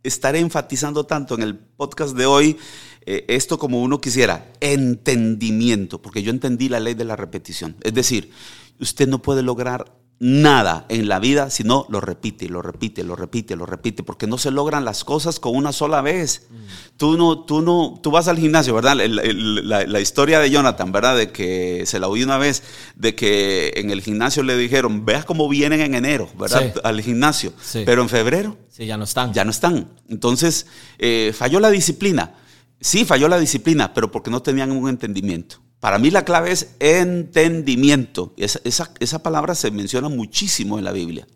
estaré 0.02 0.38
enfatizando 0.38 1.04
tanto 1.04 1.34
en 1.34 1.42
el 1.42 1.58
podcast 1.58 2.16
de 2.16 2.26
hoy 2.26 2.56
esto 3.04 3.58
como 3.58 3.82
uno 3.82 4.00
quisiera. 4.00 4.52
Entendimiento, 4.60 6.00
porque 6.00 6.22
yo 6.22 6.30
entendí 6.30 6.68
la 6.68 6.78
ley 6.78 6.94
de 6.94 7.04
la 7.04 7.16
repetición. 7.16 7.74
Es 7.82 7.94
decir, 7.94 8.30
usted 8.78 9.08
no 9.08 9.20
puede 9.20 9.42
lograr 9.42 9.99
nada 10.22 10.84
en 10.90 11.08
la 11.08 11.18
vida 11.18 11.48
si 11.48 11.64
no 11.64 11.86
lo 11.88 11.98
repite, 11.98 12.46
lo 12.50 12.60
repite, 12.60 13.02
lo 13.02 13.16
repite, 13.16 13.56
lo 13.56 13.64
repite, 13.64 14.02
porque 14.02 14.26
no 14.26 14.36
se 14.36 14.50
logran 14.50 14.84
las 14.84 15.02
cosas 15.02 15.40
con 15.40 15.56
una 15.56 15.72
sola 15.72 16.02
vez. 16.02 16.46
Tú 16.98 17.16
no, 17.16 17.40
tú 17.40 17.62
no, 17.62 17.98
tú 18.02 18.10
vas 18.10 18.28
al 18.28 18.38
gimnasio, 18.38 18.74
¿verdad? 18.74 18.96
La, 18.96 20.00
historia 20.00 20.38
de 20.38 20.50
Jonathan, 20.50 20.92
¿verdad? 20.92 21.16
De 21.16 21.32
que 21.32 21.84
se 21.86 21.98
la 21.98 22.08
oí 22.08 22.22
una 22.22 22.36
vez, 22.36 22.62
de 22.96 23.14
que 23.14 23.72
en 23.76 23.90
el 23.90 24.02
gimnasio 24.02 24.42
le 24.42 24.58
dijeron, 24.58 25.06
veas 25.06 25.24
cómo 25.24 25.48
vienen 25.48 25.80
en 25.80 25.94
enero, 25.94 26.28
¿verdad? 26.38 26.74
Al 26.84 27.00
gimnasio, 27.00 27.54
pero 27.86 28.02
en 28.02 28.10
febrero. 28.10 28.58
Sí, 28.68 28.84
ya 28.84 28.98
no 28.98 29.04
están. 29.04 29.32
Ya 29.32 29.44
no 29.44 29.50
están. 29.50 29.88
Entonces, 30.08 30.66
eh, 30.98 31.32
falló 31.34 31.60
la 31.60 31.70
disciplina. 31.70 32.34
Sí, 32.78 33.06
falló 33.06 33.26
la 33.28 33.38
disciplina, 33.38 33.94
pero 33.94 34.10
porque 34.10 34.30
no 34.30 34.42
tenían 34.42 34.70
un 34.70 34.88
entendimiento. 34.88 35.60
Para 35.80 35.98
mí 35.98 36.10
la 36.10 36.26
clave 36.26 36.52
es 36.52 36.76
entendimiento. 36.78 38.34
Esa, 38.36 39.22
palabra 39.22 39.54
se 39.54 39.70
menciona 39.70 40.10
muchísimo 40.10 40.78
en 40.78 40.84
la 40.84 40.92
Biblia. 40.92 41.26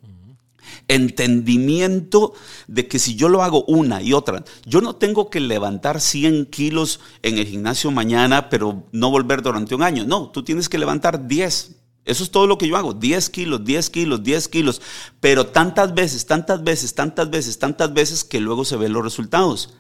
Entendimiento 0.87 2.35
de 2.67 2.87
que 2.87 2.99
si 2.99 3.17
yo 3.17 3.31
lo 3.31 3.43
hago 3.43 3.65
una 3.65 4.03
y 4.03 4.13
otra, 4.13 4.45
yo 4.67 4.83
no 4.83 4.97
tengo 4.97 5.31
que 5.31 5.41
levantar 5.41 5.99
100 5.99 6.47
kilos 6.47 7.01
en 7.23 7.39
el 7.39 7.47
gimnasio 7.47 7.91
mañana, 7.91 8.51
pero 8.51 8.85
no 8.93 9.11
volver 9.11 9.41
durante 9.41 9.75
un 9.75 9.83
año. 9.83 10.05
No, 10.05 10.29
tú 10.29 10.45
tienes 10.45 10.69
que 10.69 10.77
levantar 10.77 11.27
10. 11.27 11.77
Eso 12.05 12.23
es 12.23 12.31
todo 12.31 12.47
lo 12.47 12.59
que 12.59 12.69
yo 12.69 12.77
hago, 12.77 12.93
10 12.93 13.31
kilos, 13.31 13.65
10 13.65 13.89
kilos, 13.89 14.23
10 14.23 14.49
kilos, 14.49 14.83
pero 15.21 15.47
tantas 15.47 15.95
veces, 15.95 16.27
tantas 16.27 16.63
veces, 16.63 16.95
tantas 16.95 17.31
veces, 17.31 17.59
tantas 17.59 17.95
veces 17.95 18.25
que 18.25 18.41
luego 18.41 18.67
se 18.67 18.77
ven 18.77 18.93
los 18.93 19.03
resultados. 19.03 19.73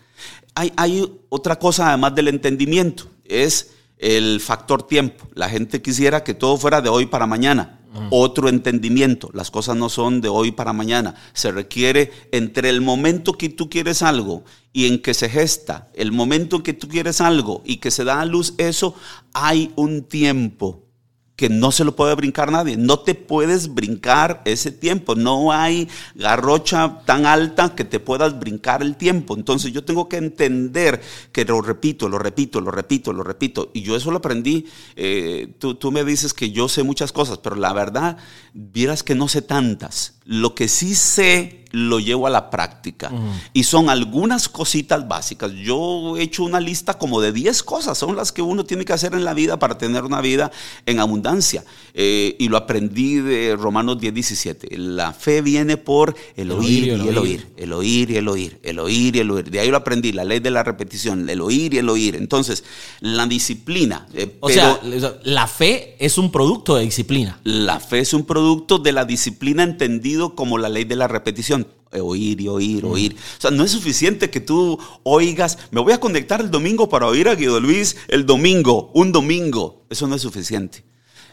Hay, 0.55 0.73
hay 0.77 1.07
otra 1.29 1.59
cosa 1.59 1.89
además 1.89 2.15
del 2.15 2.29
entendimiento, 2.29 3.11
es 3.27 3.74
el 3.99 4.41
factor 4.41 4.83
tiempo. 4.87 5.29
La 5.35 5.49
gente 5.49 5.83
quisiera 5.83 6.25
que 6.25 6.35
todo 6.35 6.57
fuera 6.57 6.81
de 6.81 6.89
hoy 6.89 7.07
para 7.07 7.27
mañana. 7.27 7.81
Otro 8.11 8.49
entendimiento. 8.49 9.31
Las 9.33 9.53
cosas 9.53 9.77
no 9.77 9.89
son 9.89 10.21
de 10.21 10.29
hoy 10.29 10.51
para 10.51 10.73
mañana. 10.73 11.15
Se 11.33 11.53
requiere 11.53 12.11
entre 12.33 12.69
el 12.69 12.81
momento 12.81 13.35
que 13.35 13.49
tú 13.49 13.71
quieres 13.71 14.03
algo 14.03 14.43
y 14.73 14.89
en 14.89 15.01
que 15.01 15.15
se 15.15 15.29
gesta, 15.29 15.91
el 15.95 16.11
momento 16.11 16.57
en 16.57 16.63
que 16.63 16.73
tú 16.73 16.89
quieres 16.89 17.21
algo 17.21 17.63
y 17.65 17.77
que 17.77 17.93
se 17.93 18.03
da 18.03 18.21
a 18.21 18.25
luz 18.25 18.55
eso, 18.59 18.97
hay 19.33 19.73
un 19.77 20.03
tiempo 20.03 20.84
que 21.37 21.49
no 21.49 21.73
se 21.73 21.85
lo 21.85 21.97
puede 21.97 22.15
brincar 22.15 22.53
nadie. 22.53 22.77
No 22.77 23.01
te 23.01 23.15
puedes 23.15 23.75
brincar 23.75 24.43
ese 24.45 24.71
tiempo. 24.71 25.15
No 25.15 25.53
hay 25.53 25.89
garrocha 26.15 27.01
tan 27.05 27.27
alta 27.27 27.75
que 27.75 27.85
te 27.85 28.01
puedas 28.01 28.39
brincar 28.39 28.83
el 28.83 28.97
tiempo. 28.97 29.35
Entonces 29.37 29.73
yo 29.73 29.85
tengo 29.85 30.09
que 30.09 30.17
entender 30.17 31.01
que 31.33 31.45
lo 31.45 31.61
repito, 31.61 32.09
lo 32.09 32.19
repito, 32.19 32.61
lo 32.61 32.71
repito, 32.71 33.13
lo 33.13 33.25
repito. 33.25 33.71
Y 33.75 33.83
yo 33.83 33.97
eso 33.97 34.11
lo 34.11 34.19
aprendí. 34.19 34.67
Eh, 34.95 35.55
tú, 35.59 35.75
tú 35.75 35.91
me 35.91 36.05
dices 36.05 36.35
que 36.35 36.53
yo 36.53 36.69
sé 36.69 36.83
muchas 36.83 37.13
cosas, 37.13 37.39
pero 37.39 37.57
la 37.57 37.73
verdad, 37.73 38.17
vieras 38.53 39.03
que 39.03 39.15
no 39.15 39.29
sé 39.29 39.43
tantas. 39.43 40.15
Lo 40.25 40.55
que 40.55 40.69
sí 40.69 40.95
sé 40.95 41.65
lo 41.75 41.99
llevo 41.99 42.27
a 42.27 42.31
la 42.31 42.51
práctica. 42.51 43.11
Y 43.53 43.65
son 43.65 43.91
algunas 43.91 44.49
cositas 44.49 45.07
básicas. 45.09 45.53
Yo 45.53 46.17
he 46.17 46.23
hecho 46.23 46.45
una 46.45 46.61
lista 46.61 46.95
como 46.95 47.21
de 47.21 47.33
10 47.33 47.63
cosas, 47.65 47.99
son 47.99 48.15
las 48.15 48.31
que 48.31 48.43
uno 48.43 48.65
tiene 48.65 48.85
que 48.85 48.93
hacer 48.93 49.13
en 49.15 49.25
la 49.25 49.35
vida 49.35 49.59
para 49.59 49.77
tener 49.77 50.05
una 50.05 50.21
vida 50.21 50.53
en 50.87 51.01
abundancia. 51.01 51.65
Eh, 51.93 52.37
y 52.39 52.49
lo 52.49 52.57
aprendí 52.57 53.17
de 53.17 53.57
Romanos 53.57 54.01
10, 54.01 54.15
17. 54.15 54.79
La 54.79 55.13
fe 55.13 55.43
viene 55.43 55.77
por 55.77 56.15
el, 56.37 56.53
oír, 56.53 56.85
y 56.85 56.91
el, 56.91 57.19
oír. 57.19 57.47
El 57.57 57.73
oír 57.73 58.11
y 58.11 58.17
el 58.17 58.29
oír. 58.29 58.61
El 58.63 58.79
oír 58.79 59.17
y 59.17 59.19
el 59.19 59.31
oír. 59.31 59.51
De 59.51 59.59
ahí 59.59 59.71
lo 59.71 59.77
aprendí, 59.77 60.13
la 60.13 60.25
ley 60.25 60.39
de 60.39 60.53
la 60.53 60.63
repetición, 60.63 61.29
el 61.29 61.41
oír 61.41 61.75
y 61.75 61.79
el 61.79 61.89
oír. 61.89 62.15
Entonces, 62.15 62.63
la 63.01 63.27
disciplina. 63.27 64.07
Eh, 64.15 64.37
o 64.39 64.49
sea, 64.49 64.81
la 65.25 65.49
fe 65.49 65.97
es 65.99 66.19
un 66.19 66.31
producto 66.31 66.77
de 66.77 66.85
disciplina. 66.85 67.41
La 67.43 67.81
fe 67.81 67.99
es 67.99 68.15
un 68.15 68.25
producto 68.25 68.79
de 68.79 68.93
la 68.93 69.05
disciplina 69.05 69.65
entendido 70.15 70.35
como 70.35 70.59
la 70.59 70.69
ley 70.69 70.85
de 70.85 70.97
la 70.97 71.09
repetición 71.09 71.67
oír 71.93 72.41
y 72.41 72.49
oír, 72.49 72.85
oír. 72.85 73.17
O 73.39 73.41
sea, 73.41 73.51
no 73.53 73.63
es 73.63 73.71
suficiente 73.71 74.29
que 74.29 74.41
tú 74.41 74.79
oigas, 75.05 75.59
me 75.71 75.81
voy 75.81 75.93
a 75.93 76.01
conectar 76.01 76.41
el 76.41 76.51
domingo 76.51 76.89
para 76.89 77.07
oír 77.07 77.29
a 77.29 77.37
Guido 77.37 77.61
Luis 77.61 77.97
el 78.09 78.27
domingo, 78.27 78.91
un 78.95 79.13
domingo. 79.13 79.85
Eso 79.89 80.09
no 80.09 80.17
es 80.17 80.23
suficiente. 80.23 80.85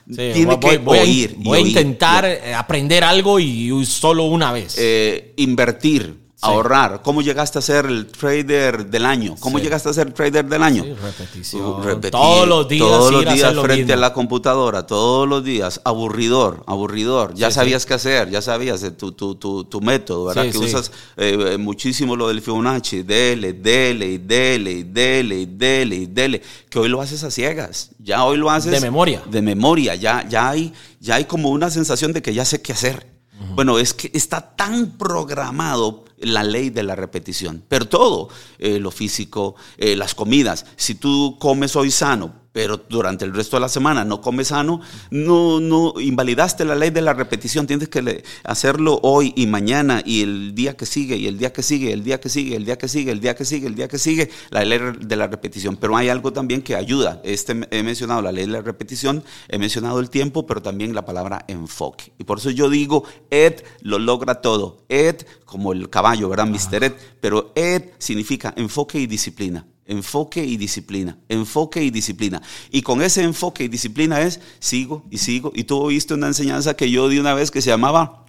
Tiene 0.06 0.60
que 0.60 0.82
oír. 0.86 1.36
voy 1.40 1.58
a 1.58 1.62
intentar 1.62 2.26
aprender 2.56 3.04
algo 3.04 3.40
y 3.40 3.86
solo 3.86 4.26
una 4.26 4.52
vez. 4.52 4.76
Eh, 4.78 5.34
invertir 5.38 6.20
ahorrar. 6.42 7.02
¿Cómo 7.04 7.22
llegaste 7.22 7.60
a 7.60 7.62
ser 7.62 7.86
el 7.86 8.08
trader 8.08 8.88
del 8.88 9.06
año? 9.06 9.36
¿Cómo 9.40 9.60
llegaste 9.60 9.90
a 9.90 9.94
ser 9.94 10.08
el 10.08 10.14
trader 10.14 10.46
del 10.46 10.64
año? 10.64 10.84
Sí, 10.84 10.94
repetición. 10.94 12.12
todos 12.12 12.48
los 12.48 12.68
días. 12.68 12.88
Todos 12.88 13.12
los 13.12 13.34
días 13.34 13.54
frente 13.62 13.94
a 13.94 13.98
la 13.98 14.14
computadora, 14.14 14.86
todos 14.86 15.28
los 15.28 15.44
días. 15.44 15.82
Aburridor, 15.84 16.64
aburridor. 16.68 17.34
Ya 17.36 17.52
sabías 17.52 17.86
qué 17.86 17.94
hacer, 17.94 18.30
ya 18.30 18.42
sabías 18.42 18.82
tu, 18.98 19.12
tu, 19.12 19.36
tu, 19.36 19.64
tu 19.66 19.82
método, 19.82 20.26
¿verdad? 20.26 20.52
que 20.52 20.58
usas 20.58 20.92
eh, 21.18 21.58
muchísimo 21.60 22.16
lo 22.16 22.28
del 22.28 22.42
Fibonacci. 22.42 23.04
Dele, 23.04 23.54
dele, 23.54 24.08
y 24.08 24.18
dele, 24.18 24.72
y 24.72 24.84
dele, 24.84 25.40
y 25.42 25.46
dele, 25.46 25.96
y 25.96 26.06
dele. 26.08 26.42
Que 26.70 26.80
hoy 26.80 26.90
lo 26.90 27.02
haces 27.02 27.24
a 27.24 27.32
ciegas. 27.32 27.92
Ya 28.00 28.24
hoy 28.24 28.38
lo 28.38 28.50
haces. 28.50 28.72
De 28.72 28.82
memoria. 28.82 29.22
De 29.30 29.42
memoria. 29.42 29.96
Ya, 29.96 30.28
ya, 30.28 30.50
hay, 30.50 30.74
ya 31.00 31.16
hay 31.16 31.26
como 31.26 31.50
una 31.50 31.70
sensación 31.70 32.14
de 32.14 32.22
que 32.22 32.34
ya 32.34 32.46
sé 32.46 32.62
qué 32.62 32.74
hacer. 32.74 33.12
Bueno, 33.56 33.80
es 33.80 33.94
que 33.94 34.12
está 34.14 34.56
tan 34.56 34.98
programado 34.98 36.06
la 36.22 36.44
ley 36.44 36.70
de 36.70 36.84
la 36.84 36.96
repetición. 36.96 37.64
Pero 37.68 37.88
todo, 37.88 38.30
eh, 38.60 38.80
lo 38.80 38.92
físico, 38.92 39.56
eh, 39.78 39.96
las 39.96 40.16
comidas. 40.16 40.66
Si 40.76 40.96
tú 40.96 41.38
comes 41.40 41.76
hoy 41.76 41.92
sano, 41.92 42.41
pero 42.52 42.78
durante 42.90 43.26
el 43.26 43.34
resto 43.34 43.56
de 43.56 43.62
la 43.62 43.70
semana 43.70 44.04
no 44.04 44.22
comes 44.22 44.50
sano, 44.50 44.82
no, 45.10 45.60
no 45.60 45.94
invalidaste 46.00 46.66
la 46.66 46.76
ley 46.76 46.90
de 46.90 47.02
la 47.02 47.14
repetición. 47.14 47.68
Tienes 47.68 47.88
que 47.88 48.24
hacerlo 48.44 49.00
hoy 49.04 49.34
y 49.36 49.48
mañana 49.48 50.02
y 50.06 50.22
el 50.22 50.54
día 50.54 50.76
que 50.76 50.86
sigue 50.86 51.16
y 51.16 51.28
el 51.28 51.38
día 51.38 51.54
que 51.54 51.64
sigue, 51.64 51.94
el 51.94 52.04
día 52.04 52.20
que 52.20 52.30
sigue, 52.30 52.56
el 52.56 52.66
día 52.66 52.78
que 52.78 52.88
sigue, 52.88 53.12
el 53.12 53.22
día 53.22 53.36
que 53.36 53.46
sigue, 53.46 53.68
el 53.68 53.76
día 53.76 53.88
que 53.88 53.98
sigue, 53.98 54.30
la 54.50 54.66
ley 54.66 54.80
de 55.00 55.16
la 55.16 55.28
repetición. 55.28 55.78
Pero 55.78 55.96
hay 55.96 56.10
algo 56.10 56.34
también 56.34 56.62
que 56.62 56.76
ayuda. 56.76 57.22
Este, 57.24 57.54
he 57.72 57.84
mencionado 57.84 58.22
la 58.22 58.32
ley 58.32 58.46
de 58.46 58.52
la 58.52 58.62
repetición, 58.62 59.24
he 59.48 59.58
mencionado 59.58 60.00
el 60.00 60.10
tiempo, 60.10 60.46
pero 60.46 60.62
también 60.62 60.94
la 60.94 61.06
palabra 61.06 61.46
enfoque. 61.48 62.12
Y 62.18 62.26
por 62.26 62.40
eso 62.40 62.50
yo 62.50 62.70
digo, 62.70 63.04
Ed 63.30 63.64
lo 63.82 63.98
logra 63.98 64.42
todo. 64.42 64.86
Ed 64.90 65.26
como 65.46 65.72
el 65.72 65.90
caballo, 65.90 66.28
¿verdad? 66.30 66.48
Mr. 66.48 66.84
Ed. 66.84 66.94
Pero 67.22 67.54
Ed 67.56 67.92
significa 67.98 68.54
enfoque 68.58 69.00
y 69.00 69.08
disciplina 69.08 69.66
enfoque 69.86 70.44
y 70.44 70.58
disciplina, 70.58 71.18
enfoque 71.28 71.84
y 71.84 71.90
disciplina. 71.90 72.42
Y 72.72 72.82
con 72.82 73.02
ese 73.02 73.24
enfoque 73.24 73.64
y 73.66 73.68
disciplina 73.68 74.22
es, 74.22 74.40
sigo 74.60 75.04
y 75.10 75.18
sigo. 75.18 75.52
Y 75.56 75.64
tú 75.64 75.78
oíste 75.78 76.14
una 76.14 76.28
enseñanza 76.28 76.76
que 76.76 76.90
yo 76.90 77.10
di 77.10 77.20
una 77.20 77.34
vez 77.34 77.52
que 77.52 77.62
se 77.62 77.70
llamaba... 77.70 78.26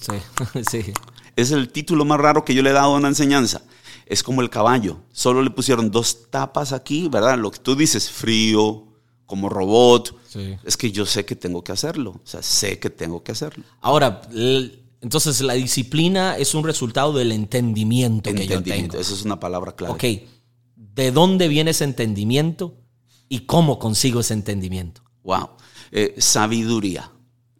Sí, 0.00 0.12
sí. 0.70 0.92
Es 1.36 1.50
el 1.50 1.70
título 1.70 2.04
más 2.04 2.20
raro 2.20 2.44
que 2.44 2.54
yo 2.54 2.62
le 2.62 2.70
he 2.70 2.74
dado 2.74 2.94
a 2.94 2.98
una 2.98 3.08
enseñanza. 3.08 3.62
Es 4.06 4.22
como 4.22 4.42
el 4.42 4.50
caballo. 4.50 4.98
Solo 5.12 5.42
le 5.42 5.50
pusieron 5.50 5.90
dos 5.90 6.30
tapas 6.30 6.72
aquí, 6.72 7.08
¿verdad? 7.08 7.38
Lo 7.38 7.50
que 7.50 7.58
tú 7.58 7.74
dices, 7.74 8.10
frío, 8.10 8.86
como 9.24 9.48
robot. 9.48 10.14
Es 10.64 10.76
que 10.76 10.92
yo 10.92 11.06
sé 11.06 11.24
que 11.24 11.36
tengo 11.36 11.64
que 11.64 11.72
hacerlo. 11.72 12.10
O 12.22 12.26
sea, 12.26 12.42
sé 12.42 12.78
que 12.78 12.90
tengo 12.90 13.22
que 13.22 13.32
hacerlo. 13.32 13.64
Ahora, 13.80 14.20
entonces 15.00 15.40
la 15.40 15.54
disciplina 15.54 16.36
es 16.36 16.54
un 16.54 16.64
resultado 16.64 17.14
del 17.14 17.32
entendimiento, 17.32 18.32
que 18.34 18.46
yo 18.46 18.62
tengo. 18.62 18.98
Esa 18.98 19.14
es 19.14 19.22
una 19.24 19.40
palabra 19.40 19.74
clave. 19.74 19.94
Ok 19.94 20.28
de 20.94 21.10
dónde 21.10 21.48
viene 21.48 21.72
ese 21.72 21.84
entendimiento 21.84 22.76
y 23.28 23.40
cómo 23.40 23.78
consigo 23.78 24.20
ese 24.20 24.34
entendimiento. 24.34 25.02
Wow. 25.22 25.50
Eh, 25.90 26.14
sabiduría. 26.18 27.10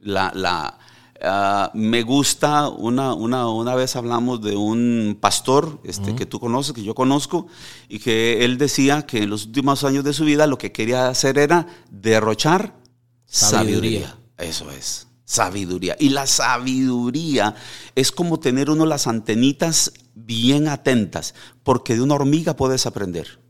La, 0.01 0.31
la, 0.35 0.79
ah, 1.23 1.71
me 1.75 2.03
gusta, 2.03 2.69
una, 2.69 3.15
una, 3.15 3.49
una, 3.49 3.75
vez 3.75 3.97
hablamos 3.97 4.43
de 4.43 4.55
un 4.57 5.17
pastor 5.19 5.81
este, 5.83 6.15
que 6.15 6.27
tú 6.27 6.39
conoces, 6.39 6.75
que 6.75 6.83
yo 6.83 6.95
conozco, 6.95 7.47
y 7.89 8.01
que 8.01 8.45
él 8.45 8.59
decía 8.59 9.07
que 9.07 9.23
en 9.23 9.31
los 9.31 9.47
últimos 9.47 9.83
años 9.85 10.05
de 10.05 10.13
su 10.13 10.25
vida 10.25 10.47
lo 10.47 10.59
que 10.59 10.73
quería 10.73 11.09
hacer 11.09 11.39
era 11.39 11.67
derrochar 11.91 12.79
sabiduría. 13.25 14.19
Eso 14.37 14.71
es 14.71 15.09
sabiduría. 15.25 15.97
Y 15.99 16.11
la 16.11 16.27
sabiduría 16.27 17.55
es 17.95 18.13
como 18.13 18.41
tener 18.41 18.71
uno 18.71 18.87
las 18.87 19.07
antenitas 19.07 19.93
bien 20.15 20.69
atentas, 20.69 21.35
porque 21.63 21.95
de 21.95 22.03
una 22.03 22.15
hormiga 22.15 22.57
puedes 22.57 22.87
aprender, 22.87 23.41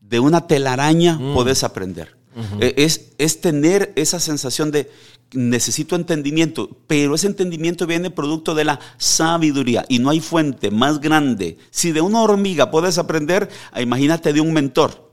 de 0.00 0.20
una 0.20 0.46
telaraña 0.46 1.18
mm. 1.18 1.34
puedes 1.34 1.64
aprender. 1.64 2.16
Eh, 2.60 2.74
es, 2.78 3.12
es 3.18 3.40
tener 3.40 3.92
esa 3.94 4.18
sensación 4.18 4.72
de 4.72 4.90
necesito 5.32 5.94
entendimiento, 5.94 6.68
pero 6.88 7.14
ese 7.14 7.28
entendimiento 7.28 7.86
viene 7.86 8.10
producto 8.10 8.56
de 8.56 8.64
la 8.64 8.80
sabiduría 8.98 9.84
y 9.88 10.00
no 10.00 10.10
hay 10.10 10.20
fuente 10.20 10.70
más 10.70 11.00
grande. 11.00 11.58
Si 11.70 11.92
de 11.92 12.00
una 12.00 12.22
hormiga 12.22 12.70
puedes 12.70 12.98
aprender, 12.98 13.48
imagínate 13.80 14.32
de 14.32 14.40
un 14.40 14.52
mentor. 14.52 15.12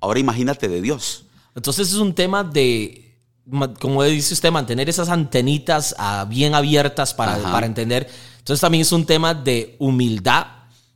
Ahora 0.00 0.18
imagínate 0.18 0.68
de 0.68 0.82
Dios. 0.82 1.26
Entonces 1.54 1.88
es 1.88 1.94
un 1.94 2.14
tema 2.14 2.44
de 2.44 3.09
como 3.80 4.04
dice 4.04 4.34
usted, 4.34 4.50
mantener 4.50 4.88
esas 4.88 5.08
antenitas 5.08 5.94
ah, 5.98 6.26
bien 6.28 6.54
abiertas 6.54 7.14
para, 7.14 7.38
para, 7.38 7.66
entender. 7.66 8.08
Entonces 8.38 8.60
también 8.60 8.82
es 8.82 8.92
un 8.92 9.04
tema 9.06 9.34
de 9.34 9.76
humildad 9.78 10.46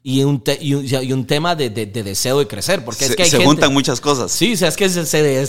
y 0.07 0.22
un, 0.22 0.42
y 0.61 1.12
un, 1.12 1.26
tema 1.26 1.57
de, 1.57 1.70
deseo 1.70 2.38
de 2.38 2.46
crecer. 2.46 2.84
Porque 2.84 3.07
se, 3.07 3.12
es 3.12 3.16
que 3.16 3.24
se 3.24 3.42
juntan 3.42 3.72
muchas 3.72 4.02
cosas. 4.02 4.30
Sí, 4.30 4.52
o 4.52 4.57
sea, 4.57 4.68
es 4.68 4.76
que 4.76 4.88
se, 4.90 5.40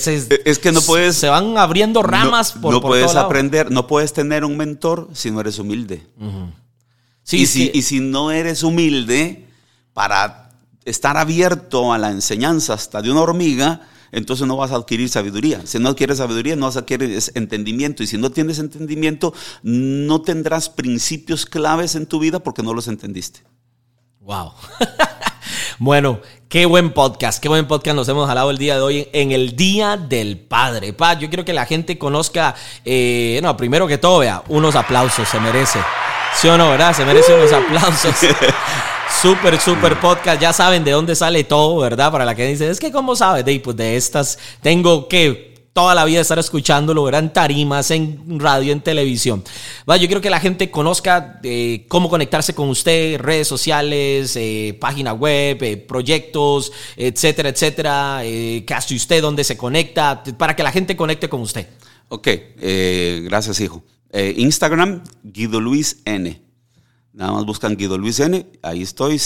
es 0.45 0.59
que 0.59 0.71
no 0.71 0.81
puedes... 0.81 1.17
Se 1.17 1.27
van 1.27 1.57
abriendo 1.57 2.01
ramas 2.01 2.53
por 2.53 2.73
No 2.73 2.81
puedes 2.81 3.15
aprender, 3.15 3.69
no 3.69 3.85
puedes 3.85 4.13
tener 4.13 4.45
un 4.45 4.55
mentor 4.55 5.09
si 5.13 5.29
no 5.29 5.41
eres 5.41 5.59
humilde. 5.59 6.07
sí, 7.23 7.41
y, 7.41 7.45
si, 7.47 7.71
y 7.73 7.81
si 7.81 7.99
no 7.99 8.31
eres 8.31 8.63
humilde 8.63 9.45
para 9.93 10.51
estar 10.85 11.17
abierto 11.17 11.91
a 11.91 11.97
la 11.97 12.11
enseñanza 12.11 12.75
hasta 12.75 13.01
de 13.01 13.11
una 13.11 13.21
hormiga 13.21 13.81
entonces 14.11 14.47
no 14.47 14.57
vas 14.57 14.71
a 14.71 14.75
adquirir 14.75 15.09
sabiduría. 15.09 15.61
Si 15.65 15.79
no 15.79 15.89
adquieres 15.89 16.17
sabiduría, 16.17 16.55
no 16.55 16.65
vas 16.65 16.77
a 16.77 16.79
adquirir 16.79 17.19
entendimiento. 17.33 18.03
Y 18.03 18.07
si 18.07 18.17
no 18.17 18.31
tienes 18.31 18.59
entendimiento, 18.59 19.33
no 19.63 20.21
tendrás 20.21 20.69
principios 20.69 21.45
claves 21.45 21.95
en 21.95 22.05
tu 22.05 22.19
vida 22.19 22.39
porque 22.39 22.63
no 22.63 22.73
los 22.73 22.87
entendiste. 22.87 23.43
Wow. 24.19 24.53
bueno, 25.79 26.19
qué 26.49 26.65
buen 26.65 26.93
podcast, 26.93 27.41
qué 27.41 27.47
buen 27.47 27.67
podcast 27.67 27.95
nos 27.95 28.09
hemos 28.09 28.27
jalado 28.27 28.49
el 28.49 28.57
día 28.57 28.75
de 28.75 28.81
hoy 28.81 29.07
en 29.13 29.31
el 29.31 29.55
Día 29.55 29.97
del 29.97 30.39
Padre. 30.39 30.93
Pa, 30.93 31.13
yo 31.13 31.29
quiero 31.29 31.45
que 31.45 31.53
la 31.53 31.65
gente 31.65 31.97
conozca, 31.97 32.55
eh, 32.83 33.39
no, 33.43 33.55
primero 33.55 33.87
que 33.87 33.97
todo, 33.97 34.19
vea, 34.19 34.43
unos 34.47 34.75
aplausos, 34.75 35.27
se 35.29 35.39
merece. 35.39 35.79
¿Sí 36.41 36.47
o 36.47 36.57
no, 36.57 36.69
verdad? 36.69 36.95
Se 36.95 37.05
merece 37.05 37.35
unos 37.35 37.51
aplausos. 37.53 38.15
Súper, 39.26 39.59
súper 39.59 39.99
podcast. 39.99 40.39
Ya 40.39 40.53
saben 40.53 40.84
de 40.84 40.91
dónde 40.91 41.15
sale 41.15 41.43
todo, 41.43 41.78
¿verdad? 41.78 42.11
Para 42.11 42.26
la 42.26 42.36
que 42.36 42.45
dice, 42.45 42.69
es 42.69 42.80
que 42.80 42.91
¿cómo 42.91 43.15
sabes? 43.15 43.43
De, 43.43 43.59
pues 43.59 43.76
de 43.76 43.97
estas, 43.97 44.38
tengo 44.61 45.07
que 45.07 45.65
toda 45.73 45.95
la 45.95 46.05
vida 46.05 46.21
estar 46.21 46.38
escuchándolo, 46.38 47.03
¿verdad? 47.05 47.23
En 47.23 47.34
tarimas, 47.34 47.89
en 47.89 48.39
radio, 48.39 48.71
en 48.71 48.82
televisión. 48.82 49.43
Va, 49.89 49.97
yo 49.97 50.05
quiero 50.05 50.21
que 50.21 50.30
la 50.30 50.39
gente 50.39 50.69
conozca 50.69 51.39
eh, 51.41 51.86
cómo 51.88 52.07
conectarse 52.07 52.53
con 52.53 52.69
usted, 52.69 53.19
redes 53.19 53.47
sociales, 53.47 54.36
eh, 54.36 54.78
página 54.80 55.13
web, 55.13 55.57
eh, 55.63 55.78
proyectos, 55.78 56.71
etcétera, 56.95 57.49
etcétera. 57.49 58.19
¿Qué 58.21 58.73
hace 58.76 58.93
usted? 58.93 59.23
¿Dónde 59.23 59.43
se 59.43 59.57
conecta? 59.57 60.21
Para 60.38 60.55
que 60.55 60.61
la 60.61 60.71
gente 60.71 60.95
conecte 60.95 61.30
con 61.30 61.41
usted. 61.41 61.67
Ok, 62.09 62.28
gracias, 63.23 63.59
hijo. 63.59 63.84
Instagram, 64.13 65.01
Guido 65.23 65.59
Luis 65.59 66.03
N. 66.05 66.44
Nada 67.16 67.32
más 67.32 67.45
buscan 67.45 67.78
Guido 67.78 67.97
Luis 67.97 68.20
N. 68.20 68.45
Ahí 68.61 68.82
estoy. 68.82 69.20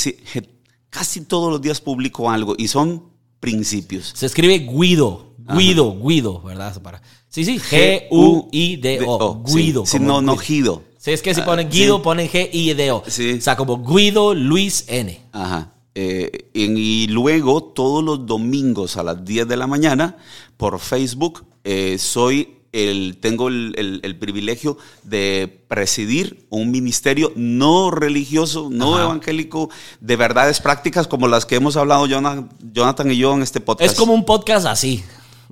casi 0.89 1.21
todos 1.21 1.51
los 1.51 1.61
días 1.61 1.81
publico 1.81 2.29
algo 2.29 2.55
y 2.57 2.67
son 2.67 3.09
principios. 3.39 4.13
Se 4.15 4.27
escribe 4.27 4.59
Guido. 4.59 5.33
Guido, 5.57 5.97
Guido, 5.99 6.41
¿verdad? 6.41 6.79
Sí, 7.27 7.43
sí, 7.43 7.57
G-U-I-D-O. 7.57 9.43
Guido. 9.43 9.85
Sí, 9.85 9.99
no, 9.99 10.21
no 10.21 10.37
Guido. 10.37 10.83
Sí, 10.99 11.11
es 11.11 11.23
que 11.23 11.33
si 11.33 11.41
ponen 11.41 11.69
Guido, 11.69 12.03
ponen 12.03 12.29
G-I-D-O. 12.29 13.03
Sí. 13.07 13.33
O 13.33 13.41
sea, 13.41 13.55
como 13.55 13.83
Guido 13.83 14.35
Luis 14.35 14.85
N. 14.87 15.19
Ajá. 15.31 15.73
Eh, 15.95 16.51
y 16.53 17.07
luego, 17.07 17.63
todos 17.63 18.03
los 18.03 18.27
domingos 18.27 18.97
a 18.97 19.03
las 19.03 19.25
10 19.25 19.47
de 19.47 19.57
la 19.57 19.65
mañana, 19.65 20.17
por 20.55 20.79
Facebook, 20.79 21.43
eh, 21.63 21.97
soy 21.97 22.58
tengo 22.71 23.47
el, 23.47 24.17
privilegio 24.19 24.77
de 25.03 25.63
presidir 25.67 26.45
un 26.49 26.71
ministerio 26.71 27.31
no 27.35 27.91
religioso, 27.91 28.69
no 28.71 28.99
evangélico, 28.99 29.69
de 29.99 30.15
verdades 30.15 30.59
prácticas 30.59 31.07
como 31.07 31.27
las 31.27 31.45
que 31.45 31.55
hemos 31.55 31.77
hablado 31.77 32.05
Jonathan 32.05 33.11
y 33.11 33.17
yo 33.17 33.33
en 33.33 33.41
este 33.41 33.59
podcast. 33.59 33.91
Es 33.91 33.97
como 33.97 34.13
un 34.13 34.25
podcast 34.25 34.65
así. 34.65 35.03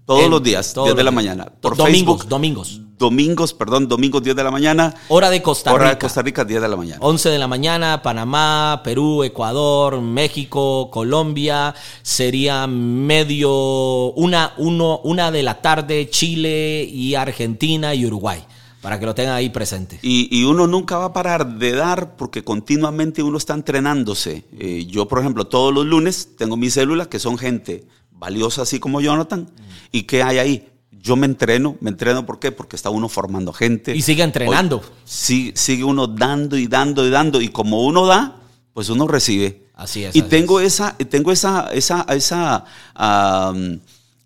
Todos 0.06 0.30
los 0.30 0.42
días, 0.42 0.74
10 0.74 0.96
de 0.96 1.04
la 1.04 1.12
mañana. 1.12 1.46
Por 1.60 1.76
domingos, 1.76 2.30
domingos. 2.30 2.82
Domingos, 2.98 3.54
perdón, 3.54 3.88
domingos 3.88 4.24
10 4.24 4.36
de 4.36 4.44
la 4.44 4.52
mañana. 4.52 4.94
Hora 5.10 5.30
de 5.30 5.42
Costa 5.42 5.72
Rica. 5.72 5.82
Hora 5.82 5.90
de 5.92 5.98
Costa 6.00 6.22
Rica, 6.22 6.44
10 6.44 6.62
de 6.62 6.68
la 6.68 6.76
mañana. 6.76 6.98
11 7.02 7.30
de 7.30 7.38
la 7.38 7.48
mañana, 7.48 8.02
Panamá, 8.02 8.82
Perú, 8.84 9.24
Ecuador, 9.24 10.02
México, 10.02 10.90
Colombia. 10.92 11.76
Sería 12.02 12.66
medio, 12.66 14.12
una, 14.14 14.54
uno, 14.58 15.00
una 15.04 15.32
de 15.32 15.44
la 15.44 15.62
tarde, 15.62 16.10
Chile 16.10 16.84
y 16.92 17.14
Argentina 17.16 17.94
y 17.94 18.06
Uruguay 18.06 18.44
para 18.82 19.00
que 19.00 19.06
lo 19.06 19.14
tengan 19.14 19.36
ahí 19.36 19.50
presente. 19.50 20.00
Y, 20.02 20.44
uno 20.46 20.66
nunca 20.66 20.98
va 20.98 21.06
a 21.06 21.14
parar 21.14 21.58
de 21.58 21.74
dar 21.74 22.16
porque 22.16 22.44
continuamente 22.44 23.22
uno 23.22 23.38
está 23.38 23.54
entrenándose. 23.54 24.46
Eh, 24.58 24.86
yo, 24.88 25.08
por 25.08 25.20
ejemplo, 25.20 25.46
todos 25.46 25.74
los 25.74 25.86
lunes 25.86 26.38
tengo 26.38 26.56
mis 26.58 26.74
células 26.74 27.08
que 27.08 27.20
son 27.20 27.38
gente 27.38 27.86
valiosa 28.12 28.62
así 28.62 28.80
como 28.80 29.02
Jonathan. 29.02 29.50
¿Y 29.92 30.04
qué 30.04 30.24
hay 30.24 30.38
ahí? 30.38 30.70
Yo 30.92 31.16
me 31.16 31.26
entreno, 31.26 31.78
me 31.80 31.90
entreno 31.90 32.26
¿por 32.26 32.40
qué? 32.40 32.52
Porque 32.52 32.76
está 32.76 32.90
uno 32.90 33.10
formando 33.10 33.54
gente. 33.54 33.96
Y 33.96 34.02
sigue 34.02 34.24
entrenando. 34.24 34.82
sí, 35.04 35.52
sigue 35.56 35.84
uno 35.84 36.08
dando 36.08 36.58
y 36.58 36.68
dando 36.68 37.06
y 37.06 37.10
dando. 37.10 37.42
Y 37.42 37.50
como 37.50 37.86
uno 37.86 38.06
da, 38.06 38.38
pues 38.74 38.90
uno 38.90 39.08
recibe. 39.08 39.68
Así 39.74 40.04
es. 40.04 40.16
Y 40.16 40.24
tengo 40.24 40.60
esa, 40.60 40.98
tengo 40.98 41.32
esa, 41.32 41.70
esa, 41.72 42.06
esa 42.10 42.66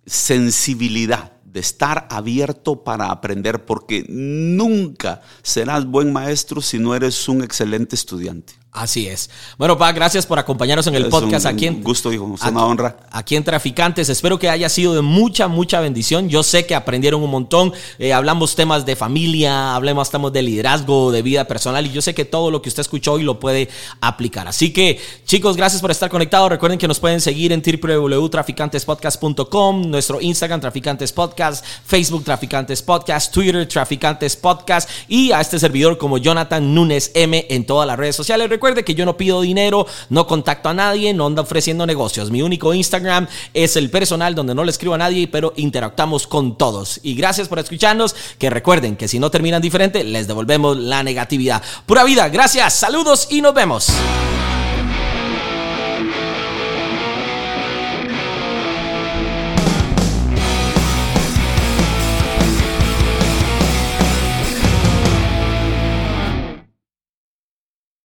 sensibilidad 0.05 1.34
de 1.51 1.59
estar 1.59 2.07
abierto 2.09 2.84
para 2.84 3.12
aprender, 3.12 3.66
porque 3.66 4.05
nunca 4.07 5.22
serás 5.43 5.86
buen 5.86 6.14
maestro 6.14 6.62
si 6.62 6.80
no 6.80 6.95
eres 6.95 7.28
un 7.28 7.43
excelente 7.43 7.95
estudiante. 7.95 8.53
Así 8.74 9.05
es. 9.07 9.30
Bueno, 9.57 9.78
Pa, 9.78 9.91
gracias 9.91 10.26
por 10.26 10.39
acompañarnos 10.39 10.88
en 10.88 10.95
el 10.95 11.03
Es 11.03 11.09
podcast 11.09 11.45
un 11.45 11.51
aquí 11.53 11.67
en 11.67 11.84
gusto, 11.84 12.11
hijo, 12.13 12.36
aquí- 12.39 12.49
una 12.51 12.65
honra. 12.65 12.95
Aquí 13.11 13.36
en 13.36 13.43
Traficantes. 13.43 14.07
Espero 14.07 14.39
que 14.39 14.49
haya 14.49 14.69
sido 14.69 14.95
de 14.95 15.01
mucha, 15.01 15.49
mucha 15.49 15.82
bendición. 15.82 16.30
Yo 16.30 16.41
sé 16.41 16.65
que 16.65 16.74
aprendieron 16.74 17.22
un 17.22 17.30
montón. 17.30 17.74
Eh, 17.99 18.13
hablamos 18.13 18.55
temas 18.55 18.86
de 18.86 18.95
familia, 18.95 19.76
hablamos 19.76 20.09
temas 20.09 20.32
de 20.32 20.41
liderazgo, 20.41 21.11
de 21.11 21.22
vida 21.22 21.45
personal. 21.47 21.86
Y 21.86 21.91
yo 21.91 22.01
sé 22.01 22.15
que 22.15 22.24
todo 22.24 22.49
lo 22.49 22.61
que 22.61 22.69
usted 22.69 22.80
escuchó 22.82 23.11
hoy 23.13 23.24
lo 23.24 23.41
puede 23.41 23.67
aplicar. 23.99 24.47
Así 24.47 24.72
que, 24.72 25.01
chicos, 25.26 25.57
gracias 25.57 25.82
por 25.82 25.91
estar 25.91 26.09
conectados. 26.09 26.49
Recuerden 26.49 26.80
que 26.80 26.88
nos 26.88 26.99
pueden 27.01 27.19
seguir 27.19 27.51
en 27.51 27.61
www.traficantespodcast.com, 27.61 29.89
nuestro 29.89 30.22
Instagram, 30.22 30.61
Traficantes 30.61 31.11
Podcast, 31.11 31.65
Facebook, 31.86 32.24
Traficantes 32.24 32.82
Podcast, 32.82 33.34
Twitter, 33.34 33.67
Traficantes 33.67 34.38
Podcast 34.38 34.89
y 35.09 35.34
a 35.34 35.41
este 35.41 35.59
servidor 35.59 35.97
como 35.97 36.17
Jonathan 36.17 36.74
Núñez 36.74 37.11
M 37.15 37.45
en 37.49 37.65
todas 37.65 37.86
las 37.86 37.97
redes 37.97 38.15
sociales. 38.15 38.49
Recuerde 38.62 38.86
que 38.86 38.93
yo 38.93 39.07
no 39.07 39.18
pido 39.18 39.41
dinero, 39.41 39.88
no 40.09 40.28
contacto 40.28 40.70
a 40.70 40.74
nadie, 40.76 41.16
no 41.16 41.26
ando 41.26 41.41
ofreciendo 41.41 41.88
negocios. 41.88 42.30
Mi 42.30 42.43
único 42.43 42.76
Instagram 42.76 43.28
es 43.55 43.76
el 43.76 43.89
personal 43.89 44.36
donde 44.36 44.53
no 44.53 44.64
le 44.64 44.70
escribo 44.70 44.93
a 44.93 44.99
nadie, 44.99 45.28
pero 45.28 45.51
interactuamos 45.55 46.28
con 46.28 46.59
todos. 46.59 46.99
Y 47.01 47.16
gracias 47.16 47.47
por 47.47 47.57
escucharnos. 47.57 48.16
Que 48.38 48.51
recuerden 48.51 48.97
que 48.97 49.07
si 49.07 49.18
no 49.18 49.32
terminan 49.32 49.64
diferente, 49.64 50.03
les 50.03 50.28
devolvemos 50.28 50.78
la 50.78 51.01
negatividad. 51.01 51.64
Pura 51.88 52.03
vida, 52.03 52.30
gracias, 52.30 52.76
saludos 52.76 53.30
y 53.32 53.41
nos 53.41 53.55
vemos. 53.55 53.91